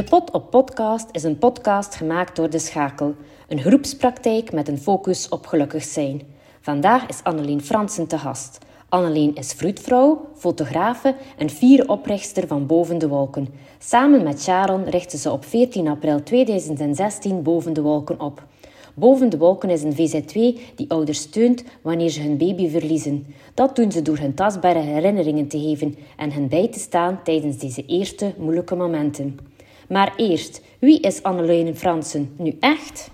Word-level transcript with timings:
De 0.00 0.06
Pot 0.06 0.30
op 0.30 0.50
Podcast 0.50 1.08
is 1.12 1.22
een 1.22 1.38
podcast 1.38 1.94
gemaakt 1.94 2.36
door 2.36 2.50
De 2.50 2.58
Schakel, 2.58 3.14
een 3.48 3.60
groepspraktijk 3.60 4.52
met 4.52 4.68
een 4.68 4.78
focus 4.78 5.28
op 5.28 5.46
gelukkig 5.46 5.84
zijn. 5.84 6.22
Vandaag 6.60 7.06
is 7.06 7.22
Annelien 7.22 7.60
Fransen 7.60 8.06
te 8.06 8.18
gast. 8.18 8.58
Annelien 8.88 9.34
is 9.34 9.52
vroedvrouw, 9.52 10.28
fotografe 10.36 11.14
en 11.36 11.50
vierde 11.50 11.86
oprichter 11.86 12.46
van 12.46 12.66
Boven 12.66 12.98
de 12.98 13.08
Wolken. 13.08 13.48
Samen 13.78 14.22
met 14.22 14.42
Sharon 14.42 14.84
richtte 14.84 15.16
ze 15.16 15.30
op 15.30 15.44
14 15.44 15.88
april 15.88 16.22
2016 16.22 17.42
Boven 17.42 17.72
de 17.72 17.82
Wolken 17.82 18.20
op. 18.20 18.46
Boven 18.94 19.28
de 19.28 19.38
Wolken 19.38 19.70
is 19.70 19.82
een 19.82 19.94
VZ2 19.94 20.74
die 20.74 20.90
ouders 20.90 21.20
steunt 21.20 21.64
wanneer 21.82 22.10
ze 22.10 22.22
hun 22.22 22.36
baby 22.36 22.68
verliezen. 22.68 23.26
Dat 23.54 23.76
doen 23.76 23.92
ze 23.92 24.02
door 24.02 24.18
hun 24.18 24.34
tastbare 24.34 24.78
herinneringen 24.78 25.48
te 25.48 25.60
geven 25.60 25.96
en 26.16 26.32
hen 26.32 26.48
bij 26.48 26.68
te 26.68 26.78
staan 26.78 27.20
tijdens 27.24 27.58
deze 27.58 27.86
eerste 27.86 28.34
moeilijke 28.38 28.74
momenten. 28.74 29.49
Maar 29.90 30.16
eerst, 30.16 30.62
wie 30.78 31.00
is 31.00 31.22
Annelien 31.22 31.76
Fransen 31.76 32.34
nu 32.38 32.56
echt? 32.60 33.10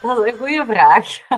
Dat 0.00 0.24
is 0.24 0.32
een 0.32 0.38
goede 0.38 0.64
vraag. 0.66 1.28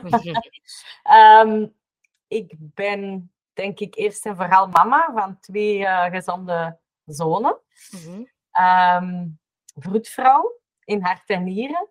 um, 1.44 1.74
ik 2.40 2.54
ben 2.58 3.32
denk 3.52 3.78
ik 3.80 3.94
eerst 3.94 4.26
en 4.26 4.36
vooral 4.36 4.66
mama 4.66 5.10
van 5.14 5.40
twee 5.40 5.78
uh, 5.78 6.04
gezonde 6.04 6.78
zonen. 7.04 7.58
Mm 7.90 8.28
-hmm. 8.52 9.38
vroedvrouw 9.74 10.60
in 10.84 11.02
hart 11.02 11.28
en 11.30 11.44
nieren. 11.44 11.88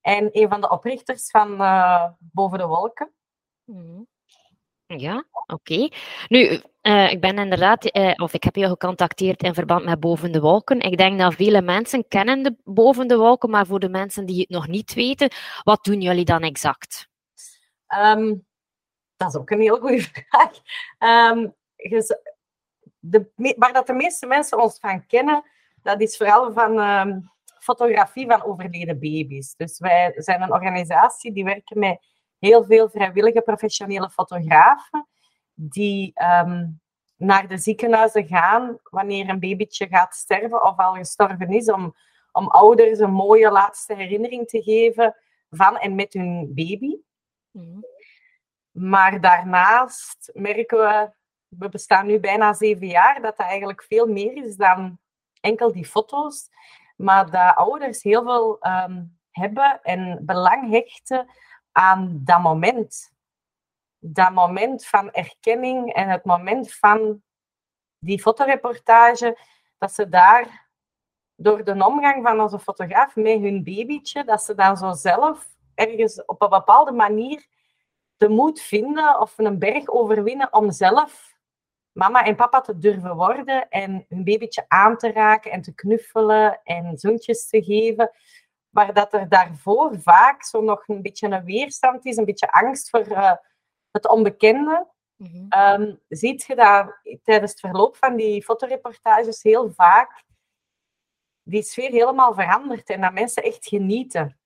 En 0.00 0.28
een 0.32 0.48
van 0.48 0.60
de 0.60 0.70
oprichters 0.70 1.30
van 1.30 1.52
uh, 1.52 2.08
Boven 2.18 2.58
de 2.58 2.66
Wolken. 2.66 3.12
Mm 3.68 4.06
Ja, 4.86 5.24
oké. 5.46 5.88
Nu, 6.28 6.60
uh, 6.82 7.10
ik 7.10 7.20
ben 7.20 7.38
inderdaad, 7.38 7.96
uh, 7.96 8.12
of 8.16 8.34
ik 8.34 8.42
heb 8.42 8.56
je 8.56 8.68
gecontacteerd 8.68 9.42
in 9.42 9.54
verband 9.54 9.84
met 9.84 10.00
Boven 10.00 10.32
de 10.32 10.40
Wolken. 10.40 10.80
Ik 10.80 10.96
denk 10.96 11.18
dat 11.18 11.34
vele 11.34 11.62
mensen 11.62 12.08
kennen 12.08 12.42
de 12.42 12.56
Boven 12.64 13.08
de 13.08 13.16
Wolken, 13.16 13.50
maar 13.50 13.66
voor 13.66 13.80
de 13.80 13.88
mensen 13.88 14.26
die 14.26 14.40
het 14.40 14.48
nog 14.48 14.68
niet 14.68 14.94
weten, 14.94 15.30
wat 15.62 15.84
doen 15.84 16.00
jullie 16.00 16.24
dan 16.24 16.42
exact? 16.42 17.08
Um, 17.98 18.46
dat 19.16 19.28
is 19.28 19.40
ook 19.40 19.50
een 19.50 19.60
heel 19.60 19.78
goede 19.78 20.02
vraag. 20.12 20.52
Um, 21.32 21.54
de, 22.98 23.30
waar 23.56 23.72
dat 23.72 23.86
de 23.86 23.92
meeste 23.92 24.26
mensen 24.26 24.62
ons 24.62 24.78
van 24.78 25.06
kennen, 25.06 25.42
dat 25.82 26.00
is 26.00 26.16
vooral 26.16 26.52
van 26.52 26.78
um, 26.78 27.30
fotografie 27.60 28.26
van 28.26 28.44
overleden 28.44 28.98
baby's. 28.98 29.54
Dus 29.56 29.78
wij 29.78 30.12
zijn 30.16 30.42
een 30.42 30.52
organisatie 30.52 31.32
die 31.32 31.44
werken 31.44 31.78
met 31.78 31.98
heel 32.38 32.64
veel 32.64 32.88
vrijwillige 32.88 33.40
professionele 33.40 34.10
fotografen 34.10 35.08
die 35.54 36.12
um, 36.42 36.80
naar 37.16 37.48
de 37.48 37.58
ziekenhuizen 37.58 38.26
gaan 38.26 38.78
wanneer 38.82 39.28
een 39.28 39.40
babytje 39.40 39.86
gaat 39.88 40.14
sterven 40.14 40.64
of 40.64 40.76
al 40.76 40.94
gestorven 40.94 41.48
is, 41.48 41.70
om, 41.70 41.94
om 42.32 42.46
ouders 42.46 42.98
een 42.98 43.12
mooie 43.12 43.50
laatste 43.50 43.94
herinnering 43.94 44.48
te 44.48 44.62
geven 44.62 45.16
van 45.50 45.78
en 45.78 45.94
met 45.94 46.12
hun 46.12 46.52
baby. 46.54 46.96
Mm. 47.50 47.84
Maar 48.70 49.20
daarnaast 49.20 50.30
merken 50.34 50.78
we, 50.78 51.10
we 51.48 51.68
bestaan 51.68 52.06
nu 52.06 52.20
bijna 52.20 52.52
zeven 52.52 52.86
jaar, 52.86 53.14
dat 53.14 53.36
dat 53.36 53.46
eigenlijk 53.46 53.82
veel 53.82 54.06
meer 54.06 54.44
is 54.44 54.56
dan 54.56 54.98
enkel 55.40 55.72
die 55.72 55.86
foto's. 55.86 56.48
Maar 56.96 57.30
dat 57.30 57.56
ouders 57.56 58.02
heel 58.02 58.22
veel 58.22 58.58
um, 58.60 59.18
hebben 59.30 59.80
en 59.82 60.18
belang 60.22 60.70
hechten 60.70 61.26
aan 61.78 62.20
dat 62.24 62.40
moment. 62.40 63.12
Dat 63.98 64.32
moment 64.32 64.86
van 64.86 65.10
erkenning 65.10 65.92
en 65.92 66.08
het 66.08 66.24
moment 66.24 66.74
van 66.74 67.22
die 67.98 68.20
fotoreportage, 68.20 69.38
dat 69.78 69.92
ze 69.92 70.08
daar 70.08 70.68
door 71.34 71.64
de 71.64 71.84
omgang 71.84 72.26
van 72.26 72.40
onze 72.40 72.58
fotograaf 72.58 73.16
met 73.16 73.40
hun 73.40 73.64
babytje, 73.64 74.24
dat 74.24 74.42
ze 74.42 74.54
dan 74.54 74.76
zo 74.76 74.92
zelf 74.92 75.48
ergens 75.74 76.24
op 76.24 76.42
een 76.42 76.48
bepaalde 76.48 76.92
manier 76.92 77.46
de 78.16 78.28
moed 78.28 78.60
vinden 78.60 79.20
of 79.20 79.38
een 79.38 79.58
berg 79.58 79.88
overwinnen 79.88 80.52
om 80.52 80.70
zelf 80.70 81.36
mama 81.92 82.24
en 82.24 82.36
papa 82.36 82.60
te 82.60 82.78
durven 82.78 83.16
worden 83.16 83.68
en 83.68 84.04
hun 84.08 84.24
babytje 84.24 84.64
aan 84.68 84.96
te 84.96 85.12
raken 85.12 85.50
en 85.50 85.62
te 85.62 85.74
knuffelen 85.74 86.60
en 86.64 86.98
zoentjes 86.98 87.48
te 87.48 87.62
geven. 87.62 88.10
Maar 88.70 88.94
dat 88.94 89.12
er 89.12 89.28
daarvoor 89.28 90.00
vaak 90.00 90.44
zo 90.44 90.60
nog 90.60 90.88
een 90.88 91.02
beetje 91.02 91.28
een 91.28 91.44
weerstand 91.44 92.04
is, 92.04 92.16
een 92.16 92.24
beetje 92.24 92.52
angst 92.52 92.90
voor 92.90 93.06
uh, 93.06 93.32
het 93.90 94.08
onbekende. 94.08 94.86
Mm 95.16 95.26
-hmm. 95.26 95.82
um, 95.82 96.00
ziet 96.08 96.44
je 96.44 96.54
dat 96.54 97.00
tijdens 97.22 97.50
het 97.50 97.60
verloop 97.60 97.96
van 97.96 98.16
die 98.16 98.44
fotoreportages 98.44 99.42
heel 99.42 99.72
vaak 99.72 100.26
die 101.48 101.62
sfeer 101.62 101.90
helemaal 101.90 102.34
verandert 102.34 102.90
en 102.90 103.00
dat 103.00 103.12
mensen 103.12 103.42
echt 103.42 103.68
genieten 103.68 104.38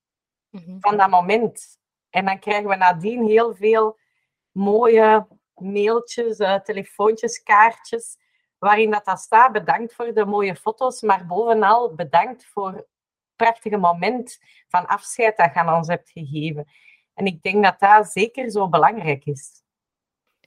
mm 0.51 0.63
-hmm. 0.65 0.81
van 0.81 0.97
dat 0.97 1.11
moment. 1.11 1.79
En 2.11 2.25
dan 2.25 2.39
krijgen 2.39 2.69
we 2.69 2.77
nadien 2.77 3.27
heel 3.27 3.55
veel 3.55 3.99
mooie 4.51 5.27
mailtjes, 5.55 6.39
uh, 6.39 6.55
telefoontjes, 6.55 7.43
kaartjes, 7.43 8.17
waarin 8.59 8.91
dat, 8.91 9.05
dat 9.05 9.19
staat. 9.19 9.53
Bedankt 9.53 9.95
voor 9.95 10.15
de 10.15 10.25
mooie 10.25 10.57
foto's, 10.57 11.03
maar 11.03 11.27
bovenal 11.27 11.95
bedankt 11.95 12.47
voor 12.47 12.87
prachtige 13.43 13.77
moment 13.77 14.39
van 14.69 14.87
afscheid 14.87 15.37
dat 15.37 15.55
je 15.55 15.61
aan 15.61 15.77
ons 15.77 15.89
hebt 15.89 16.11
gegeven. 16.11 16.65
En 17.15 17.27
ik 17.27 17.43
denk 17.43 17.65
dat 17.65 17.77
dat 17.79 18.13
zeker 18.13 18.51
zo 18.51 18.69
belangrijk 18.69 19.25
is. 19.25 19.61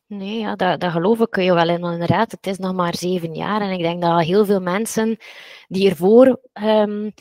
Nee, 0.07 0.39
ja, 0.39 0.55
dat, 0.55 0.79
dat 0.79 0.91
geloof 0.91 1.19
ik 1.19 1.35
je 1.35 1.53
wel 1.53 1.69
inderdaad. 1.69 2.31
Het 2.31 2.47
is 2.47 2.57
nog 2.57 2.73
maar 2.73 2.95
zeven 2.95 3.33
jaar 3.33 3.61
en 3.61 3.71
ik 3.71 3.79
denk 3.79 4.01
dat 4.01 4.21
heel 4.21 4.45
veel 4.45 4.61
mensen 4.61 5.17
die 5.67 5.89
ervoor 5.89 6.39
um, 6.53 7.13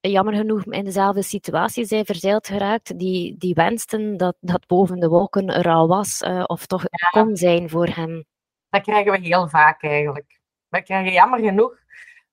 jammer 0.00 0.34
genoeg 0.34 0.64
in 0.64 0.84
dezelfde 0.84 1.22
situatie 1.22 1.84
zijn 1.84 2.04
verzeild 2.04 2.46
geraakt, 2.46 2.98
die, 2.98 3.36
die 3.38 3.54
wensten 3.54 4.16
dat, 4.16 4.36
dat 4.40 4.66
boven 4.66 5.00
de 5.00 5.08
wolken 5.08 5.48
er 5.48 5.68
al 5.68 5.88
was, 5.88 6.22
uh, 6.22 6.44
of 6.46 6.66
toch 6.66 6.82
ja. 6.82 7.22
kon 7.22 7.36
zijn 7.36 7.68
voor 7.68 7.86
hem. 7.86 8.24
Dat 8.70 8.82
krijgen 8.82 9.12
we 9.12 9.18
heel 9.18 9.48
vaak 9.48 9.82
eigenlijk. 9.82 10.40
We 10.68 10.82
krijgen 10.82 11.12
jammer 11.12 11.38
genoeg 11.38 11.78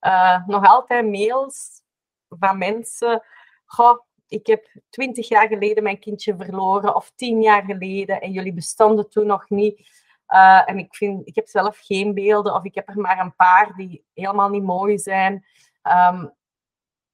uh, 0.02 0.48
nog 0.48 0.66
altijd 0.66 1.06
mails 1.06 1.84
van 2.30 2.58
mensen. 2.58 3.24
Goh, 3.66 4.00
ik 4.28 4.48
heb 4.48 4.68
twintig 4.90 5.28
jaar 5.28 5.48
geleden 5.48 5.84
mijn 5.84 6.00
kindje 6.00 6.36
verloren, 6.38 6.96
of 6.96 7.12
tien 7.16 7.42
jaar 7.42 7.64
geleden, 7.64 8.22
en 8.22 8.32
jullie 8.32 8.54
bestonden 8.54 9.10
toen 9.10 9.26
nog 9.26 9.50
niet. 9.50 10.04
Uh, 10.28 10.70
en 10.70 10.78
ik, 10.78 10.96
vind, 10.96 11.28
ik 11.28 11.36
heb 11.36 11.48
zelf 11.48 11.78
geen 11.82 12.14
beelden, 12.14 12.54
of 12.54 12.64
ik 12.64 12.76
heb 12.76 12.90
er 12.90 13.00
maar 13.00 13.20
een 13.20 13.36
paar 13.36 13.74
die 13.76 14.06
helemaal 14.14 14.50
niet 14.50 14.64
mooi 14.64 14.98
zijn. 14.98 15.46
Um, 15.84 16.34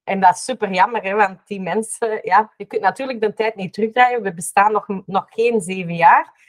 en 0.04 0.20
dat 0.20 0.36
is 0.36 0.44
super 0.44 0.72
jammer, 0.72 1.04
hè, 1.04 1.16
want 1.16 1.48
die 1.48 1.62
mensen, 1.62 2.20
ja, 2.24 2.54
je 2.58 2.66
kunt 2.66 2.82
natuurlijk 2.82 3.22
de 3.22 3.34
tijd 3.34 3.56
niet 3.56 3.74
terugdraaien. 3.74 4.24
We 4.24 4.34
bestaan 4.34 4.72
nog, 4.72 4.88
nog 5.06 5.26
geen 5.30 5.62
zeven 5.62 5.96
jaar. 5.96 6.40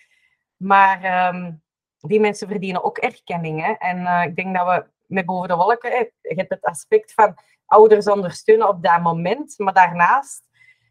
Maar 0.56 1.28
um, 1.34 1.62
die 1.98 2.20
mensen 2.20 2.48
verdienen 2.48 2.84
ook 2.84 2.98
erkenning. 2.98 3.64
Hè. 3.64 3.72
En 3.72 4.00
uh, 4.00 4.22
ik 4.24 4.36
denk 4.36 4.56
dat 4.56 4.66
we 4.66 4.86
met 5.06 5.26
Boven 5.26 5.48
de 5.48 5.54
Wolken, 5.54 5.90
je 6.20 6.34
hebt 6.34 6.50
het 6.50 6.64
aspect 6.64 7.12
van 7.12 7.36
ouders 7.72 8.06
ondersteunen 8.06 8.68
op 8.68 8.82
dat 8.82 9.00
moment. 9.00 9.58
Maar 9.58 9.72
daarnaast 9.72 10.48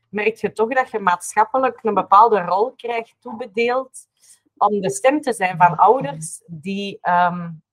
merk 0.10 0.36
je 0.36 0.52
toch 0.52 0.70
dat 0.70 0.92
je 0.92 1.00
maatschappelijk 1.00 1.80
een 1.84 1.94
bepaalde 1.94 2.42
rol 2.42 2.72
krijgt 2.72 3.16
toebedeeld 3.20 4.08
om 4.58 4.82
de 4.82 4.90
stem 4.90 5.22
te 5.22 5.34
zijn 5.34 5.58
van 5.58 5.78
ouders 5.78 6.42
die 6.46 7.00
um, 7.02 7.64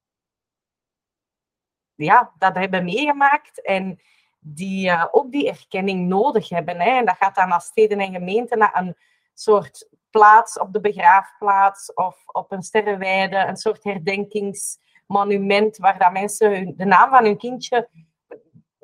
ja, 1.95 2.33
dat 2.39 2.55
hebben 2.55 2.85
meegemaakt 2.85 3.63
en 3.63 4.01
die 4.39 4.89
uh, 4.89 5.05
ook 5.11 5.33
die 5.33 5.49
erkenning 5.49 6.09
nodig 6.09 6.49
hebben. 6.49 6.81
Hè. 6.81 6.91
En 6.91 7.05
dat 7.05 7.17
gaat 7.17 7.35
dan 7.35 7.49
naar 7.49 7.61
steden 7.61 7.99
en 8.01 8.13
gemeenten 8.13 8.59
naar 8.59 8.77
een 8.77 8.97
soort 9.35 9.89
plaats 10.11 10.59
op 10.59 10.73
de 10.73 10.81
begraafplaats 10.81 11.95
of 11.95 12.23
op 12.27 12.53
een 12.53 12.63
sterrenweide, 12.63 13.37
een 13.37 13.57
soort 13.57 13.85
herdenkingsmonument 13.85 15.77
waar 15.77 15.99
dat 15.99 16.13
mensen 16.13 16.51
hun, 16.51 16.75
de 16.77 16.85
naam 16.85 17.11
van 17.11 17.25
hun 17.25 17.39
kindje, 17.39 17.89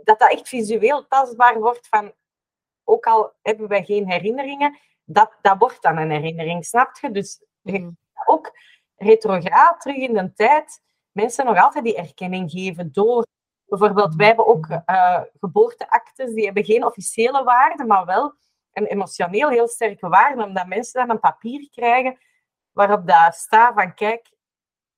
dat 0.05 0.19
dat 0.19 0.31
echt 0.31 0.49
visueel 0.49 1.07
tastbaar 1.07 1.59
wordt 1.61 1.89
van, 1.89 2.13
ook 2.85 3.07
al 3.07 3.33
hebben 3.43 3.69
wij 3.69 3.85
geen 3.85 4.11
herinneringen, 4.11 4.79
dat, 5.05 5.39
dat 5.41 5.59
wordt 5.59 5.83
dan 5.83 5.97
een 5.97 6.11
herinnering, 6.11 6.65
snap 6.65 6.99
je? 7.01 7.11
Dus 7.11 7.45
mm. 7.63 7.97
ook 8.27 8.59
retrograad 8.97 9.81
terug 9.81 9.97
in 9.97 10.15
de 10.15 10.33
tijd 10.33 10.83
mensen 11.13 11.45
nog 11.45 11.63
altijd 11.63 11.85
die 11.85 11.97
erkenning 11.97 12.51
geven 12.51 12.93
door 12.93 13.25
Bijvoorbeeld, 13.67 14.15
wij 14.15 14.27
hebben 14.27 14.47
ook 14.47 14.67
uh, 14.87 15.21
geboorteactes, 15.41 16.35
die 16.35 16.45
hebben 16.45 16.65
geen 16.65 16.85
officiële 16.85 17.45
waarde, 17.45 17.85
maar 17.85 18.05
wel 18.05 18.35
een 18.73 18.87
emotioneel 18.87 19.49
heel 19.49 19.69
sterke 19.69 20.09
waarde, 20.09 20.45
omdat 20.45 20.67
mensen 20.67 21.01
dan 21.01 21.11
een 21.11 21.21
papier 21.21 21.69
krijgen 21.71 22.19
waarop 22.73 23.07
dat 23.07 23.35
staat 23.35 23.75
van, 23.75 23.95
kijk, 23.95 24.33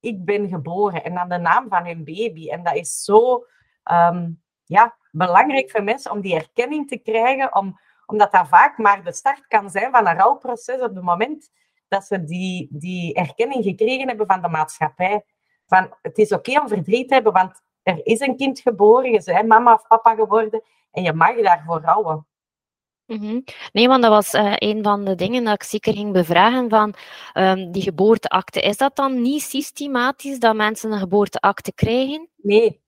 ik 0.01 0.25
ben 0.25 0.49
geboren, 0.49 1.05
en 1.05 1.15
dan 1.15 1.29
de 1.29 1.39
naam 1.39 1.69
van 1.69 1.87
hun 1.87 2.05
baby. 2.05 2.51
En 2.51 2.63
dat 2.63 2.75
is 2.75 3.05
zo 3.05 3.47
um, 3.91 4.43
ja, 4.67 4.97
belangrijk 5.11 5.71
voor 5.71 5.85
mensen 5.85 6.11
om 6.11 6.21
die 6.21 6.35
erkenning 6.35 6.89
te 6.89 6.99
krijgen, 6.99 7.55
om, 7.55 7.81
omdat 8.07 8.33
dat 8.33 8.49
vaak 8.49 8.79
maar 8.79 9.05
de 9.05 9.13
start 9.13 9.47
kan 9.47 9.71
zijn 9.71 9.91
van 9.91 10.07
een 10.07 10.17
rouwproces 10.17 10.81
op 10.81 10.95
het 10.95 11.05
moment 11.05 11.51
dat 11.89 12.05
ze 12.05 12.25
die, 12.25 12.69
die 12.71 13.15
erkenning 13.15 13.65
gekregen 13.65 14.09
hebben 14.09 14.27
van 14.27 14.43
de 14.43 14.49
maatschappij. 14.49 15.25
Van, 15.67 15.95
het 16.03 16.19
is 16.19 16.33
oké 16.33 16.61
om 16.61 16.69
verdriet 16.69 17.09
te 17.09 17.15
hebben, 17.15 17.33
want 17.33 17.63
er 17.83 18.07
is 18.07 18.21
een 18.21 18.37
kind 18.37 18.61
geboren, 18.61 19.11
je 19.11 19.23
bent 19.25 19.49
mama 19.49 19.73
of 19.73 19.87
papa 19.87 20.15
geworden 20.15 20.63
en 20.91 21.03
je 21.03 21.13
mag 21.13 21.37
daarvoor 21.37 21.81
rouwen. 21.81 22.27
Mhm. 23.07 23.41
Nee, 23.73 23.89
want 23.89 24.03
dat 24.03 24.11
was 24.11 24.35
uh, 24.35 24.53
een 24.57 24.83
van 24.83 25.05
de 25.05 25.15
dingen 25.15 25.45
dat 25.45 25.55
ik 25.55 25.63
zeker 25.63 25.93
ging 25.93 26.13
bevragen 26.13 26.69
van 26.69 26.95
um, 27.35 27.73
die 27.73 27.83
geboorteakte. 27.83 28.61
Is 28.61 28.77
dat 28.77 28.97
dan 28.97 29.23
niet 29.23 29.43
systematisch 29.43 30.39
dat 30.39 30.55
mensen 30.55 30.93
een 30.93 30.99
geboorteakte 30.99 31.73
krijgen? 31.73 32.29
Nee, 32.37 32.81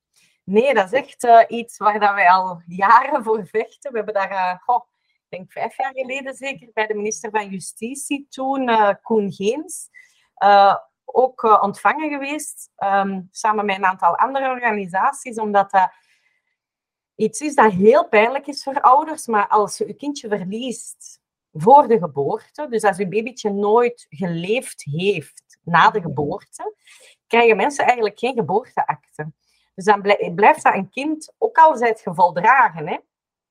nee 0.49 0.75
dat 0.75 0.93
is 0.93 0.93
echt 0.93 1.25
uh, 1.25 1.45
iets 1.49 1.77
waar 1.77 2.01
dat 2.01 2.15
wij 2.15 2.31
al 2.31 2.63
jaren 2.67 3.25
voor 3.25 3.47
vechten. 3.47 3.91
We 3.91 3.97
hebben 3.97 4.15
daar, 4.15 4.31
uh, 4.31 4.55
goh, 4.61 4.85
ik 5.05 5.39
denk 5.39 5.53
vijf 5.53 5.77
jaar 5.77 5.93
geleden 5.93 6.35
zeker, 6.35 6.71
bij 6.73 6.87
de 6.87 6.95
minister 6.95 7.31
van 7.31 7.49
Justitie 7.49 8.27
toen, 8.29 8.71
Koen 9.03 9.33
Geens, 9.33 9.89
ook 11.05 11.63
ontvangen 11.63 12.11
geweest, 12.11 12.71
um, 12.77 13.29
samen 13.31 13.65
met 13.65 13.77
een 13.77 13.85
aantal 13.85 14.17
andere 14.17 14.51
organisaties, 14.51 15.39
omdat 15.39 15.71
dat 15.71 15.91
iets 17.15 17.41
is 17.41 17.55
dat 17.55 17.73
heel 17.73 18.09
pijnlijk 18.09 18.47
is 18.47 18.63
voor 18.63 18.81
ouders, 18.81 19.27
maar 19.27 19.49
als 19.49 19.79
je 19.79 19.87
je 19.87 19.95
kindje 19.95 20.29
verliest 20.29 21.21
voor 21.53 21.89
de 21.89 21.99
geboorte, 21.99 22.69
dus 22.69 22.83
als 22.83 22.97
je 22.97 23.09
babytje 23.09 23.51
nooit 23.51 24.07
geleefd 24.09 24.85
heeft 24.85 25.59
na 25.63 25.91
de 25.91 26.01
geboorte, 26.01 26.75
krijgen 27.27 27.57
mensen 27.57 27.85
eigenlijk 27.85 28.19
geen 28.19 28.35
geboorteakte. 28.35 29.33
Dus 29.79 29.87
dan 29.87 30.03
blijft 30.35 30.63
dat 30.63 30.75
een 30.75 30.91
kind, 30.91 31.35
ook 31.39 31.59
al 31.59 31.77
zijt 31.77 32.01
je 32.05 32.15
voldragen, 32.15 32.89
hè? 32.89 32.97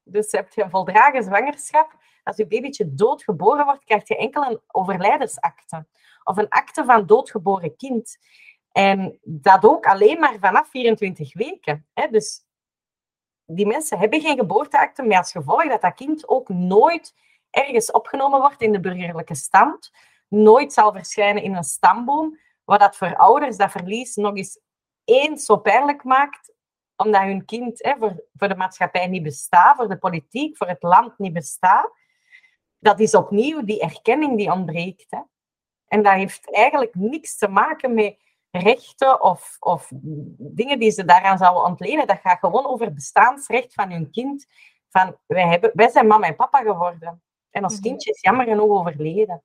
dus 0.03 0.31
heb 0.31 0.53
je 0.53 0.63
een 0.63 0.69
voldragen 0.69 1.23
zwangerschap, 1.23 1.95
als 2.23 2.37
je 2.37 2.47
babytje 2.47 2.93
doodgeboren 2.93 3.65
wordt, 3.65 3.83
krijg 3.83 4.07
je 4.07 4.17
enkel 4.17 4.43
een 4.43 4.59
overlijdensakte 4.67 5.85
of 6.23 6.37
een 6.37 6.49
akte 6.49 6.85
van 6.85 7.05
doodgeboren 7.05 7.75
kind. 7.75 8.17
En 8.71 9.19
dat 9.23 9.65
ook 9.65 9.85
alleen 9.85 10.19
maar 10.19 10.37
vanaf 10.39 10.69
24 10.69 11.33
weken. 11.33 11.87
Hè? 11.93 12.07
Dus 12.07 12.45
die 13.45 13.67
mensen 13.67 13.99
hebben 13.99 14.21
geen 14.21 14.37
geboorteakte, 14.37 15.03
maar 15.03 15.17
als 15.17 15.31
gevolg 15.31 15.67
dat 15.67 15.81
dat 15.81 15.93
kind 15.93 16.27
ook 16.27 16.49
nooit 16.49 17.15
ergens 17.49 17.91
opgenomen 17.91 18.39
wordt 18.39 18.61
in 18.61 18.71
de 18.71 18.79
burgerlijke 18.79 19.35
stand, 19.35 19.91
nooit 20.27 20.73
zal 20.73 20.93
verschijnen 20.93 21.43
in 21.43 21.55
een 21.55 21.63
stamboom, 21.63 22.39
wat 22.63 22.79
dat 22.79 22.95
voor 22.95 23.15
ouders 23.15 23.57
dat 23.57 23.71
verlies 23.71 24.15
nog 24.15 24.35
eens 24.35 24.59
eens 25.07 25.45
zo 25.45 25.57
pijnlijk 25.57 26.03
maakt, 26.03 26.53
omdat 26.95 27.21
hun 27.21 27.45
kind 27.45 27.83
hè, 27.83 27.95
voor, 27.99 28.23
voor 28.37 28.47
de 28.47 28.55
maatschappij 28.55 29.07
niet 29.07 29.23
bestaat, 29.23 29.75
voor 29.75 29.89
de 29.89 29.97
politiek, 29.97 30.57
voor 30.57 30.67
het 30.67 30.83
land 30.83 31.17
niet 31.17 31.33
bestaat. 31.33 31.91
Dat 32.79 32.99
is 32.99 33.15
opnieuw 33.15 33.63
die 33.63 33.81
erkenning 33.81 34.37
die 34.37 34.51
ontbreekt. 34.51 35.05
Hè. 35.09 35.19
En 35.87 36.03
dat 36.03 36.13
heeft 36.13 36.51
eigenlijk 36.51 36.95
niks 36.95 37.37
te 37.37 37.47
maken 37.47 37.93
met 37.93 38.17
rechten 38.51 39.21
of, 39.21 39.57
of 39.59 39.91
dingen 40.37 40.79
die 40.79 40.91
ze 40.91 41.05
daaraan 41.05 41.37
zouden 41.37 41.63
ontlenen. 41.63 42.07
Dat 42.07 42.19
gaat 42.23 42.39
gewoon 42.39 42.65
over 42.65 42.93
bestaansrecht 42.93 43.73
van 43.73 43.91
hun 43.91 44.11
kind. 44.11 44.45
Van, 44.89 45.17
wij, 45.25 45.47
hebben, 45.47 45.71
wij 45.73 45.89
zijn 45.89 46.07
mama 46.07 46.27
en 46.27 46.35
papa 46.35 46.61
geworden. 46.61 47.21
En 47.49 47.63
ons 47.63 47.73
mhm. 47.73 47.83
kindje 47.83 48.11
is 48.11 48.21
jammer 48.21 48.45
genoeg 48.45 48.69
overleden. 48.69 49.43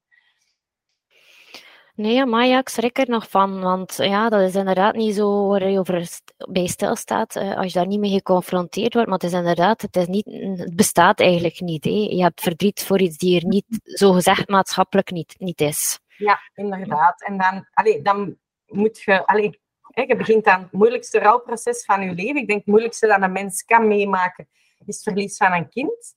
Nee, 1.95 2.27
maar 2.27 2.47
ja, 2.47 2.59
ik 2.59 2.69
schrik 2.69 2.99
er 2.99 3.09
nog 3.09 3.31
van, 3.31 3.61
want 3.61 3.95
ja, 3.97 4.29
dat 4.29 4.41
is 4.41 4.55
inderdaad 4.55 4.95
niet 4.95 5.15
zo 5.15 5.49
waar 5.49 5.69
je 5.69 5.79
over 5.79 6.09
bij 6.51 6.67
stilstaat 6.67 7.37
uh, 7.37 7.57
als 7.57 7.73
je 7.73 7.79
daar 7.79 7.87
niet 7.87 8.01
mee 8.01 8.11
geconfronteerd 8.11 8.95
wordt. 8.95 9.09
Maar 9.09 9.19
het 9.19 9.31
is 9.31 9.39
inderdaad, 9.39 9.83
het, 9.83 9.97
is 9.97 10.07
niet, 10.07 10.25
het 10.59 10.77
bestaat 10.77 11.21
eigenlijk 11.21 11.61
niet. 11.61 11.85
Hè. 11.85 11.91
Je 11.91 12.23
hebt 12.23 12.41
verdriet 12.41 12.85
voor 12.85 13.01
iets 13.01 13.17
die 13.17 13.41
er 13.41 13.47
niet, 13.47 13.81
zo 13.85 14.13
gezegd 14.13 14.49
maatschappelijk 14.49 15.11
niet, 15.11 15.35
niet 15.39 15.61
is. 15.61 16.01
Ja, 16.17 16.41
inderdaad. 16.55 17.23
En 17.23 17.39
dan, 17.39 17.69
allee, 17.73 18.03
dan 18.03 18.37
moet 18.67 19.01
je... 19.01 19.27
Allee, 19.27 19.61
je 19.95 20.17
begint 20.17 20.47
aan 20.47 20.63
het 20.63 20.73
moeilijkste 20.73 21.19
rouwproces 21.19 21.85
van 21.85 22.03
je 22.03 22.15
leven. 22.15 22.37
Ik 22.37 22.47
denk 22.47 22.59
het 22.59 22.67
moeilijkste 22.67 23.07
dat 23.07 23.23
een 23.23 23.33
mens 23.33 23.65
kan 23.65 23.89
meemaken, 23.89 24.49
is 24.85 24.95
het 24.95 25.03
verlies 25.03 25.37
van 25.37 25.53
een 25.53 25.69
kind. 25.69 26.15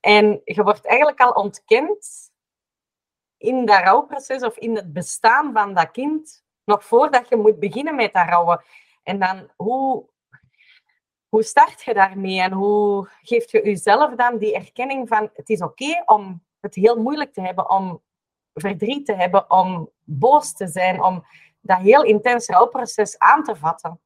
En 0.00 0.40
je 0.44 0.62
wordt 0.62 0.86
eigenlijk 0.86 1.20
al 1.20 1.30
ontkend 1.30 2.30
in 3.42 3.66
dat 3.66 3.80
rouwproces 3.80 4.42
of 4.42 4.56
in 4.56 4.76
het 4.76 4.92
bestaan 4.92 5.52
van 5.52 5.74
dat 5.74 5.90
kind, 5.90 6.44
nog 6.64 6.84
voordat 6.84 7.28
je 7.28 7.36
moet 7.36 7.58
beginnen 7.58 7.94
met 7.94 8.12
dat 8.12 8.28
rouwen. 8.28 8.64
En 9.02 9.18
dan, 9.18 9.50
hoe, 9.56 10.04
hoe 11.28 11.42
start 11.42 11.82
je 11.82 11.94
daarmee 11.94 12.40
en 12.40 12.52
hoe 12.52 13.08
geeft 13.22 13.50
je 13.50 13.64
jezelf 13.64 14.14
dan 14.14 14.38
die 14.38 14.54
erkenning 14.54 15.08
van 15.08 15.30
het 15.34 15.48
is 15.48 15.62
oké 15.62 16.02
om 16.06 16.44
het 16.60 16.74
heel 16.74 16.96
moeilijk 16.96 17.32
te 17.32 17.40
hebben, 17.40 17.70
om 17.70 18.02
verdriet 18.54 19.06
te 19.06 19.14
hebben, 19.14 19.50
om 19.50 19.90
boos 20.04 20.52
te 20.52 20.68
zijn, 20.68 21.02
om 21.02 21.24
dat 21.60 21.78
heel 21.78 22.02
intens 22.04 22.46
rouwproces 22.46 23.18
aan 23.18 23.42
te 23.42 23.56
vatten. 23.56 24.00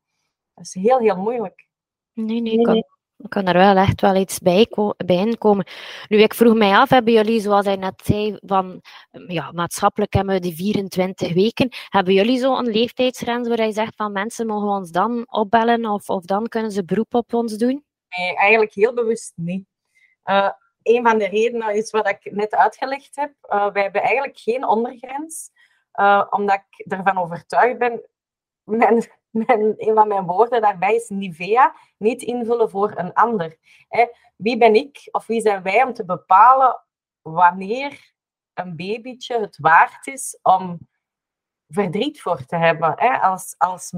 Dat 0.55 0.65
is 0.65 0.75
heel, 0.75 0.99
heel 0.99 1.17
moeilijk. 1.17 1.69
Nee, 2.13 2.41
nee, 2.41 2.63
kan, 2.63 2.85
kan 3.29 3.47
er 3.47 3.57
wel 3.57 3.77
echt 3.77 4.01
wel 4.01 4.17
iets 4.17 4.39
bij, 4.39 4.69
bij 4.97 5.37
komen. 5.39 5.67
Nu, 6.09 6.19
ik 6.19 6.35
vroeg 6.35 6.55
mij 6.55 6.77
af, 6.77 6.91
hebben 6.91 7.13
jullie, 7.13 7.41
zoals 7.41 7.67
hij 7.67 7.77
net 7.77 8.03
zei, 8.05 8.39
van 8.41 8.83
ja, 9.27 9.53
maatschappelijk 9.53 10.13
hebben 10.13 10.35
we 10.35 10.41
die 10.41 10.55
24 10.55 11.35
weken. 11.35 11.69
Hebben 11.89 12.15
jullie 12.15 12.39
zo 12.39 12.57
een 12.57 12.67
leeftijdsgrens 12.67 13.49
waar 13.49 13.67
je 13.67 13.73
zegt 13.73 13.97
van 13.97 14.13
mensen 14.13 14.47
mogen 14.47 14.69
ons 14.69 14.91
dan 14.91 15.27
opbellen 15.31 15.85
of, 15.85 16.09
of 16.09 16.25
dan 16.25 16.47
kunnen 16.47 16.71
ze 16.71 16.85
beroep 16.85 17.15
op 17.15 17.35
ons 17.35 17.57
doen? 17.57 17.85
Nee, 18.17 18.37
eigenlijk 18.37 18.75
heel 18.75 18.95
bewust 18.95 19.33
niet. 19.37 19.67
Uh, 20.25 20.51
een 20.83 21.07
van 21.07 21.19
de 21.19 21.29
redenen 21.29 21.75
is 21.75 21.91
wat 21.91 22.09
ik 22.09 22.33
net 22.33 22.55
uitgelegd 22.55 23.17
heb. 23.17 23.33
Uh, 23.49 23.73
wij 23.73 23.83
hebben 23.83 24.03
eigenlijk 24.03 24.39
geen 24.39 24.67
ondergrens. 24.67 25.51
Uh, 26.01 26.27
omdat 26.31 26.63
ik 26.71 26.93
ervan 26.93 27.19
overtuigd 27.19 27.79
ben, 27.79 28.09
mijn, 28.65 29.05
mijn, 29.47 29.75
een 29.77 29.95
van 29.95 30.09
mijn 30.09 30.27
woorden 30.27 30.61
daarbij 30.61 30.95
is 30.95 31.09
Nivea, 31.09 31.75
niet 31.99 32.23
invullen 32.23 32.71
voor 32.71 32.93
een 32.97 33.13
ander. 33.13 33.57
Wie 34.37 34.59
ben 34.59 34.75
ik 34.75 35.09
of 35.11 35.27
wie 35.27 35.41
zijn 35.41 35.63
wij 35.63 35.83
om 35.83 35.93
te 35.93 36.05
bepalen 36.05 36.85
wanneer 37.23 38.13
een 38.55 38.77
babytje 38.77 39.41
het 39.41 39.59
waard 39.59 40.07
is 40.07 40.39
om 40.43 40.79
verdriet 41.69 42.21
voor 42.21 42.45
te 42.45 42.57
hebben? 42.57 42.97
Als, 43.21 43.55
als 43.59 43.93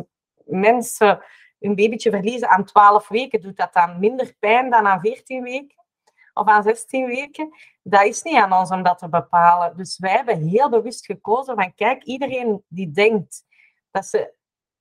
mensen 0.44 1.23
een 1.58 1.75
babytje 1.75 2.11
verliezen 2.11 2.49
aan 2.49 2.64
12 2.64 3.08
weken, 3.08 3.41
doet 3.41 3.56
dat 3.56 3.73
dan 3.73 3.99
minder 3.99 4.34
pijn 4.38 4.70
dan 4.70 4.86
aan 4.86 5.01
14 5.01 5.43
weken? 5.43 5.79
of 6.39 6.46
aan 6.46 6.63
16 6.63 7.06
weken. 7.06 7.51
Dat 7.82 8.05
is 8.05 8.22
niet 8.22 8.36
aan 8.36 8.53
ons 8.53 8.70
om 8.70 8.82
dat 8.82 8.98
te 8.98 9.08
bepalen. 9.08 9.77
Dus 9.77 9.98
wij 9.98 10.10
hebben 10.10 10.48
heel 10.48 10.70
bewust 10.70 11.06
gekozen 11.06 11.55
van, 11.55 11.74
kijk, 11.74 12.05
iedereen 12.05 12.65
die 12.69 12.91
denkt 12.91 13.44
dat 13.91 14.06
ze 14.06 14.32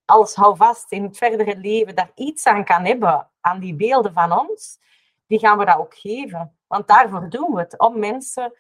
als 0.07 0.35
houvast 0.35 0.91
in 0.91 1.03
het 1.03 1.17
verdere 1.17 1.57
leven 1.57 1.95
daar 1.95 2.11
iets 2.15 2.45
aan 2.45 2.65
kan 2.65 2.85
hebben, 2.85 3.29
aan 3.41 3.59
die 3.59 3.75
beelden 3.75 4.13
van 4.13 4.39
ons, 4.39 4.79
die 5.27 5.39
gaan 5.39 5.57
we 5.57 5.65
dat 5.65 5.77
ook 5.77 5.95
geven. 5.95 6.57
Want 6.67 6.87
daarvoor 6.87 7.29
doen 7.29 7.53
we 7.53 7.59
het, 7.59 7.79
om 7.79 7.99
mensen 7.99 8.53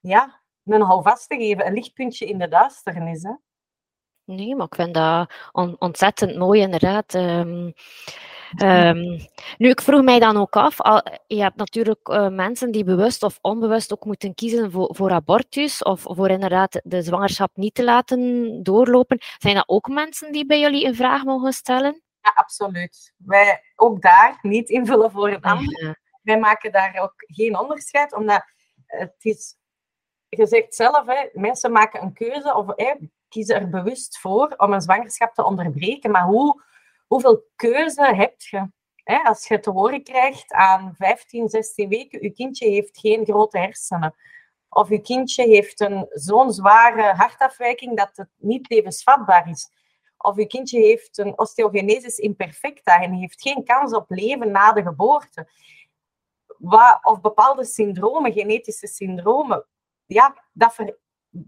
ja, 0.00 0.40
een 0.64 0.82
houvast 0.82 1.28
te 1.28 1.36
geven, 1.36 1.66
een 1.66 1.74
lichtpuntje 1.74 2.26
in 2.26 2.38
de 2.38 2.48
duisternis. 2.48 3.22
Hè. 3.22 3.32
Nee, 4.24 4.56
maar 4.56 4.66
ik 4.66 4.74
vind 4.74 4.94
dat 4.94 5.30
ontzettend 5.78 6.36
mooi, 6.36 6.60
inderdaad. 6.60 7.14
Um, 7.14 7.72
Um, 8.58 9.18
nu, 9.58 9.68
ik 9.68 9.80
vroeg 9.80 10.02
mij 10.02 10.18
dan 10.18 10.36
ook 10.36 10.56
af, 10.56 10.80
al, 10.80 11.02
je 11.26 11.42
hebt 11.42 11.56
natuurlijk 11.56 12.08
uh, 12.08 12.28
mensen 12.28 12.70
die 12.70 12.84
bewust 12.84 13.22
of 13.22 13.38
onbewust 13.40 13.92
ook 13.92 14.04
moeten 14.04 14.34
kiezen 14.34 14.70
voor, 14.70 14.94
voor 14.94 15.10
abortus 15.10 15.82
of 15.82 16.00
voor 16.00 16.28
inderdaad 16.28 16.80
de 16.84 17.02
zwangerschap 17.02 17.50
niet 17.54 17.74
te 17.74 17.84
laten 17.84 18.62
doorlopen. 18.62 19.18
Zijn 19.38 19.54
dat 19.54 19.68
ook 19.68 19.88
mensen 19.88 20.32
die 20.32 20.46
bij 20.46 20.60
jullie 20.60 20.86
een 20.86 20.94
vraag 20.94 21.24
mogen 21.24 21.52
stellen? 21.52 22.02
Ja, 22.20 22.32
absoluut. 22.34 23.12
Wij 23.16 23.62
ook 23.76 24.02
daar 24.02 24.38
niet 24.42 24.68
invullen 24.68 25.10
voor 25.10 25.30
het 25.30 25.44
ander. 25.44 26.00
Wij 26.22 26.38
maken 26.38 26.72
daar 26.72 26.98
ook 27.02 27.14
geen 27.16 27.58
onderscheid, 27.58 28.14
omdat 28.14 28.44
het 28.86 29.14
is, 29.18 29.56
je 30.28 30.46
zegt 30.46 30.74
zelf, 30.74 31.06
hè, 31.06 31.28
mensen 31.32 31.72
maken 31.72 32.02
een 32.02 32.12
keuze 32.12 32.54
of 32.54 32.66
hè, 32.76 32.94
kiezen 33.28 33.56
er 33.56 33.68
bewust 33.68 34.18
voor 34.18 34.54
om 34.56 34.72
een 34.72 34.80
zwangerschap 34.80 35.34
te 35.34 35.44
onderbreken. 35.44 36.10
Maar 36.10 36.24
hoe 36.24 36.62
hoeveel 37.10 37.44
keuze 37.56 38.14
heb 38.14 38.40
je? 38.40 38.70
Hè? 38.94 39.22
Als 39.22 39.48
je 39.48 39.60
te 39.60 39.70
horen 39.70 40.02
krijgt 40.02 40.52
aan 40.52 40.94
15, 40.94 41.48
16 41.48 41.88
weken, 41.88 42.22
je 42.22 42.30
kindje 42.30 42.68
heeft 42.68 42.98
geen 42.98 43.24
grote 43.24 43.58
hersenen. 43.58 44.14
Of 44.68 44.88
je 44.88 45.00
kindje 45.00 45.46
heeft 45.46 45.80
een 45.80 46.06
zo'n 46.10 46.52
zware 46.52 47.02
hartafwijking 47.02 47.96
dat 47.96 48.10
het 48.14 48.28
niet 48.36 48.70
levensvatbaar 48.70 49.48
is. 49.48 49.70
Of 50.16 50.36
je 50.36 50.46
kindje 50.46 50.80
heeft 50.80 51.18
een 51.18 51.38
osteogenesis 51.38 52.18
imperfecta 52.18 53.02
en 53.02 53.12
heeft 53.12 53.42
geen 53.42 53.64
kans 53.64 53.94
op 53.94 54.10
leven 54.10 54.50
na 54.50 54.72
de 54.72 54.82
geboorte. 54.82 55.48
Of 57.02 57.20
bepaalde 57.20 57.64
syndromen, 57.64 58.32
genetische 58.32 58.86
syndromen. 58.86 59.66
Ja, 60.06 60.44
dat 60.52 60.78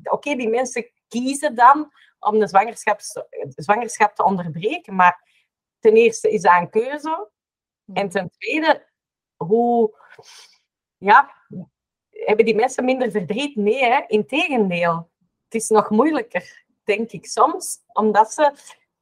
Oké, 0.02 0.34
die 0.34 0.48
mensen 0.48 0.90
kiezen 1.08 1.54
dan 1.54 1.92
om 2.18 2.38
de 2.38 2.48
zwangerschap, 2.48 3.00
zwangerschap 3.48 4.14
te 4.14 4.24
onderbreken, 4.24 4.94
maar 4.94 5.30
ten 5.82 5.94
eerste 5.94 6.30
is 6.30 6.42
dat 6.42 6.60
een 6.60 6.70
keuze. 6.70 7.30
En 7.92 8.08
ten 8.08 8.30
tweede, 8.30 8.86
hoe 9.36 9.94
ja, 10.96 11.34
hebben 12.08 12.44
die 12.44 12.54
mensen 12.54 12.84
minder 12.84 13.10
verdriet? 13.10 13.56
Nee, 13.56 13.84
hè? 13.84 14.04
integendeel. 14.06 15.10
is 15.48 15.68
nog 15.68 15.90
moeilijker, 15.90 16.64
denk 16.84 17.10
ik 17.10 17.26
soms, 17.26 17.82
omdat 17.86 18.32
ze 18.32 18.52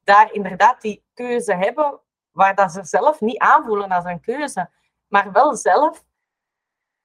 daar 0.03 0.33
inderdaad 0.33 0.81
die 0.81 1.03
keuze 1.13 1.55
hebben 1.55 1.99
waar 2.31 2.55
dat 2.55 2.71
ze 2.71 2.83
zelf 2.83 3.21
niet 3.21 3.37
aanvoelen 3.37 3.91
als 3.91 4.05
een 4.05 4.21
keuze, 4.21 4.69
maar 5.07 5.31
wel 5.31 5.55
zelf, 5.55 6.05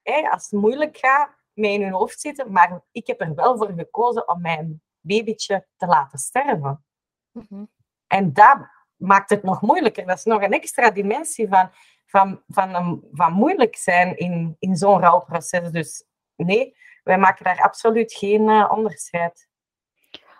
hè, 0.01 0.29
als 0.29 0.49
het 0.49 0.59
moeilijk 0.59 0.97
gaat, 0.97 1.29
mee 1.53 1.73
in 1.73 1.81
hun 1.81 1.93
hoofd 1.93 2.19
zitten. 2.19 2.51
Maar 2.51 2.81
ik 2.91 3.07
heb 3.07 3.21
er 3.21 3.35
wel 3.35 3.57
voor 3.57 3.73
gekozen 3.75 4.27
om 4.27 4.41
mijn 4.41 4.81
babytje 4.99 5.67
te 5.77 5.85
laten 5.85 6.19
sterven. 6.19 6.85
Mhm. 7.31 7.65
En 8.07 8.33
dat 8.33 8.57
maakt 8.97 9.29
het 9.29 9.43
nog 9.43 9.61
moeilijker. 9.61 10.05
Dat 10.05 10.17
is 10.17 10.23
nog 10.23 10.41
een 10.41 10.53
extra 10.53 10.91
dimensie 10.91 11.47
van, 11.47 11.69
van, 12.05 12.41
van, 12.47 13.01
van 13.11 13.33
moeilijk 13.33 13.75
zijn 13.75 14.17
in, 14.17 14.55
in 14.59 14.75
zo'n 14.75 14.99
rouwproces. 14.99 15.71
Dus 15.71 16.03
nee, 16.35 16.75
wij 17.03 17.17
maken 17.17 17.43
daar 17.43 17.61
absoluut 17.61 18.13
geen 18.13 18.47
uh, 18.47 18.71
onderscheid. 18.75 19.47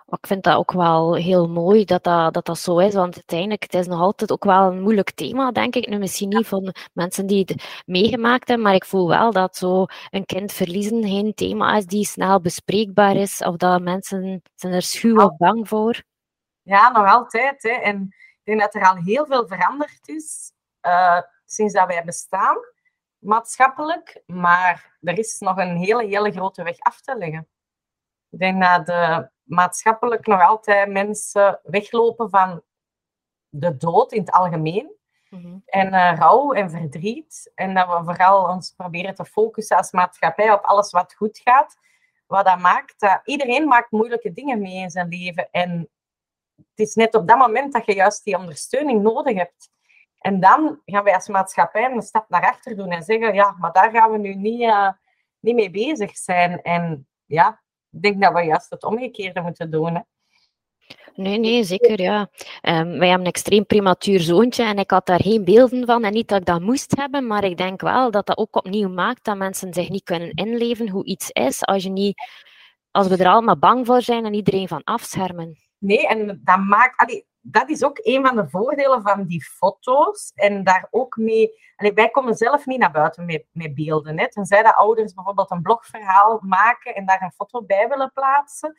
Ik 0.10 0.28
vind 0.28 0.44
dat 0.44 0.56
ook 0.56 0.72
wel 0.72 1.16
heel 1.16 1.50
mooi 1.50 1.86
dat 1.86 2.04
dat, 2.04 2.34
dat 2.34 2.46
dat 2.46 2.60
zo 2.60 2.78
is, 2.78 2.94
want 2.94 3.16
uiteindelijk 3.16 3.64
het 3.64 3.74
is 3.74 3.88
nog 3.88 4.00
altijd 4.00 4.32
ook 4.32 4.44
wel 4.44 4.72
een 4.72 4.82
moeilijk 4.82 5.12
thema, 5.12 5.52
denk 5.52 5.76
ik. 5.76 5.88
Nu 5.88 5.98
misschien 5.98 6.30
niet 6.30 6.48
van 6.48 6.74
mensen 6.94 7.28
die 7.28 7.44
het 7.46 7.82
meegemaakt 7.86 8.48
hebben, 8.48 8.66
maar 8.66 8.76
ik 8.76 8.86
voel 8.86 9.08
wel 9.08 9.32
dat 9.32 9.56
zo 9.56 9.86
een 10.10 10.26
kind 10.26 10.52
verliezen 10.52 11.04
geen 11.04 11.34
thema 11.34 11.76
is 11.78 11.86
die 11.86 12.06
snel 12.06 12.42
bespreekbaar 12.42 13.16
is, 13.16 13.42
of 13.42 13.56
dat 13.56 13.82
mensen 13.82 14.42
zijn 14.56 14.74
er 14.74 14.82
schuw 14.82 15.24
of 15.24 15.38
bang 15.38 15.68
voor. 15.68 16.04
Ja, 16.62 16.90
nog 16.92 17.08
altijd. 17.08 17.64
Hè. 17.64 17.70
En 17.70 18.16
denk 18.48 18.60
dat 18.60 18.76
er 18.76 18.90
al 18.90 18.96
heel 18.96 19.26
veel 19.26 19.48
veranderd 19.48 20.08
is 20.08 20.52
uh, 20.82 21.22
sinds 21.46 21.74
dat 21.74 21.88
wij 21.88 22.04
bestaan, 22.04 22.58
maatschappelijk. 23.18 24.24
Maar 24.26 24.98
er 25.02 25.18
is 25.18 25.40
nog 25.40 25.58
een 25.58 25.78
hele, 25.78 26.06
hele 26.06 26.32
grote 26.32 26.64
weg 26.64 26.80
af 26.80 27.02
te 27.02 27.18
leggen. 27.18 27.48
Ik 28.30 28.40
denk 28.40 28.64
dat 28.64 28.86
de 28.86 29.30
maatschappelijk 29.44 30.28
nog 30.28 30.42
altijd 30.42 30.90
mensen 30.90 31.60
weglopen 31.64 32.30
van 32.30 32.62
de 33.50 33.78
dood 33.78 34.12
in 34.12 34.20
het 34.20 34.32
algemeen. 34.32 34.96
Mhm. 35.30 35.58
En 35.66 35.94
uh, 35.94 36.14
rouw 36.16 36.54
en 36.54 36.70
verdriet. 36.70 37.52
En 37.56 37.74
dat 37.74 37.88
we 37.88 38.04
vooral 38.04 38.50
ons 38.50 38.72
proberen 38.72 39.16
te 39.16 39.26
focussen 39.26 39.78
als 39.78 39.92
maatschappij 39.92 40.52
op 40.52 40.64
alles 40.64 40.92
wat 40.92 41.14
goed 41.14 41.40
gaat. 41.44 41.78
Wat 42.28 42.46
dat 42.46 42.60
maakt 42.60 43.00
dat 43.00 43.22
iedereen 43.24 43.68
maakt 43.68 43.92
moeilijke 43.92 44.34
dingen 44.34 44.62
mee 44.62 44.76
in 44.76 44.90
zijn 44.90 45.08
leven. 45.08 45.48
En 45.52 45.90
het 46.58 46.88
is 46.88 46.96
net 46.96 47.16
op 47.16 47.28
dat 47.28 47.38
moment 47.38 47.74
dat 47.74 47.86
je 47.86 47.94
juist 47.94 48.24
die 48.24 48.38
ondersteuning 48.38 49.02
nodig 49.02 49.36
hebt. 49.36 49.70
En 50.20 50.40
dan 50.40 50.82
gaan 50.86 51.04
wij 51.04 51.14
als 51.14 51.28
maatschappij 51.28 51.92
een 51.92 52.02
stap 52.02 52.30
naar 52.30 52.42
achter 52.42 52.76
doen 52.76 52.92
en 52.92 53.04
zeggen, 53.04 53.34
ja, 53.34 53.56
maar 53.60 53.72
daar 53.72 53.92
gaan 53.92 54.12
we 54.12 54.18
nu 54.18 54.36
niet, 54.36 54.62
uh, 54.62 54.90
niet 55.40 55.56
mee 55.56 55.72
bezig 55.72 56.18
zijn. 56.18 56.62
En 56.62 57.08
ja, 57.26 57.62
ik 57.92 58.02
denk 58.02 58.22
dat 58.22 58.34
we 58.34 58.42
juist 58.42 58.70
het 58.70 58.84
omgekeerde 58.84 59.42
moeten 59.42 59.72
doen. 59.72 59.96
Hè. 59.96 60.02
Nee, 61.16 61.40
nee, 61.40 61.64
zeker, 61.64 62.02
ja. 62.02 62.20
Um, 62.62 62.98
wij 62.98 63.08
hebben 63.08 63.20
een 63.20 63.26
extreem 63.26 63.66
prematuur 63.66 64.20
zoontje 64.20 64.64
en 64.64 64.78
ik 64.78 64.92
had 64.92 65.06
daar 65.06 65.22
geen 65.22 65.44
beelden 65.44 65.86
van 65.86 66.04
en 66.04 66.14
niet 66.14 66.28
dat 66.28 66.40
ik 66.40 66.46
dat 66.46 66.62
moest 66.62 66.96
hebben, 66.98 67.28
maar 67.28 67.44
ik 67.44 67.58
denk 67.58 67.82
wel 67.82 68.12
dat 68.12 68.26
dat 68.26 68.38
ook 68.38 68.56
opnieuw 68.56 68.90
maakt 68.90 69.24
dat 69.24 69.38
mensen 69.38 69.74
zich 69.74 69.90
niet 69.90 70.04
kunnen 70.04 70.32
inleven 70.32 70.90
hoe 70.90 71.06
iets 71.06 71.32
is 71.32 71.66
als, 71.66 71.84
je 71.84 71.90
niet, 71.90 72.22
als 72.92 73.08
we 73.08 73.18
er 73.18 73.28
allemaal 73.28 73.58
bang 73.58 73.86
voor 73.86 74.02
zijn 74.02 74.26
en 74.26 74.34
iedereen 74.34 74.68
van 74.68 74.84
afschermen. 74.84 75.67
Nee, 75.78 76.08
en 76.08 76.42
dat 76.44 76.60
maakt... 76.60 77.26
Dat 77.50 77.70
is 77.70 77.84
ook 77.84 78.00
een 78.02 78.26
van 78.26 78.36
de 78.36 78.50
voordelen 78.50 79.02
van 79.02 79.26
die 79.26 79.44
foto's. 79.44 80.32
En 80.36 80.64
daar 80.64 80.88
ook 80.92 81.18
mee... 81.18 81.66
Wij 81.94 82.10
komen 82.10 82.36
zelf 82.36 82.66
niet 82.66 82.80
naar 82.80 82.92
buiten 82.92 83.26
met, 83.26 83.46
met 83.52 83.76
beelden. 83.76 84.20
Hè. 84.20 84.30
Tenzij 84.30 84.64
de 84.64 84.76
ouders 84.76 85.14
bijvoorbeeld 85.14 85.52
een 85.52 85.62
blogverhaal 85.62 86.40
maken 86.42 86.96
en 86.96 87.06
daar 87.06 87.22
een 87.22 87.32
foto 87.32 87.64
bij 87.64 87.88
willen 87.88 88.12
plaatsen. 88.14 88.78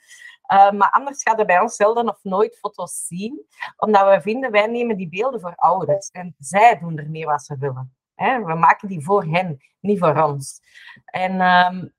Uh, 0.52 0.70
maar 0.70 0.90
anders 0.90 1.22
gaan 1.22 1.36
we 1.36 1.44
bij 1.44 1.60
ons 1.60 1.76
zelden 1.76 2.08
of 2.08 2.18
nooit 2.22 2.58
foto's 2.58 3.06
zien. 3.06 3.46
Omdat 3.76 4.08
we 4.08 4.20
vinden, 4.20 4.50
wij 4.50 4.66
nemen 4.66 4.96
die 4.96 5.08
beelden 5.08 5.40
voor 5.40 5.54
ouders. 5.54 6.08
En 6.08 6.34
zij 6.38 6.78
doen 6.78 6.98
ermee 6.98 7.24
wat 7.24 7.44
ze 7.44 7.56
willen. 7.58 7.96
Hè. 8.14 8.44
We 8.44 8.54
maken 8.54 8.88
die 8.88 9.04
voor 9.04 9.24
hen, 9.24 9.58
niet 9.80 9.98
voor 9.98 10.22
ons. 10.22 10.60
En... 11.04 11.40
Um, 11.40 11.96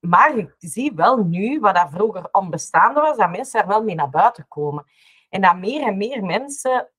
maar 0.00 0.36
ik 0.36 0.54
zie 0.58 0.92
wel 0.94 1.16
nu, 1.16 1.60
wat 1.60 1.74
dat 1.74 1.90
vroeger 1.90 2.28
onbestaande 2.32 3.00
was, 3.00 3.16
dat 3.16 3.30
mensen 3.30 3.60
er 3.60 3.66
wel 3.66 3.82
mee 3.82 3.94
naar 3.94 4.10
buiten 4.10 4.48
komen. 4.48 4.84
En 5.28 5.40
dat 5.40 5.56
meer 5.56 5.86
en 5.86 5.96
meer 5.96 6.24
mensen 6.24 6.90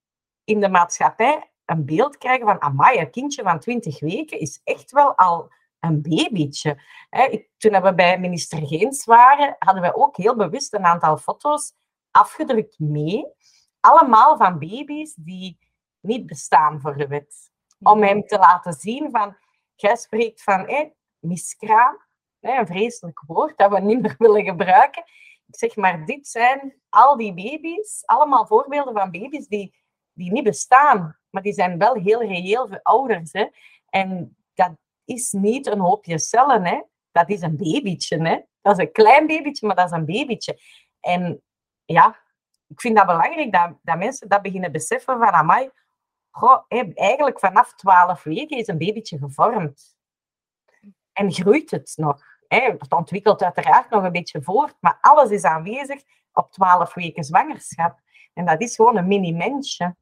in 0.44 0.60
de 0.60 0.70
maatschappij 0.70 1.52
een 1.66 1.86
beeld 1.86 2.18
krijgen 2.18 2.46
van, 2.46 2.62
amai, 2.62 3.00
een 3.00 3.12
kindje 3.12 3.44
van 3.44 3.60
20 3.60 4.00
weken 4.00 4.40
is 4.40 4.62
echt 4.64 4.92
wel 4.92 5.18
al 5.18 5.52
een 5.80 6.02
babytje. 6.02 6.82
toen 7.58 7.82
we 7.82 7.94
bij 7.94 8.20
minister 8.20 8.68
Geens 8.68 9.06
waren, 9.06 9.56
hadden 9.60 9.84
we 9.84 9.96
ook 9.96 10.18
heel 10.18 10.36
bewust 10.36 10.74
een 10.74 10.86
aantal 10.86 11.18
foto's 11.18 11.74
afgedrukt 12.12 12.80
mee. 12.80 13.26
Allemaal 13.80 14.38
van 14.38 14.60
baby's 14.60 15.14
die 15.16 15.60
niet 16.00 16.26
bestaan 16.26 16.82
voor 16.82 16.98
de 16.98 17.08
wet. 17.08 17.52
Om 17.80 18.04
hem 18.04 18.26
te 18.26 18.38
laten 18.38 18.74
zien 18.74 19.12
van, 19.12 19.38
jij 19.76 19.96
spreekt 19.96 20.44
van 20.44 20.60
hey, 20.60 20.96
miskraam, 21.20 21.98
een 22.40 22.68
vreselijk 22.68 23.24
woord 23.28 23.58
dat 23.58 23.72
we 23.72 23.80
niet 23.80 24.02
meer 24.02 24.16
willen 24.28 24.44
gebruiken. 24.44 25.04
Ik 25.48 25.56
zeg 25.56 25.76
maar, 25.76 26.06
dit 26.06 26.28
zijn 26.28 26.82
al 26.90 27.18
die 27.18 27.34
baby's, 27.34 28.04
allemaal 28.06 28.48
voorbeelden 28.48 28.94
van 28.94 29.12
baby's 29.12 29.48
die, 29.48 29.76
die 30.14 30.32
niet 30.32 30.44
bestaan, 30.44 31.20
maar 31.30 31.42
die 31.42 31.54
zijn 31.54 31.78
wel 31.78 31.94
heel 31.94 32.24
reëel 32.24 32.68
voor 32.68 32.80
ouders. 32.84 33.32
Hè? 33.32 33.48
En 33.90 34.38
dat 34.54 34.72
is 35.06 35.32
niet 35.32 35.68
een 35.68 35.80
hoopje 35.80 36.20
cellen, 36.20 36.66
hè? 36.66 36.82
dat 37.12 37.30
is 37.30 37.42
een 37.42 37.58
babytje. 37.58 38.28
Hè? 38.28 38.40
Dat 38.62 38.78
is 38.80 38.86
een 38.86 38.92
klein 38.92 39.28
babytje, 39.28 39.68
maar 39.68 39.76
dat 39.76 39.86
is 39.86 39.98
een 39.98 40.06
babytje. 40.06 40.60
En 41.00 41.42
ja, 41.86 42.20
ik 42.68 42.82
vind 42.82 42.96
dat 42.96 43.06
belangrijk 43.06 43.52
dat, 43.52 43.74
dat 43.82 43.98
mensen 43.98 44.30
dat 44.30 44.42
beginnen 44.42 44.72
beseffen 44.72 45.18
van, 45.18 45.32
amai, 45.32 45.70
goh, 46.32 46.64
eigenlijk 46.94 47.40
vanaf 47.40 47.74
12 47.74 48.24
weken 48.24 48.58
is 48.58 48.68
een 48.68 48.78
babytje 48.78 49.18
gevormd. 49.18 49.98
En 51.20 51.32
groeit 51.32 51.72
het 51.72 51.94
nog. 51.96 52.22
Het 52.48 52.94
ontwikkelt 52.94 53.44
uiteraard 53.44 53.90
nog 53.90 54.04
een 54.04 54.12
beetje 54.12 54.42
voort, 54.42 54.76
maar 54.80 54.98
alles 55.02 55.30
is 55.30 55.44
aanwezig 55.44 56.02
op 56.34 56.52
12 56.52 56.94
weken 56.94 57.24
zwangerschap. 57.24 58.00
En 58.34 58.46
dat 58.46 58.62
is 58.62 58.76
gewoon 58.76 58.98
een 58.98 59.08
mini-mensje. 59.08 59.96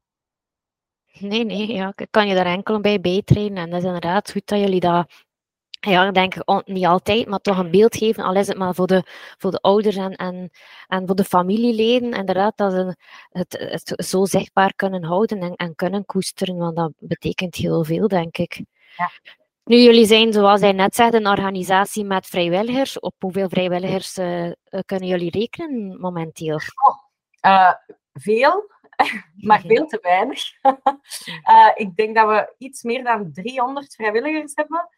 Nee, 1.12 1.44
nee, 1.44 1.72
ja, 1.72 1.92
ik 1.96 2.06
kan 2.10 2.28
je 2.28 2.34
daar 2.34 2.46
enkel 2.46 2.80
bij 2.80 3.00
bijtrainen. 3.00 3.56
En 3.56 3.70
dat 3.70 3.78
is 3.78 3.84
inderdaad 3.84 4.30
goed 4.30 4.46
dat 4.46 4.58
jullie 4.58 4.80
dat, 4.80 5.24
ja, 5.80 6.06
ik 6.06 6.14
denk 6.14 6.34
niet 6.64 6.86
altijd, 6.86 7.26
maar 7.26 7.38
toch 7.38 7.58
een 7.58 7.70
beeld 7.70 7.96
geven, 7.96 8.24
al 8.24 8.34
is 8.34 8.46
het 8.46 8.58
maar 8.58 8.74
voor 8.74 8.86
de, 8.86 9.02
voor 9.38 9.50
de 9.50 9.60
ouders 9.60 9.96
en, 9.96 10.12
en, 10.12 10.50
en 10.86 11.06
voor 11.06 11.16
de 11.16 11.24
familieleden. 11.24 12.12
Inderdaad, 12.12 12.56
dat 12.56 12.72
ze 12.72 12.96
het, 13.28 13.52
het 13.70 14.06
zo 14.06 14.24
zichtbaar 14.24 14.74
kunnen 14.74 15.04
houden 15.04 15.40
en, 15.40 15.54
en 15.54 15.74
kunnen 15.74 16.04
koesteren, 16.04 16.56
want 16.56 16.76
dat 16.76 16.92
betekent 16.98 17.54
heel 17.54 17.84
veel, 17.84 18.08
denk 18.08 18.38
ik. 18.38 18.64
Ja. 18.96 19.10
Nu, 19.68 19.76
jullie 19.76 20.06
zijn, 20.06 20.32
zoals 20.32 20.60
hij 20.60 20.72
net 20.72 20.94
zei, 20.94 21.10
een 21.10 21.26
organisatie 21.26 22.04
met 22.04 22.26
vrijwilligers. 22.26 23.00
Op 23.00 23.14
hoeveel 23.18 23.48
vrijwilligers 23.48 24.18
uh, 24.18 24.50
kunnen 24.84 25.08
jullie 25.08 25.30
rekenen 25.30 26.00
momenteel? 26.00 26.54
Oh, 26.54 26.98
uh, 27.46 27.72
veel, 28.12 28.70
maar 29.48 29.60
veel 29.60 29.86
te 29.86 29.98
weinig. 30.02 30.40
ik 31.84 31.96
denk 31.96 32.16
dat 32.16 32.28
we 32.28 32.54
iets 32.58 32.82
meer 32.82 33.04
dan 33.04 33.32
300 33.32 33.94
vrijwilligers 33.94 34.52
hebben. 34.54 34.88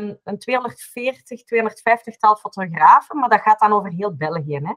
Um, 0.00 0.18
een 0.24 0.38
240, 0.38 1.44
250 1.44 2.16
tal 2.16 2.36
fotografen, 2.36 3.18
maar 3.18 3.28
dat 3.28 3.40
gaat 3.40 3.60
dan 3.60 3.72
over 3.72 3.92
heel 3.92 4.16
België. 4.16 4.60
Hè? 4.62 4.72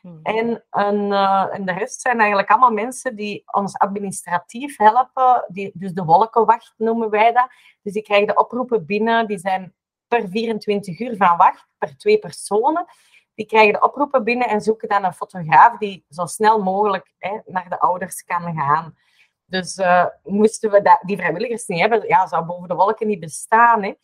Hmm. 0.00 0.20
En, 0.22 0.64
uh, 0.70 1.54
en 1.54 1.64
de 1.64 1.72
rest 1.72 2.00
zijn 2.00 2.18
eigenlijk 2.18 2.50
allemaal 2.50 2.70
mensen 2.70 3.16
die 3.16 3.42
ons 3.46 3.78
administratief 3.78 4.76
helpen. 4.76 5.44
Die, 5.48 5.70
dus 5.74 5.92
de 5.92 6.04
wolkenwacht 6.04 6.74
noemen 6.76 7.10
wij 7.10 7.32
dat. 7.32 7.48
Dus 7.82 7.92
die 7.92 8.02
krijgen 8.02 8.26
de 8.26 8.36
oproepen 8.36 8.86
binnen. 8.86 9.26
Die 9.26 9.38
zijn 9.38 9.74
per 10.08 10.28
24 10.28 11.00
uur 11.00 11.16
van 11.16 11.36
wacht, 11.36 11.66
per 11.78 11.96
twee 11.96 12.18
personen. 12.18 12.86
Die 13.34 13.46
krijgen 13.46 13.72
de 13.72 13.80
oproepen 13.80 14.24
binnen 14.24 14.48
en 14.48 14.60
zoeken 14.60 14.88
dan 14.88 15.04
een 15.04 15.12
fotograaf 15.12 15.78
die 15.78 16.04
zo 16.08 16.26
snel 16.26 16.62
mogelijk 16.62 17.12
hè, 17.18 17.38
naar 17.46 17.68
de 17.68 17.80
ouders 17.80 18.24
kan 18.24 18.54
gaan. 18.54 18.96
Dus 19.44 19.78
uh, 19.78 20.06
moesten 20.22 20.70
we 20.70 20.82
dat, 20.82 21.00
die 21.02 21.16
vrijwilligers 21.16 21.66
niet 21.66 21.80
hebben, 21.80 22.06
ja, 22.06 22.26
zou 22.26 22.44
boven 22.44 22.68
de 22.68 22.74
wolken 22.74 23.06
niet 23.06 23.20
bestaan. 23.20 23.82
Hè. 23.82 23.94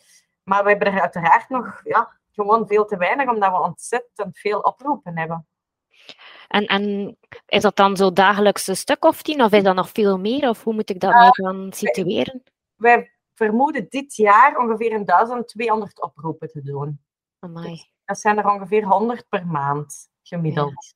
Maar 0.43 0.63
we 0.63 0.69
hebben 0.71 0.93
er 0.93 1.01
uiteraard 1.01 1.49
nog 1.49 1.81
ja, 1.85 2.19
gewoon 2.33 2.67
veel 2.67 2.85
te 2.85 2.97
weinig, 2.97 3.29
omdat 3.29 3.51
we 3.51 3.61
ontzettend 3.61 4.39
veel 4.39 4.61
oproepen 4.61 5.19
hebben. 5.19 5.47
En, 6.49 6.67
en 6.67 7.17
is 7.47 7.63
dat 7.63 7.77
dan 7.77 7.97
zo 7.97 8.13
dagelijks 8.13 8.67
een 8.67 8.77
stuk 8.77 9.05
of 9.05 9.23
tien, 9.23 9.43
of 9.43 9.53
is 9.53 9.63
dat 9.63 9.75
nog 9.75 9.91
veel 9.91 10.19
meer? 10.19 10.49
Of 10.49 10.65
hoe 10.65 10.75
moet 10.75 10.91
ik 10.91 11.01
dat 11.01 11.13
uh, 11.13 11.31
dan 11.31 11.73
situeren? 11.73 12.43
Wij 12.75 13.13
vermoeden 13.35 13.87
dit 13.89 14.17
jaar 14.17 14.59
ongeveer 14.59 15.05
1200 15.05 16.03
oproepen 16.03 16.49
te 16.49 16.63
doen. 16.63 17.01
Dus 17.41 17.93
dat 18.05 18.19
zijn 18.19 18.39
er 18.39 18.51
ongeveer 18.51 18.85
100 18.85 19.29
per 19.29 19.47
maand 19.47 20.09
gemiddeld. 20.23 20.95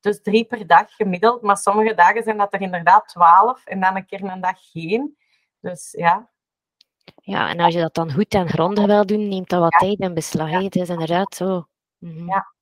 Dus 0.00 0.22
drie 0.22 0.44
per 0.44 0.66
dag 0.66 0.94
gemiddeld, 0.94 1.42
maar 1.42 1.56
sommige 1.56 1.94
dagen 1.94 2.22
zijn 2.22 2.36
dat 2.36 2.54
er 2.54 2.60
inderdaad 2.60 3.08
12 3.08 3.64
en 3.64 3.80
dan 3.80 3.96
een 3.96 4.06
keer 4.06 4.24
een 4.24 4.40
dag 4.40 4.70
geen. 4.70 5.16
Dus 5.60 5.92
ja. 5.92 6.30
Ja, 7.14 7.48
en 7.48 7.60
als 7.60 7.74
je 7.74 7.80
dat 7.80 7.94
dan 7.94 8.12
goed 8.12 8.34
en 8.34 8.48
grondig 8.48 8.86
wil 8.86 9.06
doen, 9.06 9.28
neemt 9.28 9.48
dat 9.48 9.60
wat 9.60 9.78
tijd 9.78 9.98
in 9.98 10.14
beslag. 10.14 10.50
Het 10.50 10.76
is 10.76 10.88
inderdaad 10.88 11.34
zo. 11.34 11.66
Mhm. 11.98 12.26
Ja. 12.26 12.54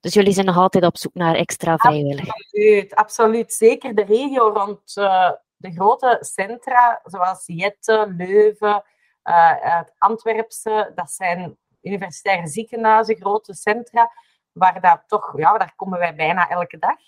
Dus 0.00 0.14
jullie 0.14 0.32
zijn 0.32 0.46
nog 0.46 0.56
altijd 0.56 0.84
op 0.84 0.96
zoek 0.96 1.14
naar 1.14 1.34
extra 1.34 1.76
vrijwilligers? 1.76 2.28
Absoluut, 2.28 2.94
absoluut. 2.94 3.52
Zeker 3.52 3.94
de 3.94 4.04
regio 4.04 4.48
rond 4.48 4.96
uh, 4.96 5.30
de 5.56 5.72
grote 5.72 6.18
centra, 6.20 7.00
zoals 7.04 7.42
Jette, 7.46 8.14
Leuven, 8.16 8.84
uh, 9.24 9.52
het 9.56 9.92
Antwerpse. 9.98 10.92
Dat 10.94 11.10
zijn 11.10 11.58
universitaire 11.82 12.46
ziekenhuizen, 12.46 13.16
grote 13.16 13.54
centra, 13.54 14.10
waar 14.52 14.80
daar 14.80 15.04
toch, 15.06 15.32
ja, 15.36 15.58
daar 15.58 15.72
komen 15.76 15.98
wij 15.98 16.14
bijna 16.14 16.48
elke 16.48 16.78
dag. 16.78 16.98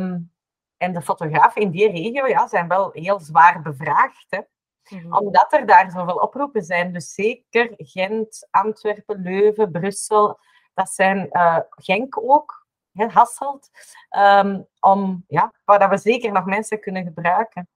Um, 0.00 0.32
en 0.76 0.92
de 0.92 1.02
fotografen 1.02 1.62
in 1.62 1.70
die 1.70 1.90
regio 1.90 2.26
ja, 2.26 2.48
zijn 2.48 2.68
wel 2.68 2.90
heel 2.92 3.20
zwaar 3.20 3.62
bevraagd. 3.62 4.26
Hè? 4.28 4.40
Mhm. 4.88 5.14
Omdat 5.14 5.52
er 5.52 5.66
daar 5.66 5.90
zoveel 5.90 6.16
oproepen 6.16 6.62
zijn. 6.62 6.92
Dus 6.92 7.14
zeker 7.14 7.72
Gent, 7.76 8.48
Antwerpen, 8.50 9.22
Leuven, 9.22 9.70
Brussel. 9.70 10.38
Dat 10.74 10.90
zijn 10.90 11.28
uh, 11.32 11.58
Genk 11.70 12.18
ook, 12.22 12.66
hè, 12.92 13.06
Hasselt. 13.06 13.70
Um, 14.18 14.66
om, 14.80 15.24
ja, 15.28 15.52
waar 15.64 15.78
dat 15.78 15.90
we 15.90 15.98
zeker 15.98 16.32
nog 16.32 16.44
mensen 16.44 16.80
kunnen 16.80 17.04
gebruiken. 17.04 17.68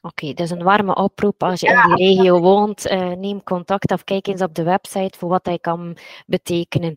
Oké, 0.00 0.32
dus 0.32 0.50
een 0.50 0.62
warme 0.62 0.94
oproep. 0.94 1.42
Als 1.42 1.60
je 1.60 1.66
in 1.66 1.96
die 1.96 2.06
regio 2.06 2.40
woont, 2.40 2.86
uh, 2.86 3.08
neem 3.08 3.42
contact 3.42 3.92
of 3.92 4.04
kijk 4.04 4.26
eens 4.26 4.42
op 4.42 4.54
de 4.54 4.62
website 4.62 5.18
voor 5.18 5.28
wat 5.28 5.46
hij 5.46 5.58
kan 5.58 5.96
betekenen. 6.26 6.94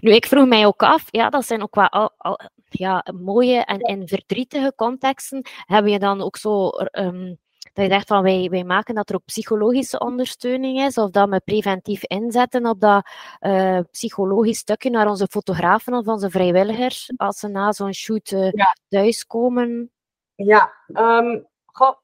Nu, 0.00 0.14
ik 0.14 0.26
vroeg 0.26 0.46
mij 0.46 0.66
ook 0.66 0.82
af, 0.82 1.04
ja, 1.10 1.30
dat 1.30 1.46
zijn 1.46 1.62
ook 1.62 1.74
wel 1.74 1.88
al, 1.88 2.12
al, 2.16 2.40
ja, 2.68 3.04
mooie 3.20 3.64
en, 3.64 3.80
en 3.80 4.08
verdrietige 4.08 4.72
contexten. 4.76 5.46
Heb 5.64 5.86
je 5.86 5.98
dan 5.98 6.20
ook 6.20 6.36
zo 6.36 6.70
um, 6.92 7.38
dat 7.74 7.84
je 7.84 7.90
zegt 7.90 8.06
van 8.06 8.22
wij, 8.22 8.48
wij 8.50 8.64
maken 8.64 8.94
dat 8.94 9.08
er 9.08 9.14
ook 9.14 9.24
psychologische 9.24 9.98
ondersteuning 9.98 10.80
is, 10.80 10.98
of 10.98 11.10
dat 11.10 11.28
we 11.28 11.40
preventief 11.40 12.04
inzetten 12.04 12.66
op 12.66 12.80
dat 12.80 13.10
uh, 13.40 13.80
psychologisch 13.90 14.58
stukje 14.58 14.90
naar 14.90 15.08
onze 15.08 15.26
fotografen 15.26 15.94
of 15.94 16.06
onze 16.06 16.30
vrijwilligers, 16.30 17.12
als 17.16 17.38
ze 17.38 17.48
na 17.48 17.72
zo'n 17.72 17.92
shoot 17.94 18.30
uh, 18.30 18.50
ja. 18.50 18.76
thuiskomen? 18.88 19.90
Ja, 20.34 20.72
um, 20.92 21.46
goh, 21.64 21.96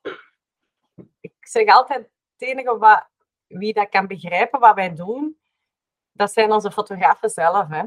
ik 1.21 1.35
zeg 1.41 1.67
altijd, 1.67 1.99
het 1.99 2.49
enige 2.49 2.79
wat, 2.79 3.07
wie 3.47 3.73
dat 3.73 3.89
kan 3.89 4.07
begrijpen 4.07 4.61
wat 4.61 4.75
wij 4.75 4.95
doen, 4.95 5.39
dat 6.13 6.33
zijn 6.33 6.53
onze 6.53 6.71
fotografen 6.71 7.31
zelf. 7.31 7.69
Hè. 7.69 7.83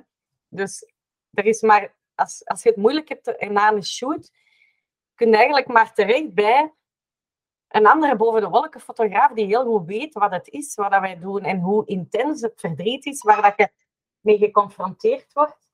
Dus 0.48 0.92
er 1.34 1.46
is 1.46 1.62
maar, 1.62 1.94
als, 2.16 2.46
als 2.46 2.64
je 2.64 2.70
het 2.70 2.78
moeilijk 2.78 3.10
hebt 3.10 3.50
na 3.50 3.72
een 3.72 3.84
shoot, 3.84 4.32
kun 5.16 5.30
je 5.30 5.36
eigenlijk 5.36 5.68
maar 5.68 5.94
terecht 5.94 6.34
bij 6.34 6.74
een 7.74 7.88
andere 7.88 8.16
boven 8.16 8.42
de 8.42 8.50
wolken 8.50 8.82
fotograaf 8.82 9.32
die 9.32 9.46
heel 9.46 9.66
goed 9.66 9.86
weet 9.86 10.14
wat 10.14 10.32
het 10.32 10.48
is, 10.48 10.76
wat 10.76 10.90
wij 10.90 11.20
doen 11.20 11.44
en 11.44 11.60
hoe 11.60 11.86
intens 11.86 12.42
het 12.42 12.60
verdriet 12.60 13.06
is 13.06 13.22
waar 13.22 13.42
dat 13.42 13.54
je 13.56 13.70
mee 14.20 14.38
geconfronteerd 14.38 15.34
wordt. 15.34 15.70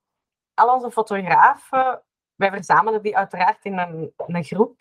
Al 0.54 0.74
onze 0.74 0.92
fotografen, 0.92 2.04
wij 2.36 2.52
verzamelen 2.52 3.02
die 3.02 3.18
uiteraard 3.18 3.66
in 3.66 3.78
een, 3.78 4.14
een 4.18 4.44
groep. 4.44 4.78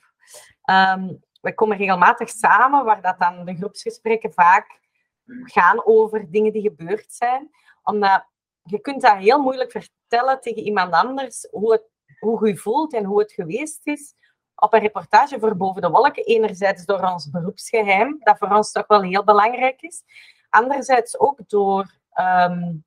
Um, 0.71 1.23
we 1.41 1.55
komen 1.55 1.77
regelmatig 1.77 2.29
samen, 2.29 2.85
waar 2.85 3.03
dat 3.03 3.19
dan 3.19 3.45
de 3.45 3.57
groepsgesprekken 3.57 4.33
vaak 4.33 4.81
gaan 5.27 5.87
over 5.87 6.31
dingen 6.31 6.53
die 6.53 6.63
gebeurd 6.63 7.13
zijn. 7.13 7.51
Omdat 7.83 8.25
je 8.63 8.81
kunt 8.81 9.03
dat 9.03 9.17
heel 9.17 9.43
moeilijk 9.43 9.71
vertellen 9.71 10.41
tegen 10.41 10.63
iemand 10.63 10.93
anders, 10.93 11.49
hoe, 11.51 11.73
het, 11.73 11.85
hoe 12.19 12.49
je 12.49 12.57
voelt 12.57 12.95
en 12.95 13.05
hoe 13.05 13.19
het 13.19 13.33
geweest 13.33 13.87
is 13.87 14.15
op 14.61 14.73
een 14.75 14.81
reportage 14.81 15.39
voor 15.39 15.57
Boven 15.57 15.83
de 15.83 15.91
Wolken. 15.91 16.25
Enerzijds 16.25 16.85
door 16.85 17.01
ons 17.01 17.31
beroepsgeheim, 17.31 18.17
dat 18.21 18.39
voor 18.39 18.51
ons 18.51 18.73
toch 18.73 18.87
wel 18.87 19.03
heel 19.03 19.25
belangrijk 19.25 19.83
is. 19.83 20.03
Anderzijds 20.49 21.19
ook 21.19 21.49
door... 21.49 21.97
Um, 22.21 22.87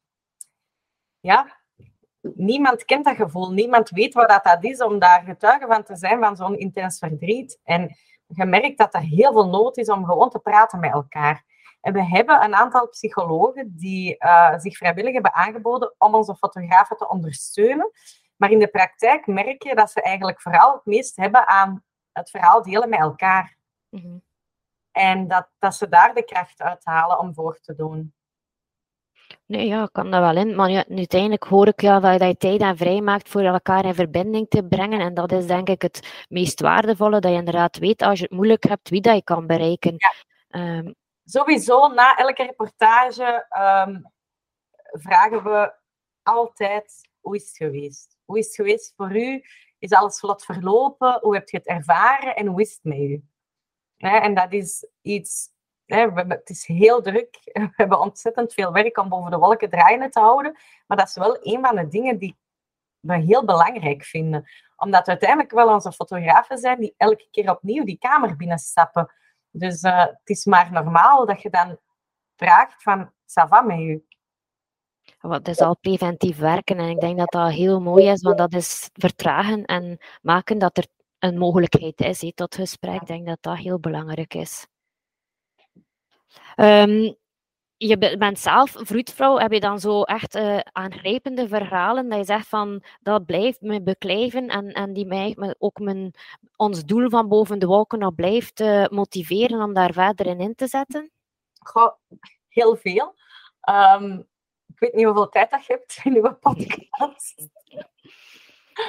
ja, 1.20 1.60
niemand 2.22 2.86
kent 2.86 3.06
dat 3.06 3.16
gevoel. 3.16 3.52
Niemand 3.52 3.90
weet 3.90 4.14
wat 4.14 4.42
dat, 4.44 4.64
is 4.64 4.82
om 4.82 5.00
daar 5.00 5.22
getuige 5.22 5.66
van 5.68 5.84
te 5.84 5.96
zijn, 5.96 6.20
van 6.20 6.36
zo'n 6.36 6.58
intens 6.58 6.98
verdriet. 6.98 7.60
En 7.64 7.96
je 8.28 8.46
merkt 8.46 8.78
dat 8.78 8.94
er 8.94 9.02
heel 9.02 9.32
veel 9.32 9.48
nood 9.48 9.78
is 9.78 9.90
om 9.90 10.06
gewoon 10.06 10.30
te 10.30 10.40
praten 10.40 10.80
met 10.80 10.92
elkaar. 10.92 11.44
En 11.82 11.94
we 11.94 12.04
hebben 12.04 12.44
een 12.44 12.56
aantal 12.56 12.90
psychologen 12.90 13.74
die 13.78 14.16
uh, 14.20 14.58
zich 14.58 14.78
vrijwillig 14.78 15.14
hebben 15.14 15.34
aangeboden 15.34 15.96
om 15.98 16.16
onze 16.16 16.36
fotografen 16.36 16.98
te 16.98 17.10
ondersteunen. 17.10 17.92
Maar 18.42 18.52
in 18.52 18.60
de 18.60 18.68
praktijk 18.68 19.28
merk 19.28 19.64
je 19.64 19.76
dat 19.76 19.92
ze 19.92 20.02
eigenlijk 20.02 20.42
vooral 20.42 20.74
het 20.74 20.86
meest 20.86 21.16
hebben 21.16 21.48
aan 21.48 21.84
het 22.12 22.30
verhaal 22.30 22.64
delen 22.64 22.90
met 22.90 23.00
elkaar. 23.00 23.58
Mhm. 23.90 24.18
En 24.92 25.28
dat, 25.28 25.48
dat 25.60 25.76
ze 25.76 25.90
daar 25.90 26.14
de 26.14 26.24
kracht 26.24 26.62
uithalen 26.62 27.20
om 27.20 27.34
voor 27.34 27.60
te 27.60 27.76
doen. 27.76 28.14
Nee, 29.46 29.68
ja, 29.68 29.84
ik 29.84 29.90
kan 29.92 30.12
dat 30.12 30.22
wel 30.22 30.36
in. 30.36 30.56
Maar 30.56 30.70
ja, 30.70 30.86
uiteindelijk 30.90 31.44
hoor 31.44 31.68
ik 31.68 31.82
ja, 31.82 32.00
dat, 32.00 32.22
je 32.22 32.38
tijd 32.38 32.62
en 32.62 32.78
vrij 32.78 33.02
maakt 33.02 33.30
voor 33.30 33.42
elkaar 33.42 33.86
in 33.86 33.96
verbinding 33.96 34.50
te 34.50 34.64
brengen. 34.64 35.00
En 35.00 35.14
dat 35.14 35.32
is 35.32 35.48
denk 35.48 35.70
ik 35.70 35.82
het 35.82 36.26
meest 36.30 36.62
waardevolle, 36.62 37.20
dat 37.20 37.32
je 37.32 37.38
inderdaad 37.38 37.78
weet 37.78 38.02
als 38.02 38.20
je 38.20 38.24
het 38.24 38.34
moeilijk 38.34 38.64
hebt, 38.64 38.90
wie 38.90 39.02
dat 39.02 39.16
je 39.16 39.24
kan 39.24 39.48
bereiken. 39.48 39.96
Ehm, 40.48 40.92
Sowieso, 41.24 41.88
na 41.88 42.18
elke 42.18 42.44
reportage 42.44 43.46
um, 43.88 44.12
vragen 44.84 45.44
we 45.44 45.74
altijd, 46.24 47.10
hoe 47.20 47.36
is 47.36 47.48
het 47.48 47.58
geweest? 47.58 48.20
Hoe 48.32 48.40
is 48.40 48.46
het 48.46 48.56
geweest 48.56 48.94
voor 48.96 49.18
u? 49.18 49.44
Is 49.80 49.92
alles 49.92 50.20
vlot 50.20 50.46
verlopen? 50.46 51.20
Hoe 51.22 51.34
heb 51.34 51.50
je 51.50 51.58
het 51.58 51.68
ervaren? 51.68 52.36
En 52.36 52.48
hoe 52.48 52.62
is 52.62 52.72
het 52.72 52.84
met 52.84 52.98
u? 52.98 53.24
en 53.98 54.34
dat 54.34 54.54
is 54.54 54.88
iets 55.02 55.50
het 55.96 56.50
is 56.50 56.66
heel 56.66 57.02
druk. 57.02 57.40
We 57.54 57.70
hebben 57.76 58.00
ontzettend 58.00 58.54
veel 58.54 58.72
werk 58.72 58.98
om 58.98 59.10
boven 59.10 59.32
de 59.32 59.38
wolken 59.38 59.70
draaiende 59.70 60.10
te 60.10 60.20
houden. 60.20 60.58
Maar 60.88 60.98
dat 60.98 61.08
is 61.08 61.16
wel 61.16 61.38
een 61.42 61.62
van 61.62 61.76
de 61.76 61.88
dingen 61.88 62.18
die 62.18 62.38
we 63.00 63.18
heel 63.18 63.46
belangrijk 63.46 64.04
vinden. 64.04 64.50
Omdat 64.76 65.08
uiteindelijk 65.08 65.52
wel 65.52 65.74
onze 65.74 65.92
fotografen 65.92 66.58
zijn 66.58 66.80
die 66.80 66.94
elke 66.98 67.28
keer 67.32 67.50
opnieuw 67.50 67.84
die 67.84 67.98
kamer 67.98 68.36
binnenstappen. 68.36 69.14
Dus 69.50 69.84
uh, 69.84 70.00
het 70.00 70.20
is 70.24 70.46
maar 70.46 70.72
normaal 70.72 71.26
dat 71.26 71.42
je 71.42 71.50
dan 71.50 71.78
vraagt 72.36 72.84
van, 72.84 73.12
ça 73.26 73.66
met 73.66 73.80
u? 73.80 74.06
Wat 75.22 75.48
is 75.48 75.60
al 75.60 75.78
preventief 75.78 76.38
werken 76.38 76.78
en 76.78 76.90
ik 76.90 77.00
denk 77.00 77.18
dat 77.18 77.32
dat 77.32 77.52
heel 77.52 77.80
mooi 77.80 78.08
is, 78.10 78.22
want 78.22 78.38
dat 78.38 78.54
is 78.54 78.90
vertragen 78.94 79.66
en 79.66 79.98
maken 80.22 80.58
dat 80.58 80.78
er 80.78 80.88
een 81.20 81.38
mogelijkheid 81.38 82.02
is 82.02 82.32
tot 82.36 82.56
gesprek. 82.56 83.02
Ik 83.02 83.08
denk 83.08 83.28
dat 83.28 83.38
dat 83.42 83.58
heel 83.58 83.80
belangrijk 83.80 84.34
is. 84.34 84.68
Um, 86.56 87.16
je 87.78 88.18
bent 88.18 88.40
zelf 88.40 88.76
vroedvrouw, 88.78 89.38
heb 89.38 89.52
je 89.52 89.60
dan 89.60 89.80
zo 89.80 90.02
echt 90.02 90.36
uh, 90.36 90.60
aangrijpende 90.72 91.48
verhalen 91.48 92.10
dat 92.10 92.18
je 92.18 92.26
zegt 92.26 92.48
van 92.48 92.84
dat 93.02 93.26
blijft 93.26 93.62
me 93.62 93.82
beklijven 93.82 94.48
en, 94.48 94.72
en 94.72 94.94
die 94.94 95.06
mij 95.06 95.56
ook 95.58 95.80
mijn, 95.80 96.14
ons 96.56 96.86
doel 96.86 97.10
van 97.10 97.28
boven 97.28 97.60
de 97.60 97.66
wolken 97.66 98.00
nog 98.00 98.16
blijft 98.16 98.60
uh, 98.60 98.88
motiveren 98.88 99.62
om 99.62 99.74
daar 99.74 99.94
verder 99.94 100.26
in 100.26 100.40
in 100.40 100.56
te 100.56 100.68
zetten? 100.68 101.12
Goh, 101.60 101.92
heel 102.48 102.76
veel. 102.76 103.16
Ik 103.62 104.26
weet 104.82 104.94
niet 104.94 105.06
hoeveel 105.06 105.30
tijd 105.30 105.52
dat 105.52 105.66
je 105.66 105.74
hebt 105.74 106.00
in 106.04 106.16
uw 106.16 106.34
podcast. 106.34 107.50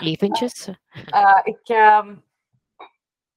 Eventjes. 0.00 0.68
Uh, 1.14 1.40
ik, 1.42 1.68
um, 1.68 2.24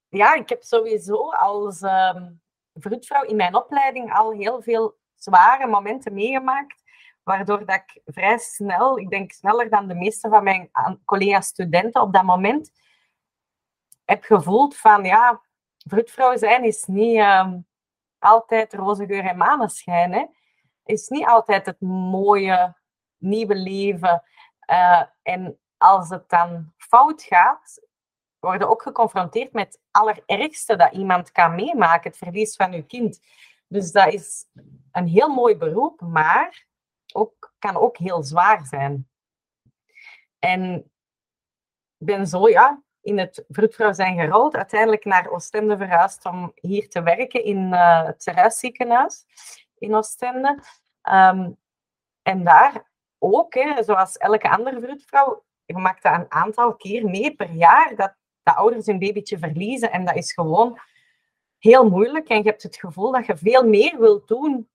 ja, 0.10 0.34
ik 0.34 0.50
heb 0.50 0.63
sowieso 0.63 1.32
als 1.32 1.82
um, 1.82 2.41
vroedvrouw 2.74 3.24
in 3.24 3.36
mijn 3.36 3.56
opleiding 3.56 4.13
al 4.13 4.32
heel 4.32 4.62
veel 4.62 4.98
zware 5.15 5.68
momenten 5.68 6.13
meegemaakt, 6.13 6.84
waardoor 7.24 7.65
dat 7.65 7.76
ik 7.76 8.02
vrij 8.06 8.38
snel, 8.38 9.00
ik 9.00 9.10
denk 9.10 9.32
sneller 9.32 9.70
dan 9.70 9.88
de 9.88 9.96
meeste 9.96 10.30
van 10.30 10.44
mijn 10.44 10.72
collega-studenten 11.06 12.02
op 12.02 12.13
dat 12.13 12.24
moment, 12.24 12.72
heb 14.06 14.24
gevoeld 14.24 14.78
van, 14.78 15.04
ja, 15.04 15.41
vroedvrouw 15.78 16.38
zijn 16.38 16.63
is 16.63 16.84
niet 16.86 17.18
uh, 17.18 17.54
altijd 18.20 18.74
roze 18.74 19.06
geur 19.06 19.26
en 19.26 19.38
maneschijn. 19.38 20.13
Hè. 20.13 20.26
Is 20.86 21.08
niet 21.08 21.26
altijd 21.26 21.65
het 21.65 21.82
mooie, 21.82 22.76
nieuwe 23.17 23.56
leven. 23.56 24.24
Uh, 24.71 25.04
en 25.21 25.60
als 25.78 26.10
het 26.10 26.30
dan 26.30 26.74
fout 26.78 27.24
gaat, 27.24 27.82
worden 28.39 28.69
ook 28.69 28.82
geconfronteerd 28.82 29.54
met 29.54 29.65
het 29.65 29.80
allerergste 29.91 30.76
dat 30.76 30.93
iemand 30.93 31.32
kan 31.32 31.56
meemaken, 31.56 32.10
het 32.10 32.17
verlies 32.17 32.56
van 32.56 32.74
uw 32.74 32.86
kind. 32.86 33.19
Dus 33.67 33.91
dat 33.91 34.13
is 34.13 34.45
een 34.91 35.08
heel 35.08 35.30
mooi 35.30 35.58
beroep, 35.58 36.02
maar 36.02 36.65
ook, 37.13 37.54
kan 37.60 37.78
ook 37.78 37.98
heel 37.98 38.24
zwaar 38.24 38.65
zijn. 38.65 39.10
En 40.39 40.91
ik 41.98 42.06
ben 42.06 42.28
zo 42.28 42.50
ja, 42.50 42.84
in 43.02 43.17
het 43.17 43.45
vroedvrouw 43.48 43.93
zijn 43.93 44.19
gerold, 44.19 44.56
uiteindelijk 44.56 45.06
naar 45.06 45.30
Oostende 45.30 45.78
verhuisd 45.78 46.26
om 46.26 46.52
hier 46.56 46.89
te 46.89 47.04
werken 47.04 47.43
in 47.43 47.58
uh, 47.58 48.04
het 48.06 48.24
Terhuisziekenhuis 48.24 49.26
in 49.78 49.96
Oostende. 49.96 50.60
Ehm, 51.02 51.52
en 52.22 52.44
daar 52.44 52.92
ook, 53.18 53.54
hè, 53.54 53.84
zoals 53.84 54.18
elke 54.18 54.50
andere 54.50 54.82
vroedvrouw, 54.82 55.44
ik 55.66 55.76
maakte 55.76 56.10
een 56.10 56.32
aantal 56.32 56.76
keer 56.76 57.06
mee 57.06 57.36
per 57.36 57.52
jaar 57.52 57.96
dat 57.96 58.16
dat 58.46 58.56
ouders 58.56 58.88
een 58.88 59.00
babytje 59.00 59.38
verliezen. 59.38 59.92
En 59.92 60.06
dat 60.06 60.16
is 60.16 60.34
gewoon 60.34 60.80
heel 61.58 61.90
moeilijk. 61.90 62.28
En 62.28 62.38
je 62.38 62.50
hebt 62.50 62.64
het 62.64 62.78
gevoel 62.78 63.12
dat 63.12 63.26
je 63.26 63.38
veel 63.38 63.68
meer 63.68 64.00
wilt 64.00 64.28
doen 64.28 64.70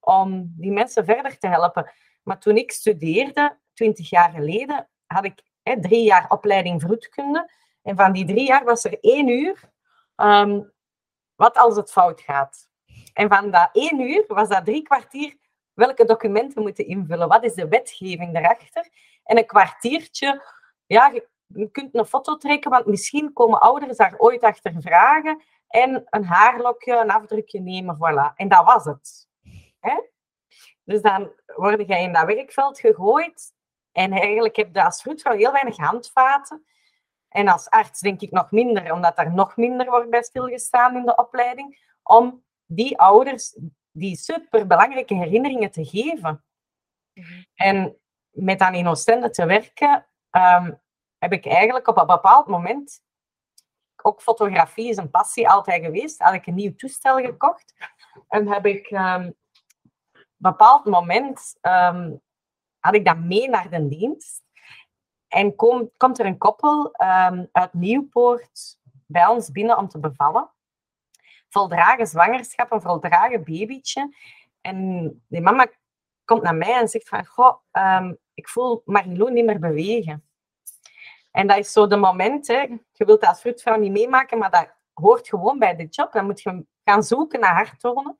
om 0.00 0.54
die 0.56 0.72
mensen 0.72 1.04
verder 1.04 1.38
te 1.38 1.46
helpen. 1.46 1.92
Maar 2.22 2.38
toen 2.38 2.56
ik 2.56 2.72
studeerde, 2.72 3.58
twintig 3.72 4.10
jaar 4.10 4.30
geleden, 4.30 4.88
had 5.06 5.24
ik 5.24 5.42
drie 5.80 6.02
jaar 6.02 6.30
opleiding 6.30 6.80
vroedkunde. 6.80 7.50
En 7.82 7.96
van 7.96 8.12
die 8.12 8.24
drie 8.24 8.46
jaar 8.46 8.64
was 8.64 8.84
er 8.84 8.98
één 9.00 9.28
uur, 9.28 9.70
ehm, 10.16 10.62
wat 11.34 11.56
als 11.56 11.76
het 11.76 11.92
fout 11.92 12.20
gaat. 12.20 12.70
En 13.12 13.28
van 13.28 13.50
dat 13.50 13.68
één 13.72 14.00
uur 14.00 14.24
was 14.26 14.48
dat 14.48 14.64
drie 14.64 14.82
kwartier 14.82 15.36
welke 15.74 16.04
documenten 16.04 16.62
moeten 16.62 16.86
invullen. 16.86 17.28
Wat 17.28 17.44
is 17.44 17.54
de 17.54 17.68
wetgeving 17.68 18.32
daarachter? 18.32 18.88
En 19.24 19.38
een 19.38 19.46
kwartiertje, 19.46 20.42
ja, 20.86 21.12
je 21.46 21.70
kunt 21.70 21.94
een 21.94 22.06
foto 22.06 22.36
trekken, 22.36 22.70
want 22.70 22.86
misschien 22.86 23.32
komen 23.32 23.60
ouders 23.60 23.96
daar 23.96 24.14
ooit 24.18 24.42
achter 24.42 24.74
vragen. 24.78 25.42
En 25.68 26.04
een 26.10 26.24
haarlokje, 26.24 26.96
een 26.96 27.10
afdrukje 27.10 27.60
nemen, 27.60 27.96
voilà. 27.96 28.34
En 28.34 28.48
dat 28.48 28.64
was 28.64 28.84
het. 28.84 29.28
Hè? 29.80 30.00
Dus 30.84 31.02
dan 31.02 31.32
word 31.46 31.86
je 31.88 31.98
in 31.98 32.12
dat 32.12 32.26
werkveld 32.26 32.80
gegooid. 32.80 33.52
En 33.92 34.12
eigenlijk 34.12 34.56
heb 34.56 34.74
je 34.74 34.84
als 34.84 35.02
vroedvrouw 35.02 35.36
heel 35.36 35.52
weinig 35.52 35.76
handvaten. 35.76 36.64
En 37.28 37.48
als 37.48 37.68
arts 37.68 38.00
denk 38.00 38.20
ik 38.20 38.30
nog 38.30 38.50
minder, 38.50 38.92
omdat 38.92 39.18
er 39.18 39.32
nog 39.32 39.56
minder 39.56 39.90
wordt 39.90 40.10
bij 40.10 40.22
stilgestaan 40.22 40.96
in 40.96 41.06
de 41.06 41.16
opleiding. 41.16 41.90
Om 42.02 42.44
die 42.74 42.98
ouders 42.98 43.56
die 43.90 44.16
superbelangrijke 44.16 45.14
herinneringen 45.14 45.70
te 45.70 45.84
geven. 45.84 46.44
Mhm. 47.12 47.42
En 47.54 47.96
met 48.30 48.58
dan 48.58 48.74
in 48.74 48.86
Oostende 48.86 49.30
te 49.30 49.46
werken, 49.46 50.06
ehm, 50.30 50.72
heb 51.18 51.32
ik 51.32 51.46
eigenlijk 51.46 51.88
op 51.88 51.96
een 51.96 52.06
bepaald 52.06 52.46
moment, 52.46 53.02
ook 54.02 54.22
fotografie 54.22 54.88
is 54.88 54.96
een 54.96 55.10
passie 55.10 55.48
altijd 55.48 55.84
geweest, 55.84 56.22
had 56.22 56.34
ik 56.34 56.46
een 56.46 56.54
nieuw 56.54 56.74
toestel 56.74 57.18
gekocht. 57.18 57.74
En 58.28 58.48
heb 58.48 58.66
ik 58.66 58.90
um, 58.90 58.98
een 59.00 59.36
bepaald 60.36 60.84
moment, 60.84 61.58
um, 61.60 62.20
had 62.78 62.94
ik 62.94 63.04
dat 63.04 63.18
mee 63.18 63.48
naar 63.48 63.70
de 63.70 63.88
dienst. 63.88 64.42
En 65.28 65.56
kom, 65.56 65.90
komt 65.96 66.18
er 66.18 66.26
een 66.26 66.38
koppel 66.38 66.96
uit 67.52 67.72
Nieuwpoort 67.72 68.78
bij 69.06 69.26
ons 69.26 69.50
binnen 69.50 69.78
om 69.78 69.88
te 69.88 69.98
bevallen 69.98 70.50
voldragen 71.52 72.06
zwangerschap, 72.06 72.72
een 72.72 72.80
voldragen 72.80 73.44
babytje. 73.44 74.14
En 74.60 74.76
die 75.28 75.40
mama 75.40 75.66
komt 76.24 76.42
naar 76.42 76.54
mij 76.54 76.74
en 76.74 76.88
zegt 76.88 77.08
van, 77.08 77.26
goh, 77.26 77.56
um, 77.72 78.18
ik 78.34 78.48
voel 78.48 78.82
Marilou 78.84 79.32
niet 79.32 79.44
meer 79.44 79.58
bewegen. 79.58 80.24
En 81.30 81.46
dat 81.46 81.58
is 81.58 81.72
zo 81.72 81.86
de 81.86 81.96
moment, 81.96 82.46
hè. 82.46 82.60
je 82.92 83.04
wilt 83.04 83.20
dat 83.20 83.28
als 83.28 83.40
vroedvrouw 83.40 83.78
niet 83.78 83.92
meemaken, 83.92 84.38
maar 84.38 84.50
dat 84.50 84.68
hoort 84.92 85.28
gewoon 85.28 85.58
bij 85.58 85.76
de 85.76 85.86
job. 85.86 86.12
Dan 86.12 86.24
moet 86.24 86.42
je 86.42 86.66
gaan 86.84 87.02
zoeken 87.02 87.40
naar 87.40 87.54
harttonen. 87.54 88.18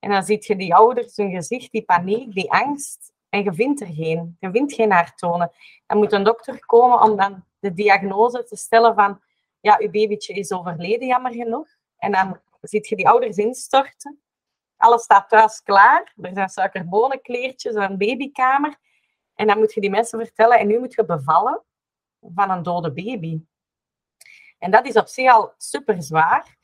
En 0.00 0.10
dan 0.10 0.22
zie 0.22 0.38
je 0.40 0.56
die 0.56 0.74
ouders, 0.74 1.16
hun 1.16 1.30
gezicht, 1.30 1.72
die 1.72 1.84
paniek, 1.84 2.34
die 2.34 2.52
angst. 2.52 3.12
En 3.28 3.42
je 3.42 3.52
vindt 3.52 3.80
er 3.80 3.86
geen. 3.86 4.36
Je 4.40 4.50
vindt 4.50 4.72
geen 4.72 4.92
harttonen. 4.92 5.50
Dan 5.86 5.98
moet 5.98 6.12
een 6.12 6.22
dokter 6.22 6.66
komen 6.66 7.00
om 7.00 7.16
dan 7.16 7.44
de 7.58 7.72
diagnose 7.72 8.44
te 8.44 8.56
stellen 8.56 8.94
van, 8.94 9.20
ja, 9.60 9.76
uw 9.80 9.90
babytje 9.90 10.34
is 10.34 10.52
overleden, 10.52 11.06
jammer 11.06 11.32
genoeg. 11.32 11.68
En 11.98 12.12
dan 12.12 12.40
ziet 12.60 12.88
je 12.88 12.96
die 12.96 13.08
ouders 13.08 13.36
instorten. 13.36 14.20
Alles 14.76 15.02
staat 15.02 15.28
thuis 15.28 15.62
klaar. 15.62 16.12
Er 16.16 16.30
zijn 16.34 16.48
suikerbonnenkleertjes, 16.48 17.74
een 17.74 17.98
babykamer. 17.98 18.76
En 19.34 19.46
dan 19.46 19.58
moet 19.58 19.74
je 19.74 19.80
die 19.80 19.90
mensen 19.90 20.18
vertellen, 20.18 20.58
en 20.58 20.66
nu 20.66 20.78
moet 20.78 20.94
je 20.94 21.04
bevallen 21.04 21.62
van 22.34 22.50
een 22.50 22.62
dode 22.62 22.92
baby. 22.92 23.40
En 24.58 24.70
dat 24.70 24.86
is 24.86 24.96
op 24.96 25.06
zich 25.06 25.32
al 25.32 25.52
super 25.56 26.02
zwaar. 26.02 26.56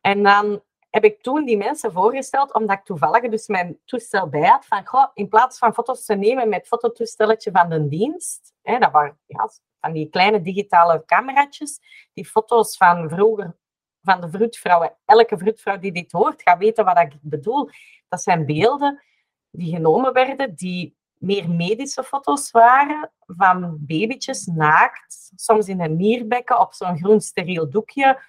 En 0.00 0.22
dan 0.22 0.62
heb 0.90 1.04
ik 1.04 1.22
toen 1.22 1.44
die 1.44 1.56
mensen 1.56 1.92
voorgesteld, 1.92 2.54
omdat 2.54 2.78
ik 2.78 2.84
toevallig 2.84 3.28
dus 3.28 3.46
mijn 3.46 3.80
toestel 3.84 4.28
bij 4.28 4.48
had, 4.48 4.66
van 4.66 4.86
goh, 4.86 5.10
in 5.14 5.28
plaats 5.28 5.58
van 5.58 5.74
foto's 5.74 6.04
te 6.04 6.14
nemen 6.14 6.48
met 6.48 6.66
fototoestelletje 6.66 7.50
van 7.50 7.68
de 7.68 7.88
dienst, 7.88 8.54
hè, 8.62 8.78
dat 8.78 8.92
waren 8.92 9.18
ja, 9.26 9.50
van 9.80 9.92
die 9.92 10.08
kleine 10.08 10.40
digitale 10.40 11.02
cameraatjes, 11.06 11.80
die 12.12 12.26
foto's 12.26 12.76
van 12.76 13.08
vroeger 13.08 13.56
van 14.02 14.20
de 14.20 14.30
vroedvrouwen. 14.30 14.96
Elke 15.04 15.38
vroedvrouw 15.38 15.78
die 15.78 15.92
dit 15.92 16.12
hoort, 16.12 16.42
gaat 16.42 16.58
weten 16.58 16.84
wat 16.84 16.98
ik 16.98 17.12
bedoel. 17.20 17.70
Dat 18.08 18.22
zijn 18.22 18.46
beelden 18.46 19.02
die 19.50 19.74
genomen 19.74 20.12
werden, 20.12 20.54
die 20.54 20.96
meer 21.18 21.50
medische 21.50 22.04
foto's 22.04 22.50
waren 22.50 23.10
van 23.26 23.76
babytjes 23.80 24.46
naakt, 24.46 25.32
soms 25.36 25.68
in 25.68 25.80
een 25.80 25.96
nierbekken 25.96 26.60
op 26.60 26.74
zo'n 26.74 26.98
groen 26.98 27.20
steriel 27.20 27.70
doekje, 27.70 28.22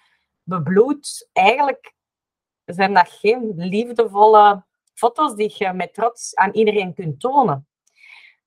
bebloed. 0.43 1.29
Eigenlijk 1.33 1.93
zijn 2.65 2.93
dat 2.93 3.09
geen 3.09 3.53
liefdevolle 3.55 4.63
foto's 4.93 5.36
die 5.36 5.55
je 5.57 5.73
met 5.73 5.93
trots 5.93 6.36
aan 6.36 6.51
iedereen 6.51 6.93
kunt 6.93 7.19
tonen. 7.19 7.67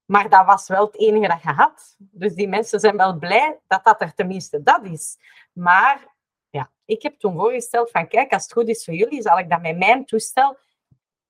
Maar 0.05 0.29
dat 0.29 0.47
was 0.47 0.69
wel 0.69 0.85
het 0.85 0.99
enige 0.99 1.29
dat 1.29 1.43
je 1.43 1.51
had. 1.51 1.97
Dus 1.99 2.35
die 2.35 2.49
mensen 2.49 2.81
zijn 2.81 2.97
wel 2.97 3.19
blij 3.19 3.59
dat 3.67 3.85
dat 3.85 4.01
er 4.01 4.15
tenminste 4.15 4.63
dat 4.63 4.85
is. 4.85 5.17
Maar 5.53 6.15
ja, 6.51 6.71
ik 6.85 7.03
heb 7.03 7.19
toen 7.19 7.35
voorgesteld 7.35 7.91
van 7.91 8.09
kijk, 8.09 8.33
als 8.33 8.43
het 8.43 8.53
goed 8.53 8.69
is 8.69 8.85
voor 8.85 8.95
jullie, 8.95 9.23
zal 9.23 9.39
ik 9.39 9.51
dan 9.51 9.61
met 9.61 9.79
mijn 9.79 10.05
toestel 10.05 10.57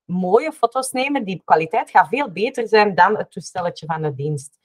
mooie 0.07 0.53
foto's 0.53 0.93
nemen. 0.93 1.25
Die 1.25 1.43
kwaliteit 1.45 1.91
gaat 1.91 2.09
veel 2.09 2.31
beter 2.31 2.69
zijn 2.69 2.95
dan 2.95 3.17
het 3.17 3.31
toestelletje 3.31 3.87
van 3.87 4.03
de 4.03 4.15
dienst. 4.15 4.59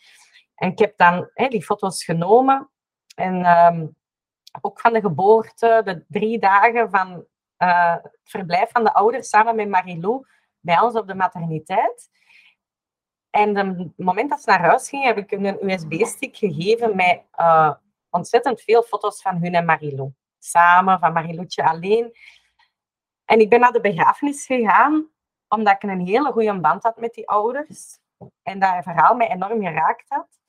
En 0.56 0.72
ik 0.72 0.80
heb 0.80 0.98
dan 0.98 1.30
die 1.34 1.64
foto's 1.64 2.04
genomen 2.04 2.70
en 3.16 3.46
ehm, 3.46 3.88
ook 4.62 4.80
van 4.80 4.94
de 4.94 5.00
geboorte, 5.00 5.82
de 5.86 6.06
drie 6.08 6.40
dagen 6.40 6.90
van 6.90 7.26
uh, 7.58 7.96
het 7.96 8.20
verblijf 8.24 8.72
van 8.72 8.84
de 8.84 8.94
ouders 8.94 9.30
samen 9.30 9.56
met 9.56 9.70
Marilou 9.70 10.26
bij 10.60 10.80
ons 10.80 10.96
op 10.96 11.08
de 11.08 11.16
materniteit. 11.16 12.10
En 13.30 13.56
het 13.56 13.98
moment 13.98 14.30
dat 14.30 14.42
ze 14.42 14.50
naar 14.50 14.60
huis 14.60 14.90
gingen, 14.90 15.08
heb 15.08 15.18
ik 15.18 15.32
een 15.32 15.72
USB-stick 15.72 16.38
gegeven 16.38 16.96
met 16.96 17.24
uh, 17.40 17.74
ontzettend 18.10 18.62
veel 18.62 18.84
foto's 18.84 19.22
van 19.22 19.38
hun 19.38 19.56
en 19.56 19.66
Marilou 19.66 20.12
samen, 20.44 21.00
van 21.00 21.14
Mariloetje 21.14 21.64
alleen. 21.64 22.18
En 23.26 23.40
ik 23.40 23.50
ben 23.50 23.60
naar 23.60 23.72
de 23.72 23.82
begrafenis 23.82 24.46
gegaan, 24.46 25.10
omdat 25.48 25.74
ik 25.74 25.84
een 25.84 26.06
hele 26.06 26.32
goede 26.32 26.60
band 26.60 26.84
had 26.84 26.98
met 26.98 27.14
die 27.14 27.30
ouders. 27.30 28.00
En 28.44 28.60
dat 28.60 28.84
verhaal 28.84 29.16
mij 29.16 29.30
enorm 29.30 29.62
geraakt 29.62 30.10
had. 30.10 30.40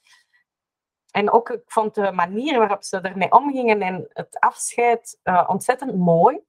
En 1.10 1.30
ook, 1.30 1.50
ik 1.50 1.62
vond 1.66 1.94
de 1.94 2.12
manier 2.12 2.58
waarop 2.58 2.82
ze 2.82 3.00
ermee 3.00 3.32
omgingen 3.32 3.82
en 3.82 4.08
het 4.12 4.40
afscheid 4.40 5.20
uh, 5.24 5.44
ontzettend 5.46 5.94
mooi. 5.94 6.40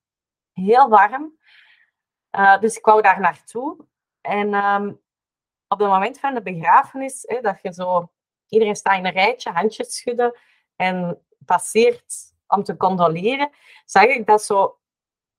Heel 0.54 0.90
warm. 0.90 1.38
Uh, 2.32 2.60
dus 2.60 2.78
ik 2.78 2.86
wou 2.86 3.02
daar 3.02 3.20
naartoe. 3.20 3.86
En 4.22 4.54
um, 4.54 5.02
op 5.68 5.80
het 5.80 5.88
moment 5.88 6.20
van 6.20 6.34
de 6.34 6.42
begrafenis, 6.42 7.24
hè, 7.28 7.42
dat 7.42 7.62
je 7.62 7.74
zo... 7.74 8.12
Iedereen 8.48 8.76
staat 8.76 8.98
in 8.98 9.06
een 9.06 9.12
rijtje, 9.12 9.52
handjes 9.52 9.96
schudden 9.96 10.40
en 10.76 11.26
passeert 11.46 12.33
om 12.54 12.64
te 12.64 12.78
condoleren, 12.78 13.50
zag 13.86 14.04
ik 14.04 14.26
dat 14.26 14.44
zo... 14.44 14.78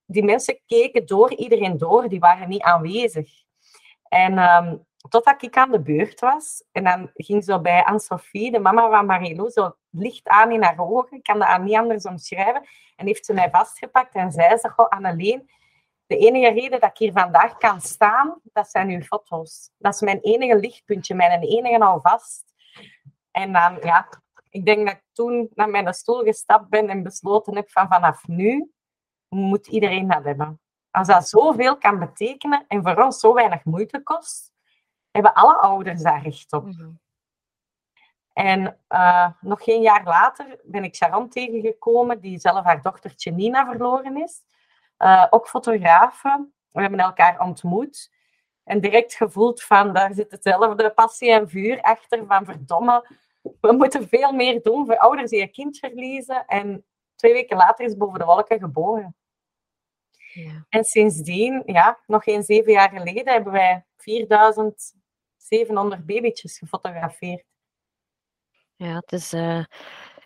Die 0.07 0.25
mensen 0.25 0.61
keken 0.67 1.07
door 1.07 1.35
iedereen 1.35 1.79
door, 1.79 2.09
die 2.09 2.21
waren 2.21 2.49
niet 2.49 2.63
aanwezig. 2.63 3.31
En 4.09 4.39
um, 4.39 4.87
totdat 5.09 5.43
ik 5.43 5.57
aan 5.57 5.71
de 5.71 5.81
beurt 5.81 6.21
was, 6.21 6.65
en 6.73 6.85
dan 6.85 7.11
ging 7.15 7.45
zo 7.45 7.61
bij 7.61 7.85
Anne-Sophie, 7.85 8.51
de 8.51 8.59
mama 8.59 8.91
van 8.91 9.07
Marilou, 9.07 9.51
zo 9.51 9.75
licht 9.91 10.29
aan 10.29 10.51
in 10.51 10.63
haar 10.63 10.79
ogen, 10.79 11.17
ik 11.17 11.23
kan 11.23 11.39
dat 11.39 11.61
niet 11.61 11.77
anders 11.77 12.05
omschrijven, 12.05 12.67
en 12.97 13.07
heeft 13.07 13.25
ze 13.25 13.33
mij 13.33 13.51
vastgepakt 13.51 14.15
en 14.15 14.33
zei 14.33 14.57
ze, 14.57 14.69
goh, 14.69 14.89
Anneleen, 14.89 15.51
de 16.07 16.17
enige 16.17 16.53
reden 16.53 16.81
dat 16.81 16.91
ik 16.91 16.99
hier 16.99 17.13
vandaag 17.13 17.57
kan 17.57 17.81
staan, 17.81 18.41
dat 18.43 18.69
zijn 18.69 18.89
uw 18.89 19.01
foto's. 19.01 19.71
Dat 19.79 19.95
is 19.95 20.01
mijn 20.01 20.21
enige 20.21 20.57
lichtpuntje, 20.57 21.15
mijn 21.15 21.43
enige 21.43 21.85
alvast. 21.85 22.45
En 23.31 23.53
dan, 23.53 23.79
ja, 23.83 24.09
ik 24.51 24.65
denk 24.65 24.87
dat 24.87 25.01
toen 25.15 25.51
naar 25.55 25.69
mijn 25.69 25.95
stoel 25.95 26.23
gestapt 26.23 26.69
ben 26.69 26.89
en 26.89 27.03
besloten 27.03 27.57
heb 27.57 27.71
van 27.71 27.89
vanaf 27.89 28.27
nu 28.27 28.73
moet 29.29 29.67
iedereen 29.67 30.09
dat 30.09 30.25
hebben. 30.25 30.61
Als 30.91 31.07
dat 31.07 31.29
zoveel 31.29 31.79
kan 31.79 31.99
betekenen 31.99 32.65
en 32.69 32.83
voor 32.83 33.05
ons 33.05 33.21
zo 33.21 33.35
weinig 33.35 33.65
moeite 33.65 34.03
kost, 34.03 34.53
hebben 35.11 35.35
alle 35.35 35.57
ouders 35.57 36.03
daar 36.03 36.23
recht 36.23 36.53
op. 36.53 36.65
Mhm. 36.65 36.91
En 38.33 38.79
uh, 38.89 39.29
nog 39.41 39.65
geen 39.65 39.83
jaar 39.83 40.05
later 40.05 40.61
ben 40.63 40.85
ik 40.85 40.95
Sharon 40.95 41.29
tegengekomen, 41.29 42.21
die 42.21 42.39
zelf 42.39 42.65
haar 42.65 42.83
dochtertje 42.83 43.31
Nina 43.31 43.67
verloren 43.67 44.17
is. 44.17 44.43
Uh, 44.99 45.27
ook 45.31 45.49
fotografen. 45.49 46.55
We 46.71 46.81
hebben 46.81 47.01
elkaar 47.01 47.41
ontmoet. 47.41 48.13
En 48.65 48.81
direct 48.81 49.15
gevoeld 49.15 49.63
van, 49.63 49.93
daar 49.93 50.15
zit 50.15 50.31
hetzelfde 50.31 50.91
passie 50.91 51.33
en 51.33 51.49
vuur 51.49 51.81
achter. 51.81 52.27
Van 52.27 52.45
verdomme, 52.45 53.09
we 53.61 53.73
moeten 53.73 54.09
veel 54.09 54.33
meer 54.33 54.63
doen 54.63 54.87
voor 54.87 54.99
ouders 54.99 55.31
die 55.31 55.41
een 55.41 55.53
kind 55.53 55.79
verliezen. 55.79 56.47
En 56.47 56.85
twee 57.15 57.33
weken 57.33 57.57
later 57.57 57.85
is 57.85 57.97
boven 57.97 58.19
de 58.19 58.25
wolken 58.25 58.59
geboren. 58.59 59.17
Ja. 60.33 60.67
En 60.69 60.85
sindsdien, 60.85 61.63
ja, 61.67 61.99
nog 62.07 62.25
geen 62.25 62.43
zeven 62.43 62.73
jaar 62.73 62.91
geleden, 62.91 63.33
hebben 63.33 63.53
wij 63.53 63.85
4700 63.97 66.07
babytjes 66.07 66.59
gefotografeerd. 66.59 67.45
Ja, 68.77 68.95
het 68.95 69.13
is, 69.13 69.33
uh, 69.33 69.65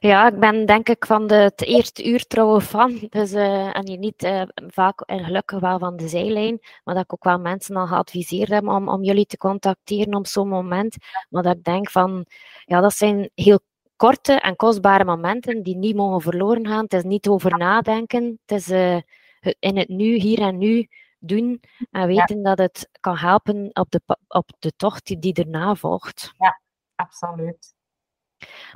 Ja, 0.00 0.28
ik 0.28 0.38
ben 0.38 0.66
denk 0.66 0.88
ik 0.88 1.06
van 1.06 1.26
de, 1.26 1.34
het 1.34 1.62
eerste 1.62 2.08
uur 2.08 2.26
trouwe 2.26 2.60
fan. 2.60 3.06
Dus, 3.10 3.32
uh, 3.32 3.76
en 3.76 3.86
je 3.86 3.98
niet 3.98 4.22
uh, 4.24 4.42
vaak 4.54 5.00
en 5.00 5.24
gelukkig 5.24 5.60
wel 5.60 5.78
van 5.78 5.96
de 5.96 6.08
zijlijn, 6.08 6.58
maar 6.84 6.94
dat 6.94 7.04
ik 7.04 7.12
ook 7.12 7.24
wel 7.24 7.38
mensen 7.38 7.76
al 7.76 7.86
geadviseerd 7.86 8.48
heb 8.48 8.68
om, 8.68 8.88
om 8.88 9.02
jullie 9.02 9.26
te 9.26 9.36
contacteren 9.36 10.14
op 10.14 10.26
zo'n 10.26 10.48
moment. 10.48 10.96
Maar 11.28 11.42
dat 11.42 11.56
ik 11.56 11.64
denk 11.64 11.90
van, 11.90 12.26
ja, 12.64 12.80
dat 12.80 12.94
zijn 12.94 13.30
heel 13.34 13.60
korte 13.96 14.32
en 14.32 14.56
kostbare 14.56 15.04
momenten 15.04 15.62
die 15.62 15.76
niet 15.76 15.96
mogen 15.96 16.20
verloren 16.20 16.66
gaan. 16.66 16.82
Het 16.82 16.92
is 16.92 17.02
niet 17.02 17.28
over 17.28 17.58
nadenken, 17.58 18.38
het 18.46 18.58
is 18.58 18.68
uh, 18.70 19.00
in 19.58 19.76
het 19.76 19.88
nu, 19.88 20.14
hier 20.14 20.40
en 20.40 20.58
nu 20.58 20.88
doen 21.18 21.60
en 21.90 22.06
weten 22.06 22.36
ja. 22.36 22.42
dat 22.42 22.58
het 22.58 22.88
kan 23.00 23.16
helpen 23.16 23.70
op 23.72 23.90
de, 23.90 24.00
op 24.28 24.50
de 24.58 24.72
tocht 24.76 25.06
die, 25.06 25.18
die 25.18 25.34
erna 25.34 25.74
volgt. 25.74 26.32
Ja, 26.38 26.60
absoluut. 26.94 27.76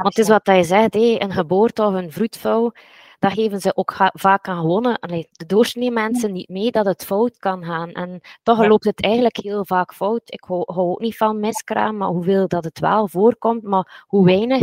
Want 0.03 0.17
het 0.17 0.25
is 0.25 0.31
wat 0.31 0.47
hij 0.47 0.62
zegt, 0.62 0.95
hé, 0.95 1.17
een 1.19 1.33
geboorte 1.33 1.83
of 1.83 1.95
een 1.95 2.12
vroedvouw, 2.12 2.73
dat 3.19 3.33
geven 3.33 3.61
ze 3.61 3.77
ook 3.77 3.95
vaak 4.12 4.49
aan 4.49 4.61
gewonnen. 4.61 4.99
Allee, 4.99 5.29
de 5.33 5.47
doorsnee 5.47 5.91
mensen 5.91 6.33
niet 6.33 6.49
mee 6.49 6.71
dat 6.71 6.85
het 6.85 7.05
fout 7.05 7.38
kan 7.38 7.65
gaan. 7.65 7.93
En 7.93 8.21
toch 8.43 8.62
ja. 8.62 8.69
loopt 8.69 8.85
het 8.85 9.03
eigenlijk 9.03 9.37
heel 9.37 9.65
vaak 9.65 9.95
fout. 9.95 10.23
Ik 10.25 10.45
hou, 10.45 10.62
hou 10.67 10.91
ook 10.91 11.01
niet 11.01 11.17
van 11.17 11.41
miskraam, 11.41 11.97
maar 11.97 12.09
hoeveel 12.09 12.49
dat 12.49 12.65
het 12.65 12.79
wel 12.79 13.09
voorkomt, 13.09 13.62
maar 13.62 14.05
hoe 14.07 14.25
weinig 14.25 14.62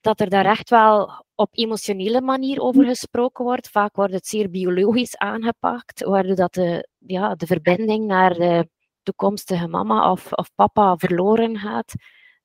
dat 0.00 0.20
er 0.20 0.28
daar 0.28 0.44
echt 0.44 0.70
wel 0.70 1.24
op 1.34 1.48
emotionele 1.52 2.20
manier 2.20 2.60
over 2.60 2.84
gesproken 2.84 3.44
wordt. 3.44 3.70
Vaak 3.70 3.96
wordt 3.96 4.12
het 4.12 4.26
zeer 4.26 4.50
biologisch 4.50 5.16
aangepakt, 5.16 6.04
waardoor 6.04 6.34
dat 6.34 6.54
de, 6.54 6.88
ja, 6.98 7.34
de 7.34 7.46
verbinding 7.46 8.06
naar 8.06 8.34
de 8.34 8.68
toekomstige 9.02 9.68
mama 9.68 10.10
of, 10.10 10.32
of 10.32 10.50
papa 10.54 10.96
verloren 10.96 11.58
gaat. 11.58 11.94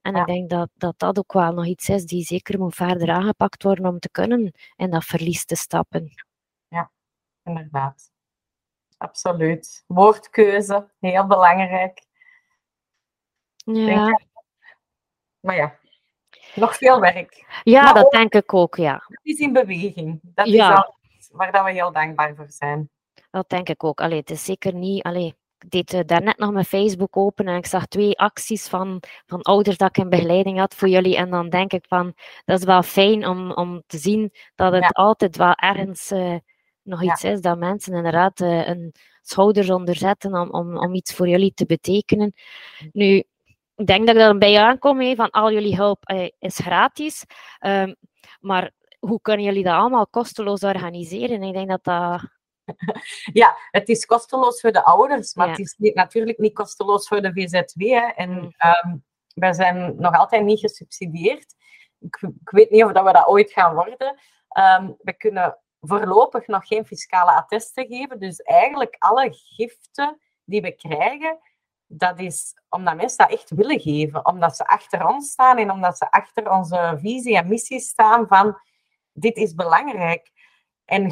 En 0.07 0.15
ja. 0.15 0.19
ik 0.19 0.25
denk 0.25 0.49
dat, 0.49 0.69
dat 0.73 0.99
dat 0.99 1.17
ook 1.17 1.33
wel 1.33 1.51
nog 1.51 1.65
iets 1.65 1.89
is 1.89 2.05
die 2.05 2.23
zeker 2.23 2.59
moet 2.59 2.75
verder 2.75 3.09
aangepakt 3.09 3.63
worden 3.63 3.85
om 3.85 3.99
te 3.99 4.09
kunnen 4.09 4.53
in 4.75 4.89
dat 4.89 5.03
verlies 5.03 5.45
te 5.45 5.55
stappen. 5.55 6.13
Ja, 6.67 6.91
inderdaad. 7.43 8.11
Absoluut. 8.97 9.83
Woordkeuze, 9.87 10.89
heel 10.99 11.27
belangrijk. 11.27 12.05
Ja. 13.55 14.21
Maar 15.39 15.55
ja, 15.55 15.79
nog 16.55 16.75
veel 16.75 16.99
werk. 16.99 17.61
Ja, 17.63 17.81
maar 17.81 17.93
dat 17.93 18.05
ook, 18.05 18.11
denk 18.11 18.33
ik 18.33 18.53
ook, 18.53 18.75
ja. 18.75 19.03
Het 19.07 19.19
is 19.21 19.39
in 19.39 19.53
beweging. 19.53 20.19
Dat 20.23 20.47
ja. 20.47 20.93
is 21.17 21.29
waar 21.31 21.51
dat 21.51 21.63
we 21.63 21.71
heel 21.71 21.91
dankbaar 21.91 22.35
voor 22.35 22.49
zijn. 22.49 22.89
Dat 23.31 23.49
denk 23.49 23.69
ik 23.69 23.83
ook. 23.83 24.01
Allee, 24.01 24.19
het 24.19 24.29
is 24.29 24.43
zeker 24.43 24.73
niet... 24.73 25.03
Allee, 25.03 25.35
deed 25.67 25.93
uh, 25.93 25.99
daarnet 26.05 26.37
nog 26.37 26.51
mijn 26.51 26.65
Facebook 26.65 27.17
open 27.17 27.45
en 27.47 27.55
ik 27.55 27.65
zag 27.65 27.85
twee 27.85 28.19
acties 28.19 28.67
van, 28.67 29.01
van 29.25 29.41
ouders 29.41 29.77
dat 29.77 29.89
ik 29.89 29.97
in 29.97 30.09
begeleiding 30.09 30.59
had 30.59 30.75
voor 30.75 30.87
jullie. 30.87 31.17
En 31.17 31.29
dan 31.29 31.49
denk 31.49 31.73
ik 31.73 31.85
van, 31.87 32.13
dat 32.45 32.59
is 32.59 32.65
wel 32.65 32.83
fijn 32.83 33.27
om, 33.27 33.51
om 33.51 33.83
te 33.87 33.97
zien 33.97 34.31
dat 34.55 34.73
het 34.73 34.83
ja. 34.83 34.89
altijd 34.89 35.37
wel 35.37 35.53
ergens 35.53 36.11
uh, 36.11 36.35
nog 36.83 37.03
iets 37.03 37.21
ja. 37.21 37.29
is, 37.29 37.41
dat 37.41 37.57
mensen 37.57 37.93
inderdaad 37.93 38.39
uh, 38.39 38.67
een 38.67 38.93
schouders 39.21 39.69
onderzetten 39.69 40.33
om, 40.33 40.49
om, 40.49 40.77
om 40.77 40.93
iets 40.93 41.13
voor 41.13 41.27
jullie 41.27 41.53
te 41.53 41.65
betekenen. 41.65 42.33
Nu, 42.91 43.23
ik 43.75 43.87
denk 43.87 44.07
dat 44.07 44.15
ik 44.15 44.21
er 44.21 44.37
bij 44.37 44.59
aankom 44.59 45.01
he, 45.01 45.15
van 45.15 45.29
al 45.29 45.51
jullie 45.51 45.75
hulp 45.75 46.05
eh, 46.05 46.29
is 46.39 46.57
gratis. 46.57 47.25
Um, 47.65 47.95
maar 48.39 48.71
hoe 48.99 49.21
kunnen 49.21 49.45
jullie 49.45 49.63
dat 49.63 49.73
allemaal 49.73 50.07
kosteloos 50.07 50.63
organiseren? 50.63 51.43
Ik 51.43 51.53
denk 51.53 51.69
dat 51.69 51.83
dat... 51.83 52.35
Ja, 53.33 53.57
het 53.71 53.89
is 53.89 54.05
kosteloos 54.05 54.59
voor 54.61 54.71
de 54.71 54.83
ouders, 54.83 55.33
maar 55.33 55.45
ja. 55.45 55.51
het 55.51 55.61
is 55.61 55.75
niet, 55.77 55.95
natuurlijk 55.95 56.37
niet 56.37 56.53
kosteloos 56.53 57.07
voor 57.07 57.21
de 57.21 57.33
VZW. 57.33 57.81
Hè. 57.81 58.07
En 58.07 58.29
um, 58.83 59.03
wij 59.33 59.53
zijn 59.53 59.95
nog 59.97 60.17
altijd 60.17 60.43
niet 60.43 60.59
gesubsidieerd. 60.59 61.55
Ik, 61.99 62.17
ik, 62.21 62.49
weet 62.49 62.69
niet 62.69 62.83
of 62.83 62.91
dat 62.91 63.05
we 63.05 63.13
dat 63.13 63.27
ooit 63.27 63.51
gaan 63.51 63.73
worden. 63.73 64.19
Um, 64.57 64.95
we 65.01 65.13
kunnen 65.13 65.57
voorlopig 65.81 66.47
nog 66.47 66.67
geen 66.67 66.85
fiscale 66.85 67.31
attesten 67.31 67.87
geven. 67.87 68.19
Dus 68.19 68.41
eigenlijk 68.41 68.95
alle 68.99 69.29
giften 69.31 70.19
die 70.43 70.61
we 70.61 70.71
krijgen, 70.71 71.39
dat 71.85 72.19
is 72.19 72.53
omdat 72.69 72.95
mensen 72.95 73.17
dat 73.17 73.31
echt 73.31 73.49
willen 73.49 73.79
geven. 73.79 74.25
Omdat 74.25 74.55
ze 74.55 74.67
achter 74.67 75.07
ons 75.07 75.31
staan 75.31 75.57
en 75.57 75.71
omdat 75.71 75.97
ze 75.97 76.11
achter 76.11 76.51
onze 76.51 76.97
visie 77.01 77.37
en 77.37 77.47
missie 77.47 77.79
staan 77.79 78.27
van 78.27 78.59
dit 79.11 79.37
is 79.37 79.53
belangrijk. 79.53 80.31
En 80.85 81.11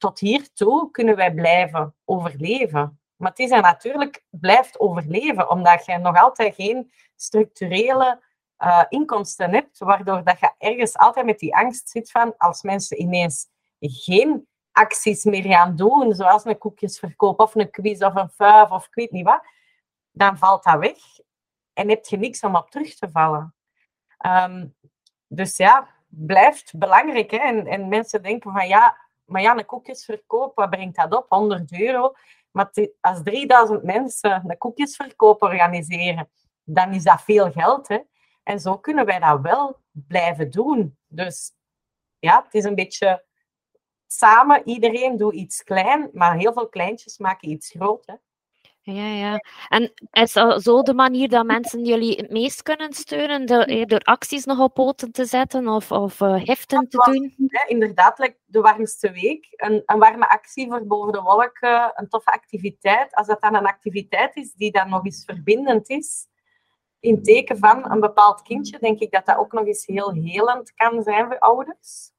tot 0.00 0.18
hiertoe 0.18 0.90
kunnen 0.90 1.16
wij 1.16 1.34
blijven 1.34 1.94
overleven. 2.04 3.00
Maar 3.16 3.30
het 3.30 3.38
is 3.38 3.50
natuurlijk 3.50 4.22
blijft 4.30 4.80
overleven, 4.80 5.50
omdat 5.50 5.84
je 5.84 5.98
nog 5.98 6.20
altijd 6.20 6.54
geen 6.54 6.92
structurele 7.16 8.22
uh, 8.58 8.84
inkomsten 8.88 9.50
hebt, 9.50 9.78
waardoor 9.78 10.24
dat 10.24 10.40
je 10.40 10.52
ergens 10.58 10.96
altijd 10.96 11.26
met 11.26 11.38
die 11.38 11.56
angst 11.56 11.88
zit 11.88 12.10
van 12.10 12.34
als 12.36 12.62
mensen 12.62 13.00
ineens 13.00 13.46
geen 13.80 14.46
acties 14.72 15.24
meer 15.24 15.42
gaan 15.42 15.76
doen, 15.76 16.14
zoals 16.14 16.44
een 16.44 16.58
koekjesverkoop 16.58 17.40
of 17.40 17.54
een 17.54 17.70
quiz 17.70 18.02
of 18.02 18.14
een 18.14 18.30
vuif 18.30 18.70
of 18.70 18.86
ik 18.86 18.94
weet 18.94 19.10
niet 19.10 19.24
wat, 19.24 19.44
dan 20.10 20.38
valt 20.38 20.64
dat 20.64 20.78
weg 20.78 20.98
en 21.72 21.88
heb 21.88 22.04
je 22.04 22.16
niks 22.16 22.40
om 22.40 22.56
op 22.56 22.70
terug 22.70 22.94
te 22.94 23.10
vallen. 23.10 23.54
Um, 24.26 24.74
dus 25.26 25.56
ja, 25.56 25.88
blijft 26.08 26.78
belangrijk. 26.78 27.30
Hè? 27.30 27.36
En, 27.36 27.66
en 27.66 27.88
mensen 27.88 28.22
denken 28.22 28.52
van 28.52 28.68
ja, 28.68 28.96
maar 29.30 29.42
ja, 29.42 29.56
een 29.56 29.66
koekjesverkoop, 29.66 30.56
wat 30.56 30.70
brengt 30.70 30.96
dat 30.96 31.14
op? 31.14 31.26
100 31.28 31.72
euro. 31.72 32.14
Maar 32.50 32.70
als 33.00 33.22
3000 33.22 33.82
mensen 33.82 34.44
een 34.46 34.58
koekjesverkoop 34.58 35.42
organiseren, 35.42 36.30
dan 36.64 36.94
is 36.94 37.02
dat 37.02 37.22
veel 37.22 37.50
geld. 37.52 37.88
Hè? 37.88 37.98
En 38.42 38.60
zo 38.60 38.78
kunnen 38.78 39.06
wij 39.06 39.18
dat 39.18 39.40
wel 39.40 39.78
blijven 39.90 40.50
doen. 40.50 40.98
Dus 41.06 41.52
ja, 42.18 42.42
het 42.44 42.54
is 42.54 42.64
een 42.64 42.74
beetje 42.74 43.24
samen, 44.06 44.68
iedereen 44.68 45.16
doet 45.16 45.34
iets 45.34 45.62
klein, 45.62 46.10
maar 46.12 46.36
heel 46.36 46.52
veel 46.52 46.68
kleintjes 46.68 47.18
maken 47.18 47.50
iets 47.50 47.70
groot. 47.70 48.06
Hè? 48.06 48.14
Ja, 48.92 49.06
ja. 49.06 49.40
En 49.68 49.92
is 50.12 50.32
zo 50.62 50.82
de 50.82 50.94
manier 50.94 51.28
dat 51.28 51.46
mensen 51.46 51.84
jullie 51.84 52.16
het 52.16 52.30
meest 52.30 52.62
kunnen 52.62 52.92
steunen? 52.92 53.46
De, 53.46 53.84
door 53.86 54.00
acties 54.00 54.44
nog 54.44 54.58
op 54.58 54.74
poten 54.74 55.12
te 55.12 55.24
zetten 55.24 55.68
of, 55.68 55.92
of 55.92 56.20
uh, 56.20 56.44
heften 56.44 56.88
te 56.88 57.10
doen? 57.12 57.48
Hè, 57.48 57.68
inderdaad, 57.68 58.32
de 58.44 58.60
warmste 58.60 59.10
week. 59.10 59.46
Een, 59.50 59.82
een 59.86 59.98
warme 59.98 60.28
actie 60.28 60.68
voor 60.68 60.86
boven 60.86 61.12
de 61.12 61.20
wolken, 61.20 61.92
een 61.94 62.08
toffe 62.08 62.30
activiteit. 62.30 63.14
Als 63.14 63.26
dat 63.26 63.40
dan 63.40 63.54
een 63.54 63.66
activiteit 63.66 64.36
is 64.36 64.52
die 64.52 64.72
dan 64.72 64.88
nog 64.88 65.04
eens 65.04 65.24
verbindend 65.24 65.88
is, 65.88 66.28
in 67.00 67.22
teken 67.22 67.58
van 67.58 67.90
een 67.90 68.00
bepaald 68.00 68.42
kindje, 68.42 68.78
denk 68.78 69.00
ik 69.00 69.10
dat 69.10 69.26
dat 69.26 69.36
ook 69.36 69.52
nog 69.52 69.66
eens 69.66 69.86
heel 69.86 70.12
helend 70.12 70.74
kan 70.74 71.02
zijn 71.02 71.26
voor 71.26 71.38
ouders. 71.38 72.12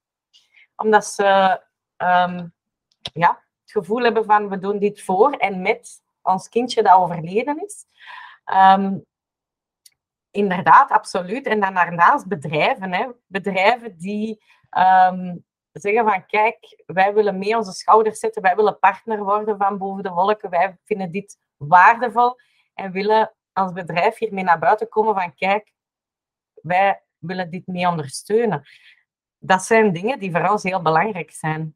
Omdat 0.75 1.05
ze 1.05 1.62
um, 1.97 2.53
ja, 3.13 3.43
het 3.62 3.71
gevoel 3.71 4.03
hebben 4.03 4.25
van 4.25 4.49
we 4.49 4.60
doen 4.60 4.79
dit 4.79 5.01
voor 5.01 5.31
en 5.31 5.62
met 5.62 6.01
ons 6.21 6.49
kindje 6.49 6.84
dat 6.84 6.93
overleden 6.93 7.63
is. 7.65 7.86
Um, 8.53 9.05
inderdaad, 10.31 10.91
absoluut. 10.91 11.45
En 11.45 11.60
dan 11.60 11.73
daarnaast 11.73 12.27
bedrijven. 12.27 12.93
Hè. 12.93 13.07
Bedrijven 13.27 13.97
die 13.97 14.43
um, 14.77 15.43
zeggen 15.71 16.05
van 16.05 16.25
kijk, 16.25 16.84
wij 16.86 17.13
willen 17.13 17.38
mee 17.38 17.57
onze 17.57 17.71
schouders 17.71 18.19
zetten, 18.19 18.41
wij 18.41 18.55
willen 18.55 18.79
partner 18.79 19.23
worden 19.23 19.57
van 19.57 19.77
Boven 19.77 20.03
de 20.03 20.10
Wolken, 20.10 20.49
wij 20.49 20.77
vinden 20.84 21.12
dit 21.12 21.39
waardevol 21.57 22.36
en 22.73 22.91
willen 22.91 23.34
als 23.53 23.71
bedrijf 23.71 24.17
hiermee 24.17 24.43
naar 24.43 24.60
buiten 24.60 24.89
komen 24.89 25.13
van 25.13 25.36
kijk, 25.36 25.73
wij 26.53 27.03
willen 27.17 27.49
dit 27.49 27.67
mee 27.67 27.88
ondersteunen. 27.88 28.63
Dat 29.38 29.63
zijn 29.63 29.93
dingen 29.93 30.19
die 30.19 30.31
voor 30.31 30.49
ons 30.49 30.63
heel 30.63 30.81
belangrijk 30.81 31.31
zijn. 31.31 31.75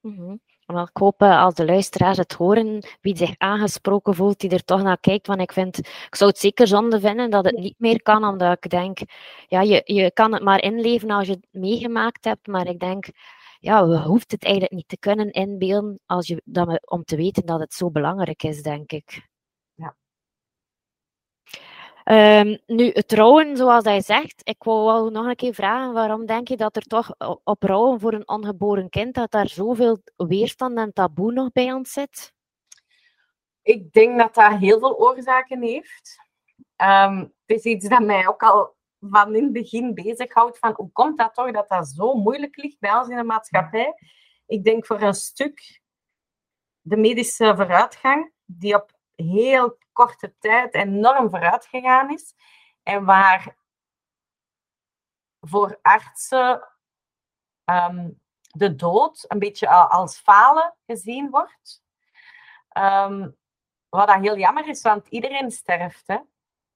-hmm. 0.00 0.40
Ik 0.78 0.96
hoop 0.96 1.22
uh, 1.22 1.42
als 1.42 1.54
de 1.54 1.64
luisteraars 1.64 2.16
het 2.16 2.32
horen, 2.32 2.84
wie 3.00 3.16
zich 3.16 3.34
aangesproken 3.38 4.14
voelt, 4.14 4.40
die 4.40 4.50
er 4.50 4.64
toch 4.64 4.82
naar 4.82 5.00
kijkt. 5.00 5.26
Want 5.26 5.40
ik 5.40 5.52
vind, 5.52 5.78
ik 5.78 6.14
zou 6.14 6.30
het 6.30 6.38
zeker 6.38 6.66
zonde 6.66 7.00
vinden 7.00 7.30
dat 7.30 7.44
het 7.44 7.56
niet 7.56 7.74
meer 7.78 8.02
kan, 8.02 8.24
omdat 8.24 8.56
ik 8.64 8.70
denk, 8.70 8.98
ja, 9.48 9.60
je, 9.60 9.82
je 9.84 10.12
kan 10.12 10.32
het 10.32 10.42
maar 10.42 10.62
inleven 10.62 11.10
als 11.10 11.26
je 11.26 11.32
het 11.32 11.46
meegemaakt 11.50 12.24
hebt. 12.24 12.46
Maar 12.46 12.66
ik 12.66 12.78
denk, 12.78 13.06
ja, 13.60 13.86
we 13.88 13.98
hoeft 13.98 14.30
het 14.30 14.44
eigenlijk 14.44 14.74
niet 14.74 14.88
te 14.88 14.98
kunnen 14.98 15.30
inbeelden 15.30 16.00
als 16.06 16.26
je, 16.26 16.42
dat 16.44 16.66
we, 16.66 16.80
om 16.84 17.04
te 17.04 17.16
weten 17.16 17.46
dat 17.46 17.60
het 17.60 17.74
zo 17.74 17.90
belangrijk 17.90 18.42
is, 18.42 18.62
denk 18.62 18.92
ik. 18.92 19.29
Um, 22.10 22.58
nu, 22.66 22.90
het 22.92 23.12
rouwen, 23.12 23.56
zoals 23.56 23.84
hij 23.84 24.00
zegt, 24.00 24.40
ik 24.44 24.62
wou 24.62 24.84
wel 24.84 25.10
nog 25.10 25.26
een 25.26 25.36
keer 25.36 25.54
vragen, 25.54 25.92
waarom 25.92 26.26
denk 26.26 26.48
je 26.48 26.56
dat 26.56 26.76
er 26.76 26.82
toch 26.82 27.14
op 27.44 27.62
rouwen 27.62 28.00
voor 28.00 28.12
een 28.12 28.28
ongeboren 28.28 28.88
kind, 28.88 29.14
dat 29.14 29.30
daar 29.30 29.48
zoveel 29.48 29.98
weerstand 30.16 30.78
en 30.78 30.92
taboe 30.92 31.32
nog 31.32 31.52
bij 31.52 31.72
ons 31.72 31.92
zit? 31.92 32.32
Ik 33.62 33.92
denk 33.92 34.18
dat 34.18 34.34
dat 34.34 34.52
heel 34.52 34.78
veel 34.78 34.98
oorzaken 34.98 35.62
heeft. 35.62 36.18
Um, 36.76 37.18
het 37.46 37.56
is 37.58 37.62
iets 37.62 37.88
dat 37.88 38.02
mij 38.02 38.28
ook 38.28 38.42
al 38.42 38.76
van 39.00 39.34
in 39.34 39.42
het 39.42 39.52
begin 39.52 39.94
bezighoudt, 39.94 40.58
van 40.58 40.72
hoe 40.76 40.90
komt 40.92 41.18
dat 41.18 41.34
toch 41.34 41.50
dat 41.50 41.68
dat 41.68 41.88
zo 41.88 42.14
moeilijk 42.14 42.56
ligt 42.56 42.78
bij 42.78 42.94
ons 42.94 43.08
in 43.08 43.16
de 43.16 43.24
maatschappij? 43.24 43.94
Ik 44.46 44.64
denk 44.64 44.86
voor 44.86 45.00
een 45.00 45.14
stuk 45.14 45.80
de 46.80 46.96
medische 46.96 47.52
vooruitgang, 47.56 48.32
die 48.44 48.74
op 48.74 48.98
heel 49.22 49.78
korte 49.92 50.34
tijd 50.38 50.74
enorm 50.74 51.30
vooruit 51.30 51.66
gegaan 51.66 52.12
is. 52.12 52.34
En 52.82 53.04
waar 53.04 53.56
voor 55.40 55.78
artsen 55.82 56.68
ehm, 57.64 58.10
de 58.40 58.74
dood 58.74 59.24
een 59.28 59.38
beetje 59.38 59.68
als 59.68 60.18
falen 60.18 60.74
gezien 60.86 61.30
wordt. 61.30 61.82
Um, 62.78 63.38
wat 63.88 64.06
dat 64.06 64.20
heel 64.20 64.36
jammer 64.36 64.68
is, 64.68 64.82
want 64.82 65.08
iedereen 65.08 65.50
sterft. 65.50 66.06
Hè? 66.06 66.18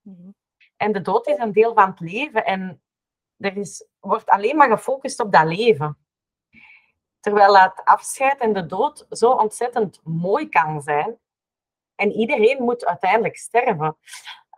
Mhm. 0.01 0.31
En 0.77 0.93
de 0.93 1.01
dood 1.01 1.27
is 1.27 1.39
een 1.39 1.53
deel 1.53 1.75
van 1.75 1.91
het 1.91 2.01
leven. 2.01 2.45
En 2.45 2.83
er 3.37 3.57
is, 3.57 3.87
wordt 4.01 4.29
alleen 4.29 4.57
maar 4.57 4.69
gefocust 4.69 5.21
op 5.21 5.33
dat 5.33 5.45
leven. 5.45 5.99
Terwijl 7.21 7.59
het 7.59 7.85
afscheid 7.85 8.41
en 8.41 8.53
de 8.53 8.67
dood 8.67 9.07
zo 9.11 9.31
ontzettend 9.31 10.01
mooi 10.05 10.49
kan 10.49 10.83
zijn. 10.83 11.19
En 11.95 12.13
iedereen 12.13 12.63
moet 12.63 12.85
uiteindelijk 12.85 13.37
sterven. 13.37 13.97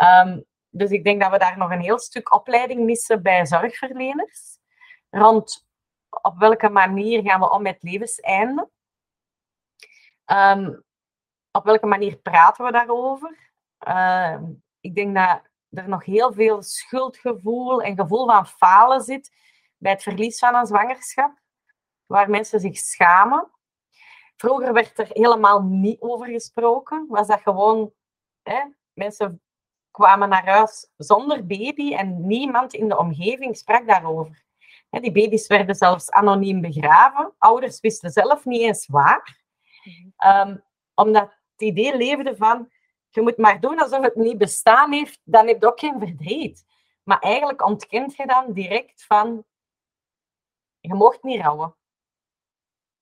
Um, 0.03 0.45
dus 0.69 0.91
ik 0.91 1.05
denk 1.05 1.21
dat 1.21 1.31
we 1.31 1.39
daar 1.39 1.59
nog 1.59 1.71
een 1.71 1.81
heel 1.81 1.99
stuk 1.99 2.35
opleiding 2.35 2.85
missen 2.85 3.23
bij 3.23 3.47
zorgverleners. 3.47 4.59
Rond 5.11 5.67
op 6.23 6.39
welke 6.39 6.69
manier 6.69 7.23
gaan 7.23 7.41
we 7.41 7.51
om 7.51 7.63
met 7.63 7.83
levenseinde. 7.83 8.71
Um, 10.27 10.85
op 11.51 11.65
welke 11.65 11.87
manier 11.87 12.17
praten 12.17 12.65
we 12.65 12.73
daarover? 12.73 13.51
Uh, 13.89 14.39
ik 14.81 14.95
denk 14.95 15.15
dat 15.15 15.43
er 15.71 15.89
nog 15.89 16.05
heel 16.05 16.33
veel 16.33 16.63
schuldgevoel 16.63 17.83
en 17.83 17.97
gevoel 17.97 18.27
van 18.27 18.47
falen 18.47 19.01
zit 19.01 19.31
bij 19.77 19.93
het 19.93 20.03
verlies 20.03 20.39
van 20.39 20.55
een 20.55 20.67
zwangerschap, 20.67 21.39
waar 22.07 22.31
mensen 22.31 22.61
zich 22.61 22.77
schamen. 22.77 23.51
Vroeger 24.37 24.73
werd 24.73 24.99
er 24.99 25.09
helemaal 25.13 25.63
niet 25.63 26.01
over 26.01 26.27
gesproken. 26.27 27.07
Was 27.09 27.27
dat 27.27 27.41
gewoon, 27.41 27.93
hè, 28.43 28.61
mensen 28.93 29.43
kwamen 29.91 30.29
naar 30.29 30.47
huis 30.47 30.91
zonder 30.97 31.47
baby 31.47 31.95
en 31.95 32.27
niemand 32.27 32.75
in 32.75 32.89
de 32.89 32.99
omgeving 32.99 33.57
sprak 33.57 33.87
daarover. 33.87 34.45
Die 34.91 35.13
baby's 35.13 35.47
werden 35.47 35.75
zelfs 35.75 36.11
anoniem 36.11 36.61
begraven. 36.61 37.35
Ouders 37.39 37.81
wisten 37.81 38.11
zelf 38.11 38.45
niet 38.45 38.61
eens 38.61 38.87
waar. 38.87 39.45
Um, 40.27 40.65
omdat 40.95 41.23
het 41.53 41.69
idee 41.69 41.97
leefde 41.97 42.37
van, 42.37 42.71
je 43.11 43.21
moet 43.21 43.37
maar 43.37 43.61
doen 43.61 43.79
alsof 43.79 44.03
het 44.03 44.15
niet 44.15 44.39
bestaan 44.39 44.93
heeft, 44.93 45.21
dan 45.25 45.47
heb 45.47 45.61
je 45.61 45.67
ook 45.67 45.79
geen 45.79 45.99
verdriet. 45.99 46.65
Maar 47.03 47.19
eigenlijk 47.19 47.67
ontkent 47.67 48.17
je 48.17 48.27
dan 48.27 48.53
direct 48.53 49.05
van, 49.05 49.45
je 50.81 50.95
mocht 50.95 51.23
niet 51.23 51.41
rouwen. 51.41 51.75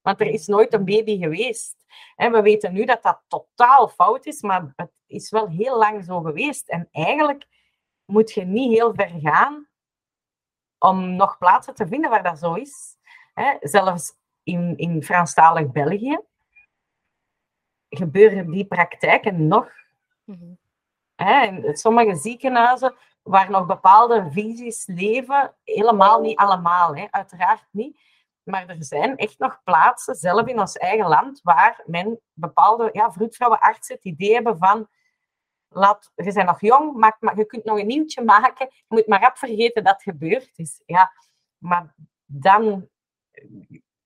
Want 0.05 0.21
er 0.21 0.27
is 0.27 0.47
nooit 0.47 0.73
een 0.73 0.85
baby 0.85 1.19
geweest. 1.19 1.77
En 2.17 2.33
we 2.33 2.43
weten 2.43 2.73
nu 2.73 2.85
dat 2.85 3.03
dat 3.03 3.23
totaal 3.29 3.89
fout 3.89 4.27
is, 4.27 4.43
maar 4.43 4.73
het 4.77 4.91
is 5.07 5.31
wel 5.31 5.49
heel 5.49 5.79
lang 5.79 6.05
zo 6.05 6.21
geweest. 6.21 6.69
En 6.69 6.89
eigenlijk 6.91 7.47
moet 8.05 8.33
je 8.33 8.45
niet 8.45 8.73
heel 8.73 8.95
ver 8.95 9.13
gaan 9.21 9.69
om 10.79 11.17
nog 11.17 11.39
plaatsen 11.39 11.75
te 11.75 11.87
vinden 11.87 12.11
waar 12.11 12.23
dat 12.23 12.39
zo 12.39 12.55
is. 12.55 12.97
Zelfs 13.61 14.13
in, 14.43 14.77
in 14.77 15.03
Franstalig 15.03 15.73
België 15.73 16.19
gebeuren 17.89 18.51
die 18.51 18.67
praktijken 18.67 19.47
nog. 19.47 19.69
Mm 20.25 20.59
in 21.17 21.77
sommige 21.77 22.15
ziekenhuizen 22.15 22.95
waar 23.23 23.51
nog 23.51 23.67
bepaalde 23.67 24.29
visies 24.31 24.87
leven, 24.87 25.55
helemaal 25.65 26.21
niet 26.21 26.39
allemaal, 26.39 26.97
hè, 26.97 27.07
uiteraard 27.11 27.65
niet. 27.71 27.99
Maar 28.45 28.69
er 28.69 28.85
zijn 28.85 29.17
echt 29.17 29.39
nog 29.39 29.61
plaatsen, 29.65 30.15
zelf 30.15 30.47
in 30.47 30.61
ons 30.61 30.77
eigen 30.77 31.09
land, 31.09 31.41
waar 31.43 31.83
men 31.87 32.21
bepaalde 32.33 32.91
ja, 32.93 33.13
vroedvrouwenartsen 33.13 33.95
het 33.95 34.05
idee 34.05 34.33
hebben 34.33 34.59
van 34.59 34.89
laat, 35.69 36.13
je 36.15 36.33
bent 36.33 36.47
nog 36.47 36.61
jong, 36.61 36.97
maak, 36.97 37.17
maar 37.21 37.39
je 37.39 37.45
kunt 37.45 37.65
nog 37.65 37.79
een 37.79 37.87
nieuwtje 37.87 38.23
maken, 38.23 38.69
je 38.71 38.83
moet 38.89 39.07
maar 39.07 39.21
rap 39.21 39.37
vergeten 39.37 39.85
dat 39.85 39.93
het 39.93 40.03
gebeurd 40.03 40.51
is. 40.55 40.83
Ja, 40.87 41.13
maar 41.59 41.95
dan 42.25 42.89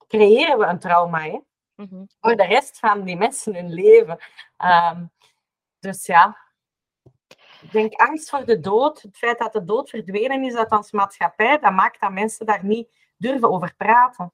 creëren 0.07 0.59
we 0.59 0.65
een 0.65 0.79
trauma. 0.79 1.21
Hè? 1.21 1.39
Mhm. 1.75 2.05
Voor 2.21 2.37
de 2.37 2.45
rest 2.45 2.79
van 2.79 3.05
die 3.05 3.17
mensen 3.17 3.55
hun 3.55 3.73
leven. 3.73 4.19
Ehm, 4.57 5.05
dus 5.79 6.07
ja, 6.07 6.39
ik 7.61 7.73
denk 7.73 7.95
angst 7.95 8.31
voor 8.31 8.45
de 8.45 8.61
dood, 8.61 9.03
het 9.03 9.17
feit 9.17 9.39
dat 9.39 9.53
de 9.53 9.65
dood 9.65 9.91
verdwenen 9.91 10.45
is 10.45 10.55
uit 10.55 10.71
onze 10.71 10.97
maatschappij, 10.97 11.59
dat 11.59 11.73
maakt 11.73 12.01
dat 12.01 12.13
mensen 12.13 12.47
daar 12.47 12.65
niet 12.65 12.89
durven 13.19 13.51
over 13.51 13.75
praten. 13.77 14.33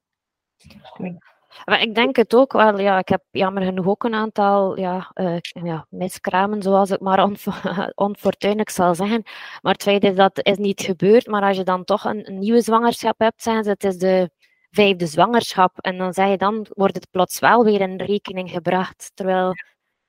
Maar 1.65 1.81
ik 1.81 1.95
denk 1.95 2.15
het 2.15 2.35
ook 2.35 2.53
wel. 2.53 2.79
Ja, 2.79 2.97
ik 2.97 3.07
heb 3.07 3.23
jammer 3.31 3.63
genoeg 3.63 3.87
ook 3.87 4.03
een 4.03 4.13
aantal 4.13 4.79
ja, 4.79 5.11
uh, 5.13 5.37
ja, 5.41 5.87
miskramen, 5.89 6.61
zoals 6.61 6.91
ik 6.91 6.99
maar 6.99 7.29
onfortuinlijk 7.95 8.69
zal 8.69 8.95
zeggen. 8.95 9.21
Maar 9.61 9.73
het 9.73 9.83
feit 9.83 10.03
is 10.03 10.15
dat 10.15 10.45
is 10.45 10.57
niet 10.57 10.81
gebeurd. 10.81 11.27
Maar 11.27 11.41
als 11.41 11.57
je 11.57 11.63
dan 11.63 11.83
toch 11.83 12.03
een, 12.03 12.27
een 12.27 12.39
nieuwe 12.39 12.61
zwangerschap 12.61 13.19
hebt, 13.19 13.41
zijn 13.41 13.63
ze, 13.63 13.69
het 13.69 13.83
is 13.83 13.97
de 13.97 14.29
vijfde 14.69 15.05
zwangerschap. 15.05 15.79
En 15.79 15.97
dan 15.97 16.13
zeg 16.13 16.29
je, 16.29 16.37
dan 16.37 16.65
wordt 16.69 16.95
het 16.95 17.09
plots 17.11 17.39
wel 17.39 17.63
weer 17.63 17.81
in 17.81 18.01
rekening 18.01 18.49
gebracht. 18.49 19.11
Terwijl 19.13 19.53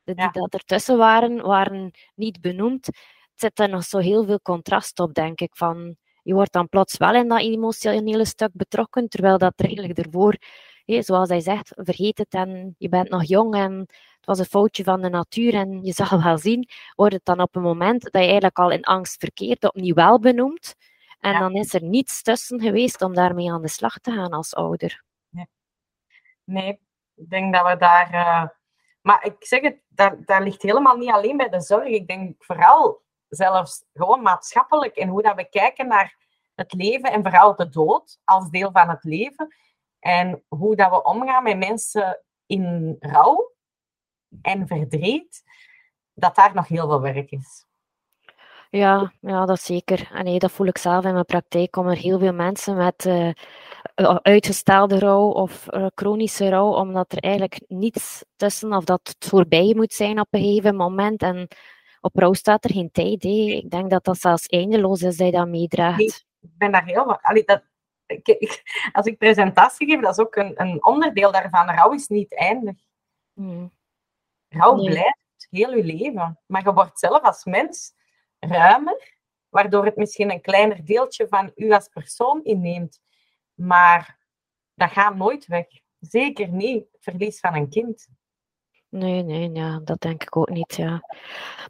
de 0.03 0.15
die 0.15 0.31
dat 0.33 0.55
ertussen 0.55 0.97
waren, 0.97 1.43
waren 1.43 1.91
niet 2.15 2.41
benoemd. 2.41 2.87
Het 2.87 2.95
zit 3.35 3.59
er 3.59 3.69
nog 3.69 3.85
zo 3.85 3.99
heel 3.99 4.25
veel 4.25 4.41
contrast 4.41 5.01
op, 5.01 5.15
denk 5.15 5.41
ik. 5.41 5.57
Van, 5.57 5.97
je 6.27 6.35
wordt 6.35 6.53
dan 6.53 6.69
plots 6.69 6.97
wel 6.97 7.15
in 7.15 7.29
dat 7.29 7.41
emotionele 7.41 8.25
stuk 8.25 8.51
betrokken, 8.53 9.09
terwijl 9.09 9.39
dat 9.39 9.53
er 9.57 9.65
eigenlijk 9.65 9.99
ervoor, 9.99 10.37
zoals 10.85 11.29
hij 11.29 11.41
zegt, 11.41 11.73
vergeet 11.75 12.19
het 12.19 12.35
en 12.35 12.75
je 12.79 12.89
bent 12.89 13.09
nog 13.09 13.25
jong 13.25 13.55
en 13.55 13.79
het 14.17 14.27
was 14.27 14.39
een 14.39 14.45
foutje 14.45 14.85
van 14.85 15.01
de 15.01 15.09
natuur 15.09 15.55
en 15.55 15.83
je 15.83 15.93
zal 15.93 16.23
wel 16.23 16.39
zien, 16.39 16.69
wordt 16.95 17.15
het 17.15 17.25
dan 17.25 17.41
op 17.41 17.57
een 17.57 17.63
moment 17.63 18.03
dat 18.03 18.13
je 18.13 18.19
eigenlijk 18.19 18.59
al 18.59 18.71
in 18.71 18.85
angst 18.85 19.19
verkeert, 19.19 19.65
opnieuw 19.65 19.95
wel 19.95 20.21
benoemd. 20.21 20.75
En 21.21 21.39
dan 21.39 21.53
is 21.55 21.75
er 21.75 21.83
niets 21.83 22.23
tussen 22.23 22.61
geweest 22.61 23.03
om 23.03 23.15
daarmee 23.15 23.53
aan 23.53 23.63
de 23.63 23.69
slag 23.69 23.99
te 23.99 24.13
gaan 24.13 24.31
als 24.31 24.55
ouder. 24.55 25.03
Nee, 25.29 25.47
nee 26.45 26.81
ik 27.15 27.31
denk 27.31 27.55
dat 27.55 27.67
we 27.67 27.77
daar. 27.77 28.15
Uh... 28.15 28.49
Maar 29.01 29.25
ik 29.25 29.37
zeg 29.39 29.61
het, 29.61 29.79
dat, 29.89 30.27
dat 30.27 30.43
ligt 30.43 30.63
helemaal 30.63 30.97
niet 30.97 31.11
alleen 31.11 31.37
bij 31.37 31.49
de 31.49 31.61
zorg. 31.61 31.89
Ik 31.89 32.07
denk 32.07 32.45
vooral 32.45 33.05
zelfs 33.29 33.85
gewoon 33.93 34.23
maatschappelijk 34.23 34.97
en 34.97 35.09
hoe 35.09 35.23
dat 35.23 35.37
we 35.37 35.49
kijken 35.49 35.89
naar 35.89 36.17
het 36.55 36.73
leven 36.73 37.13
en 37.13 37.23
vooral 37.23 37.57
de 37.57 37.69
dood 37.69 38.19
als 38.25 38.51
deel 38.51 38.71
van 38.73 38.89
het 38.89 39.05
leven. 39.05 39.55
En 39.99 40.45
hoe 40.49 40.77
dat 40.77 40.91
we 40.91 41.03
omgaan 41.03 41.43
met 41.43 41.59
mensen 41.59 42.23
in 42.47 42.97
rouw 43.01 43.53
en 44.43 44.67
verdriet, 44.67 45.43
dat 46.15 46.35
daar 46.35 46.55
nog 46.55 46.69
heel 46.69 46.89
veel 46.89 47.01
werk 47.01 47.31
is. 47.31 47.65
Ja, 48.71 49.13
ja, 49.21 49.45
dat 49.45 49.61
zeker. 49.61 50.11
En 50.13 50.25
nee, 50.25 50.39
dat 50.39 50.51
voel 50.51 50.67
ik 50.67 50.79
zelf 50.79 51.05
in 51.05 51.13
mijn 51.13 51.25
praktijk. 51.25 51.71
Komen 51.71 51.93
er 51.93 51.99
heel 51.99 52.19
veel 52.19 52.33
mensen 52.33 52.77
met 52.77 53.05
uh, 53.05 53.33
uitgestelde 54.23 54.99
rouw 54.99 55.31
of 55.31 55.67
uh, 55.71 55.87
chronische 55.95 56.49
rouw, 56.49 56.75
omdat 56.75 57.13
er 57.13 57.19
eigenlijk 57.19 57.61
niets 57.67 58.25
tussen 58.37 58.73
of 58.73 58.85
dat 58.85 59.01
het 59.03 59.29
voorbij 59.29 59.73
moet 59.77 59.93
zijn 59.93 60.21
op 60.21 60.27
een 60.31 60.41
gegeven 60.41 60.77
moment. 60.77 61.23
En 61.23 61.49
op 62.07 62.17
rouw 62.17 62.33
staat 62.33 62.65
er 62.65 62.73
geen 62.73 62.91
tijd. 62.91 63.23
Hé. 63.23 63.31
Ik 63.31 63.71
denk 63.71 63.91
dat 63.91 64.05
dat 64.05 64.19
zelfs 64.19 64.47
eindeloos 64.47 65.03
is 65.03 65.17
dat 65.17 65.27
je 65.27 65.33
dat 65.33 65.49
meedraagt. 65.49 65.99
Nee, 65.99 66.07
ik 66.41 66.59
ben 66.59 66.73
daar 66.73 66.85
heel 66.85 67.21
Allee, 67.21 67.45
dat, 67.45 67.63
ik, 68.07 68.63
als 68.93 69.07
ik 69.07 69.19
presentatie 69.19 69.87
geef, 69.87 70.01
dat 70.01 70.19
is 70.19 70.25
ook 70.25 70.37
een, 70.37 70.61
een 70.61 70.85
onderdeel 70.85 71.33
daarvan. 71.33 71.71
Rouw 71.71 71.93
is 71.93 72.07
niet 72.07 72.35
eindig. 72.35 72.77
Hmm. 73.33 73.73
Rouw 74.49 74.75
blijft 74.75 75.47
heel 75.51 75.75
je 75.75 75.85
leven. 75.85 76.41
Maar 76.47 76.65
je 76.65 76.73
wordt 76.73 76.99
zelf 76.99 77.23
als 77.23 77.45
mens 77.45 77.95
ruimer, 78.39 79.17
waardoor 79.49 79.85
het 79.85 79.97
misschien 79.97 80.31
een 80.31 80.41
kleiner 80.41 80.85
deeltje 80.85 81.29
van 81.29 81.53
u 81.55 81.73
als 81.73 81.89
persoon 81.89 82.45
inneemt. 82.45 83.01
Maar 83.55 84.19
dat 84.75 84.91
gaat 84.91 85.17
nooit 85.17 85.47
weg. 85.47 85.67
Zeker 86.01 86.49
niet 86.49 86.85
het 86.93 87.03
verlies 87.03 87.41
van 87.41 87.55
een 87.55 87.69
kind. 87.69 88.09
Nee, 88.97 89.23
nee, 89.23 89.51
ja, 89.53 89.81
dat 89.85 90.01
denk 90.01 90.23
ik 90.23 90.37
ook 90.37 90.51
niet. 90.51 90.75
Ja. 90.77 91.03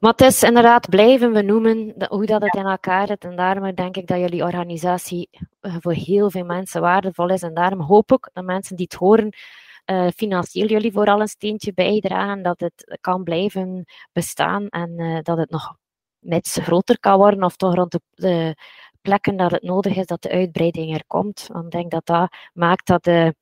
Maar 0.00 0.10
het 0.10 0.20
is 0.20 0.42
inderdaad 0.42 0.88
blijven 0.88 1.32
we 1.32 1.42
noemen 1.42 1.94
hoe 2.08 2.26
dat 2.26 2.42
het 2.42 2.54
in 2.54 2.66
elkaar 2.66 3.06
zit. 3.06 3.24
En 3.24 3.36
daarom 3.36 3.74
denk 3.74 3.96
ik 3.96 4.06
dat 4.06 4.18
jullie 4.18 4.42
organisatie 4.42 5.28
eh, 5.60 5.76
voor 5.80 5.92
heel 5.92 6.30
veel 6.30 6.44
mensen 6.44 6.80
waardevol 6.80 7.28
is. 7.28 7.42
En 7.42 7.54
daarom 7.54 7.80
hoop 7.80 8.12
ik 8.12 8.30
dat 8.32 8.44
mensen 8.44 8.76
die 8.76 8.86
het 8.88 8.98
horen, 8.98 9.36
uh, 9.86 10.08
financieel 10.16 10.66
jullie 10.66 10.92
vooral 10.92 11.20
een 11.20 11.28
steentje 11.28 11.72
bijdragen. 11.74 12.42
Dat 12.42 12.60
het 12.60 12.98
kan 13.00 13.22
blijven 13.22 13.84
bestaan 14.12 14.68
en 14.68 14.90
uh, 14.96 15.18
dat 15.22 15.38
het 15.38 15.50
nog 15.50 15.76
net 16.18 16.58
groter 16.62 17.00
kan 17.00 17.18
worden. 17.18 17.42
Of 17.44 17.56
toch 17.56 17.74
rond 17.74 17.92
de, 17.92 18.00
de, 18.10 18.56
plekken 19.00 19.36
dat 19.36 19.50
het 19.50 19.62
nodig 19.62 19.96
is 19.96 20.06
dat 20.06 20.22
de 20.22 20.30
uitbreiding 20.30 20.94
er 20.94 21.04
komt. 21.06 21.48
Want 21.52 21.64
ik 21.64 21.70
denk 21.70 21.90
dat 21.90 22.06
dat 22.06 22.32
maakt 22.52 22.86
dat 22.86 23.04
de 23.04 23.34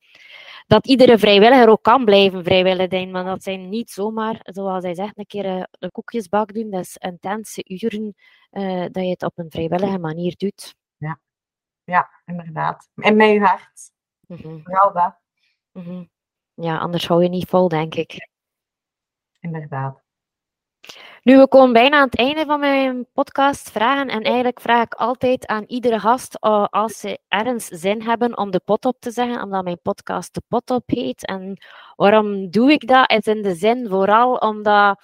dat 0.65 0.87
iedere 0.87 1.17
vrijwilliger 1.17 1.69
ook 1.69 1.83
kan 1.83 2.05
blijven 2.05 2.43
vrijwillig 2.43 2.87
zijn. 2.89 3.11
Maar 3.11 3.23
dat 3.23 3.43
zijn 3.43 3.69
niet 3.69 3.89
zomaar, 3.89 4.39
zoals 4.43 4.83
hij 4.83 4.95
zegt, 4.95 5.17
een 5.17 5.25
keer 5.25 5.45
eh, 5.45 5.63
een 5.71 5.91
koekjesbak 5.91 6.53
doen. 6.53 6.69
Dat 6.69 6.81
is 6.81 6.97
intense 6.97 7.63
uren 7.67 8.13
uh, 8.51 8.85
dat 8.91 9.03
je 9.03 9.09
het 9.09 9.23
op 9.23 9.37
een 9.37 9.51
vrijwillige 9.51 9.99
manier 9.99 10.33
doet. 10.37 10.75
Ja, 10.97 11.19
ja 11.83 12.09
inderdaad. 12.25 12.89
En 12.95 13.15
met 13.15 13.29
je 13.29 13.39
hart. 13.39 13.91
Mm 14.27 14.63
Vooral 14.63 14.93
dat. 14.93 15.19
Mm 15.71 16.09
Ja, 16.53 16.77
anders 16.77 17.07
hou 17.07 17.23
je 17.23 17.29
niet 17.29 17.49
vol, 17.49 17.67
denk 17.67 17.95
ik. 17.95 18.29
Inderdaad. 19.39 20.04
Nu, 21.25 21.37
we 21.37 21.47
komen 21.47 21.73
bijna 21.73 21.97
aan 21.97 22.05
het 22.05 22.17
einde 22.17 22.45
van 22.45 22.59
mijn 22.59 23.07
podcast 23.13 23.71
vragen. 23.71 24.07
En 24.07 24.21
eigenlijk 24.21 24.61
vraag 24.61 24.83
ik 24.83 24.93
altijd 24.93 25.47
aan 25.47 25.63
iedere 25.67 25.99
gast 25.99 26.37
uh, 26.41 26.65
als 26.69 26.99
ze 26.99 27.19
ergens 27.27 27.65
zin 27.65 28.01
hebben 28.01 28.37
om 28.37 28.51
de 28.51 28.61
pot 28.65 28.85
op 28.85 28.99
te 28.99 29.11
zeggen, 29.11 29.41
omdat 29.41 29.63
mijn 29.63 29.81
podcast 29.81 30.33
de 30.33 30.41
pot 30.47 30.69
op 30.69 30.83
heet. 30.85 31.25
En 31.25 31.57
waarom 31.95 32.49
doe 32.49 32.71
ik 32.71 32.87
dat? 32.87 33.11
Is 33.11 33.25
in 33.25 33.41
de 33.41 33.55
zin 33.55 33.87
vooral 33.87 34.35
omdat, 34.35 35.01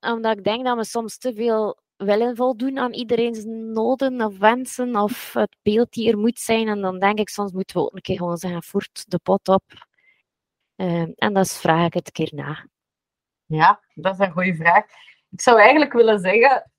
omdat 0.00 0.38
ik 0.38 0.44
denk 0.44 0.64
dat 0.64 0.76
we 0.76 0.84
soms 0.84 1.18
te 1.18 1.34
veel 1.34 1.78
willen 1.96 2.36
voldoen 2.36 2.78
aan 2.78 2.92
iedereen's 2.92 3.44
noden 3.44 4.20
of 4.20 4.38
wensen 4.38 4.96
of 4.96 5.32
het 5.32 5.56
beeld 5.62 5.92
die 5.92 6.10
er 6.10 6.18
moet 6.18 6.38
zijn. 6.38 6.68
En 6.68 6.80
dan 6.80 6.98
denk 6.98 7.18
ik, 7.18 7.28
soms 7.28 7.52
moeten 7.52 7.76
we 7.76 7.82
ook 7.82 7.94
een 7.94 8.00
keer 8.00 8.16
gewoon 8.16 8.36
zeggen, 8.36 8.62
voert 8.62 9.04
de 9.08 9.18
pot 9.18 9.48
op. 9.48 9.62
Uh, 10.76 11.06
en 11.14 11.32
dat 11.32 11.52
vraag 11.52 11.86
ik 11.86 11.94
het 11.94 12.12
keer 12.12 12.30
na. 12.34 12.66
Ja, 13.46 13.80
dat 13.94 14.12
is 14.12 14.26
een 14.26 14.32
goede 14.32 14.54
vraag. 14.54 14.84
Ik 15.30 15.40
zou 15.40 15.60
eigenlijk 15.60 15.92
willen 15.92 16.20
zeggen, 16.20 16.70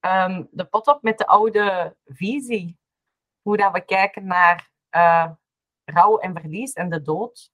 um, 0.00 0.48
de 0.50 0.64
pot 0.64 0.86
op 0.86 1.02
met 1.02 1.18
de 1.18 1.26
oude 1.26 1.96
visie. 2.04 2.78
Hoe 3.42 3.56
dat 3.56 3.72
we 3.72 3.84
kijken 3.84 4.26
naar 4.26 4.70
uh, 4.90 5.30
rouw 5.84 6.18
en 6.18 6.32
verlies 6.32 6.72
en 6.72 6.88
de 6.88 7.02
dood. 7.02 7.50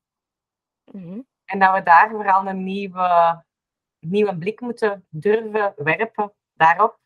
Mm 0.92 1.02
-hmm. 1.02 1.26
En 1.44 1.58
dat 1.58 1.74
we 1.74 1.82
daar 1.82 2.10
vooral 2.10 2.46
een 2.46 2.64
nieuwe, 2.64 3.44
nieuwe 3.98 4.38
blik 4.38 4.60
moeten 4.60 5.06
durven 5.08 5.72
werpen 5.76 6.32
daarop. 6.52 6.98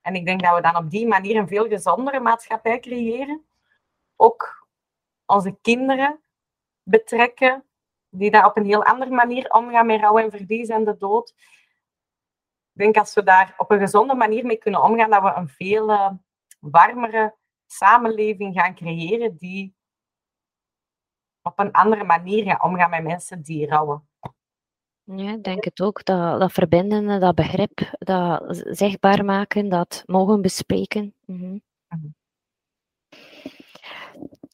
En 0.00 0.14
ik 0.14 0.24
denk 0.24 0.42
dat 0.42 0.54
we 0.54 0.60
dan 0.60 0.76
op 0.76 0.90
die 0.90 1.06
manier 1.06 1.36
een 1.36 1.48
veel 1.48 1.68
gezondere 1.68 2.20
maatschappij 2.20 2.80
creëren. 2.80 3.46
Ook 4.16 4.68
onze 5.26 5.58
kinderen 5.60 6.22
betrekken 6.82 7.69
die 8.10 8.30
daar 8.30 8.46
op 8.46 8.56
een 8.56 8.64
heel 8.64 8.84
andere 8.84 9.10
manier 9.10 9.50
omgaan 9.50 9.86
met 9.86 10.00
rouw 10.00 10.18
en 10.18 10.30
verlies 10.30 10.68
en 10.68 10.84
de 10.84 10.96
dood. 10.96 11.34
Ik 12.72 12.86
denk 12.86 12.96
als 12.96 13.14
we 13.14 13.22
daar 13.22 13.54
op 13.56 13.70
een 13.70 13.78
gezonde 13.78 14.14
manier 14.14 14.46
mee 14.46 14.56
kunnen 14.56 14.82
omgaan, 14.82 15.10
dat 15.10 15.22
we 15.22 15.32
een 15.34 15.48
veel 15.48 15.90
uh, 15.90 16.10
warmere 16.60 17.34
samenleving 17.66 18.60
gaan 18.60 18.74
creëren 18.74 19.36
die 19.36 19.74
op 21.42 21.58
een 21.58 21.72
andere 21.72 22.04
manier 22.04 22.44
gaat 22.44 22.62
omgaan 22.62 22.90
met 22.90 23.02
mensen 23.02 23.42
die 23.42 23.66
rouwen. 23.66 24.08
Ja, 25.02 25.32
ik 25.32 25.42
denk 25.44 25.64
het 25.64 25.80
ook. 25.80 26.04
Dat, 26.04 26.40
dat 26.40 26.52
verbinden, 26.52 27.20
dat 27.20 27.34
begrip, 27.34 27.78
dat 27.98 28.62
zichtbaar 28.70 29.24
maken, 29.24 29.68
dat 29.68 30.02
mogen 30.06 30.42
bespreken. 30.42 31.14
Mm 31.24 31.38
-hmm. 31.38 31.50
Mm 31.50 31.62
-hmm. 31.88 32.14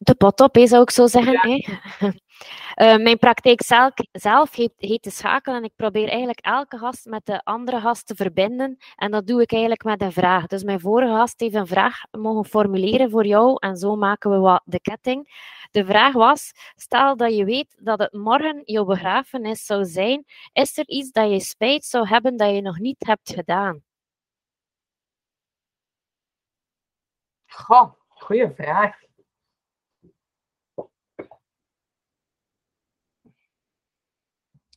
De 0.07 0.15
pot 0.15 0.41
op, 0.41 0.57
zou 0.63 0.83
ik 0.83 0.91
zo 0.91 1.07
zeggen. 1.07 1.57
Ja. 1.57 1.79
Uh, 2.77 3.03
mijn 3.07 3.19
praktijk 3.19 3.63
zelf, 3.63 3.93
zelf 4.13 4.55
heet, 4.55 4.73
heet 4.77 5.03
de 5.03 5.11
schakel 5.11 5.55
en 5.55 5.65
ik 5.65 5.73
probeer 5.77 6.09
eigenlijk 6.09 6.41
elke 6.41 6.79
gast 6.79 7.07
met 7.07 7.27
de 7.27 7.41
andere 7.45 7.81
gast 7.81 8.07
te 8.07 8.15
verbinden. 8.15 8.77
En 8.97 9.11
dat 9.11 9.27
doe 9.27 9.43
ik 9.43 9.53
eigenlijk 9.53 9.85
met 9.85 10.03
een 10.03 10.13
vraag. 10.13 10.47
Dus 10.47 10.63
mijn 10.63 10.81
vorige 10.81 11.13
gast 11.13 11.41
heeft 11.41 11.55
een 11.55 11.67
vraag 11.67 12.01
mogen 12.11 12.45
formuleren 12.45 13.11
voor 13.11 13.27
jou 13.27 13.57
en 13.59 13.77
zo 13.77 13.97
maken 13.97 14.31
we 14.31 14.39
wat 14.39 14.63
de 14.65 14.81
ketting. 14.81 15.29
De 15.71 15.85
vraag 15.85 16.13
was, 16.13 16.53
stel 16.75 17.17
dat 17.17 17.37
je 17.37 17.45
weet 17.45 17.77
dat 17.81 17.99
het 17.99 18.13
morgen 18.13 18.63
jouw 18.65 18.85
begrafenis 18.85 19.65
zou 19.65 19.85
zijn, 19.85 20.25
is 20.53 20.79
er 20.79 20.89
iets 20.89 21.11
dat 21.11 21.31
je 21.31 21.41
spijt 21.41 21.85
zou 21.85 22.09
hebben 22.09 22.37
dat 22.37 22.55
je 22.55 22.61
nog 22.61 22.79
niet 22.79 23.07
hebt 23.07 23.33
gedaan? 23.35 23.83
Goh, 27.47 27.93
goede 28.09 28.53
vraag. 28.55 29.05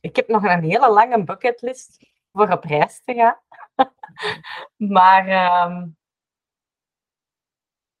Ik 0.00 0.16
heb 0.16 0.28
nog 0.28 0.44
een 0.44 0.62
hele 0.62 0.90
lange 0.90 1.24
bucketlist 1.24 2.06
voor 2.32 2.50
op 2.52 2.64
reis 2.64 3.02
te 3.04 3.14
gaan. 3.14 3.38
maar 4.94 5.28
uh, 5.28 5.86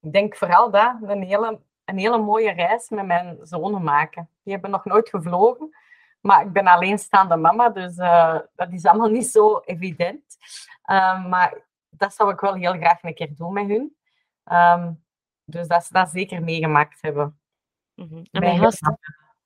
ik 0.00 0.12
denk 0.12 0.36
vooral 0.36 0.70
dat, 0.70 0.96
een 1.02 1.22
hele, 1.22 1.60
een 1.84 1.98
hele 1.98 2.18
mooie 2.18 2.52
reis 2.52 2.88
met 2.88 3.06
mijn 3.06 3.38
zonen 3.42 3.82
maken. 3.82 4.30
Die 4.42 4.52
hebben 4.52 4.70
nog 4.70 4.84
nooit 4.84 5.08
gevlogen, 5.08 5.76
maar 6.20 6.46
ik 6.46 6.52
ben 6.52 6.66
alleenstaande 6.66 7.36
mama, 7.36 7.68
dus 7.68 7.96
uh, 7.96 8.38
dat 8.54 8.72
is 8.72 8.84
allemaal 8.84 9.10
niet 9.10 9.26
zo 9.26 9.58
evident. 9.58 10.36
Uh, 10.90 11.26
maar 11.26 11.64
dat 11.90 12.14
zou 12.14 12.32
ik 12.32 12.40
wel 12.40 12.54
heel 12.54 12.72
graag 12.72 13.02
een 13.02 13.14
keer 13.14 13.34
doen 13.34 13.52
met 13.52 13.66
hun. 13.66 13.96
Um, 14.52 15.04
dus 15.44 15.68
dat 15.68 15.84
ze 15.84 15.92
dat 15.92 16.10
zeker 16.10 16.42
meegemaakt 16.42 17.02
hebben. 17.02 17.40
Mm 17.94 18.08
-hmm. 18.08 18.22
En 18.30 18.40
mijn 18.40 18.58
gast, 18.58 18.82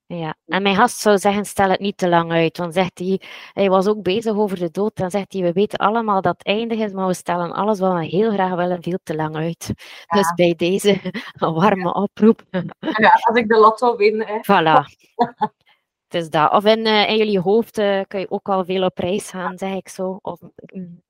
ja, 0.06 0.34
en 0.46 0.62
mijn 0.62 0.76
gast 0.76 0.98
zou 0.98 1.18
zeggen, 1.18 1.44
stel 1.44 1.70
het 1.70 1.80
niet 1.80 1.96
te 1.96 2.08
lang 2.08 2.32
uit. 2.32 2.58
Want 2.58 2.74
zegt 2.74 2.98
hij, 2.98 3.20
hij 3.52 3.68
was 3.68 3.86
ook 3.86 4.02
bezig 4.02 4.36
over 4.36 4.58
de 4.58 4.70
dood. 4.70 4.96
Dan 4.96 5.10
zegt 5.10 5.32
hij, 5.32 5.42
we 5.42 5.52
weten 5.52 5.78
allemaal 5.78 6.20
dat 6.20 6.34
het 6.38 6.46
eindig 6.46 6.78
is, 6.78 6.92
maar 6.92 7.06
we 7.06 7.14
stellen 7.14 7.52
alles 7.52 7.78
wat 7.78 7.92
we 7.92 8.04
heel 8.04 8.32
graag 8.32 8.54
willen 8.54 8.82
veel 8.82 8.98
te 9.02 9.14
lang 9.14 9.36
uit. 9.36 9.72
Ja. 9.76 10.18
Dus 10.18 10.32
bij 10.34 10.54
deze 10.54 11.00
een 11.32 11.54
warme 11.54 11.94
oproep. 11.94 12.42
Ja, 12.78 13.10
als 13.20 13.36
ik 13.36 13.48
de 13.48 13.58
lotto 13.58 13.96
win. 13.96 14.20
Hè. 14.20 14.38
Voilà. 14.38 14.82
het 16.08 16.22
is 16.22 16.30
dat. 16.30 16.52
Of 16.52 16.64
in, 16.64 16.86
uh, 16.86 17.08
in 17.08 17.16
jullie 17.16 17.40
hoofd 17.40 17.78
uh, 17.78 18.00
kun 18.06 18.20
je 18.20 18.30
ook 18.30 18.48
al 18.48 18.64
veel 18.64 18.84
op 18.84 18.98
reis 18.98 19.30
gaan, 19.30 19.58
zeg 19.58 19.74
ik 19.74 19.88
zo. 19.88 20.18
Of 20.22 20.40
um, 20.66 21.02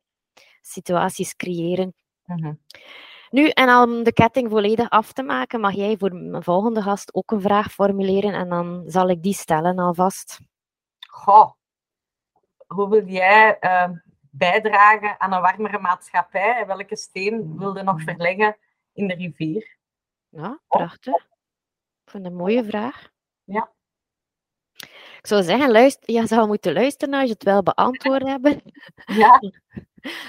situaties 0.60 1.36
creëren. 1.36 1.94
-huh. 2.24 2.52
Nu, 3.34 3.48
en 3.48 3.76
om 3.76 4.02
de 4.02 4.12
ketting 4.12 4.50
volledig 4.50 4.90
af 4.90 5.12
te 5.12 5.22
maken, 5.22 5.60
mag 5.60 5.72
jij 5.72 5.96
voor 5.96 6.14
mijn 6.14 6.42
volgende 6.42 6.82
gast 6.82 7.14
ook 7.14 7.30
een 7.30 7.40
vraag 7.40 7.72
formuleren 7.72 8.34
en 8.34 8.48
dan 8.48 8.84
zal 8.86 9.08
ik 9.08 9.22
die 9.22 9.34
stellen 9.34 9.78
alvast. 9.78 10.40
Goh, 11.08 11.52
hoe 12.66 12.88
wil 12.88 13.06
jij 13.06 13.56
uh, 13.60 13.90
bijdragen 14.30 15.20
aan 15.20 15.32
een 15.32 15.40
warmere 15.40 15.78
maatschappij? 15.78 16.66
Welke 16.66 16.96
steen 16.96 17.58
wil 17.58 17.76
je 17.76 17.82
nog 17.82 18.02
verleggen 18.02 18.56
in 18.92 19.08
de 19.08 19.14
rivier? 19.14 19.76
Ja, 20.28 20.60
prachtig. 20.68 21.14
Ik 22.04 22.10
vind 22.10 22.24
het 22.24 22.32
een 22.32 22.38
mooie 22.38 22.64
vraag. 22.64 23.08
Ja. 23.44 23.72
Ik 25.24 25.30
zou 25.30 25.42
zeggen, 25.42 25.70
luister, 25.70 26.14
je 26.14 26.26
zou 26.26 26.46
moeten 26.46 26.72
luisteren 26.72 27.14
als 27.14 27.24
je 27.24 27.32
het 27.32 27.44
wel 27.44 27.62
beantwoord 27.62 28.22
hebben. 28.22 28.60
Ja. 29.06 29.40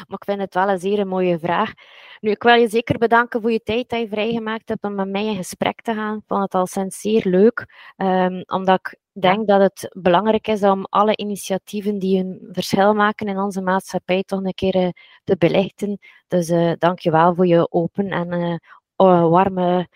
maar 0.07 0.17
ik 0.17 0.23
vind 0.25 0.39
het 0.39 0.53
wel 0.53 0.69
een 0.69 0.79
zeer 0.79 1.07
mooie 1.07 1.39
vraag. 1.39 1.73
Nu, 2.19 2.31
ik 2.31 2.43
wil 2.43 2.53
je 2.53 2.67
zeker 2.67 2.97
bedanken 2.97 3.41
voor 3.41 3.51
je 3.51 3.63
tijd 3.63 3.89
dat 3.89 3.99
je 3.99 4.07
vrijgemaakt 4.07 4.69
hebt 4.69 4.83
om 4.83 4.95
met 4.95 5.09
mij 5.09 5.25
in 5.25 5.35
gesprek 5.35 5.81
te 5.81 5.93
gaan. 5.93 6.17
Ik 6.17 6.23
vond 6.27 6.41
het 6.41 6.53
al 6.53 6.67
sinds 6.67 7.01
zeer 7.01 7.25
leuk, 7.25 7.65
um, 7.97 8.43
omdat 8.45 8.79
ik 8.79 8.99
denk 9.11 9.47
dat 9.47 9.61
het 9.61 9.89
belangrijk 9.97 10.47
is 10.47 10.61
om 10.63 10.85
alle 10.89 11.17
initiatieven 11.17 11.99
die 11.99 12.19
een 12.19 12.49
verschil 12.51 12.93
maken 12.93 13.27
in 13.27 13.37
onze 13.37 13.61
maatschappij 13.61 14.23
toch 14.23 14.43
een 14.43 14.53
keer 14.53 14.75
uh, 14.75 14.89
te 15.23 15.35
belichten. 15.37 15.99
Dus 16.27 16.49
uh, 16.49 16.71
dank 16.77 16.99
je 16.99 17.11
wel 17.11 17.35
voor 17.35 17.47
je 17.47 17.71
open 17.71 18.09
en 18.09 18.59
uh, 18.97 19.29
warme 19.29 19.87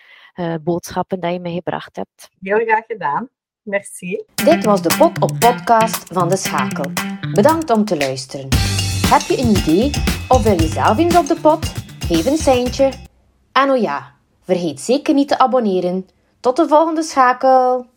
boodschappen 0.61 1.19
dat 1.19 1.33
je 1.33 1.39
mij 1.39 1.53
gebracht 1.53 1.95
hebt. 1.95 2.29
Heel 2.41 2.65
graag 2.65 2.85
gedaan. 2.85 3.29
Merci. 3.63 4.23
Dit 4.35 4.65
was 4.65 4.81
de 4.81 4.95
Pot 4.97 5.21
op 5.21 5.39
Podcast 5.39 6.03
van 6.13 6.29
De 6.29 6.37
Schakel. 6.37 6.91
Bedankt 7.33 7.69
om 7.69 7.85
te 7.85 7.97
luisteren. 7.97 8.47
Heb 9.07 9.21
je 9.21 9.39
een 9.39 9.49
idee 9.49 9.91
of 10.27 10.43
wil 10.43 10.61
je 10.61 10.67
zelf 10.67 10.97
eens 10.97 11.17
op 11.17 11.27
de 11.27 11.39
pot? 11.41 11.73
Geef 11.99 12.25
een 12.25 12.37
seintje. 12.37 12.91
En 13.51 13.69
oh 13.69 13.81
ja, 13.81 14.11
vergeet 14.41 14.79
zeker 14.79 15.13
niet 15.13 15.27
te 15.27 15.39
abonneren. 15.39 16.07
Tot 16.39 16.55
de 16.55 16.67
volgende 16.67 17.03
schakel. 17.03 17.85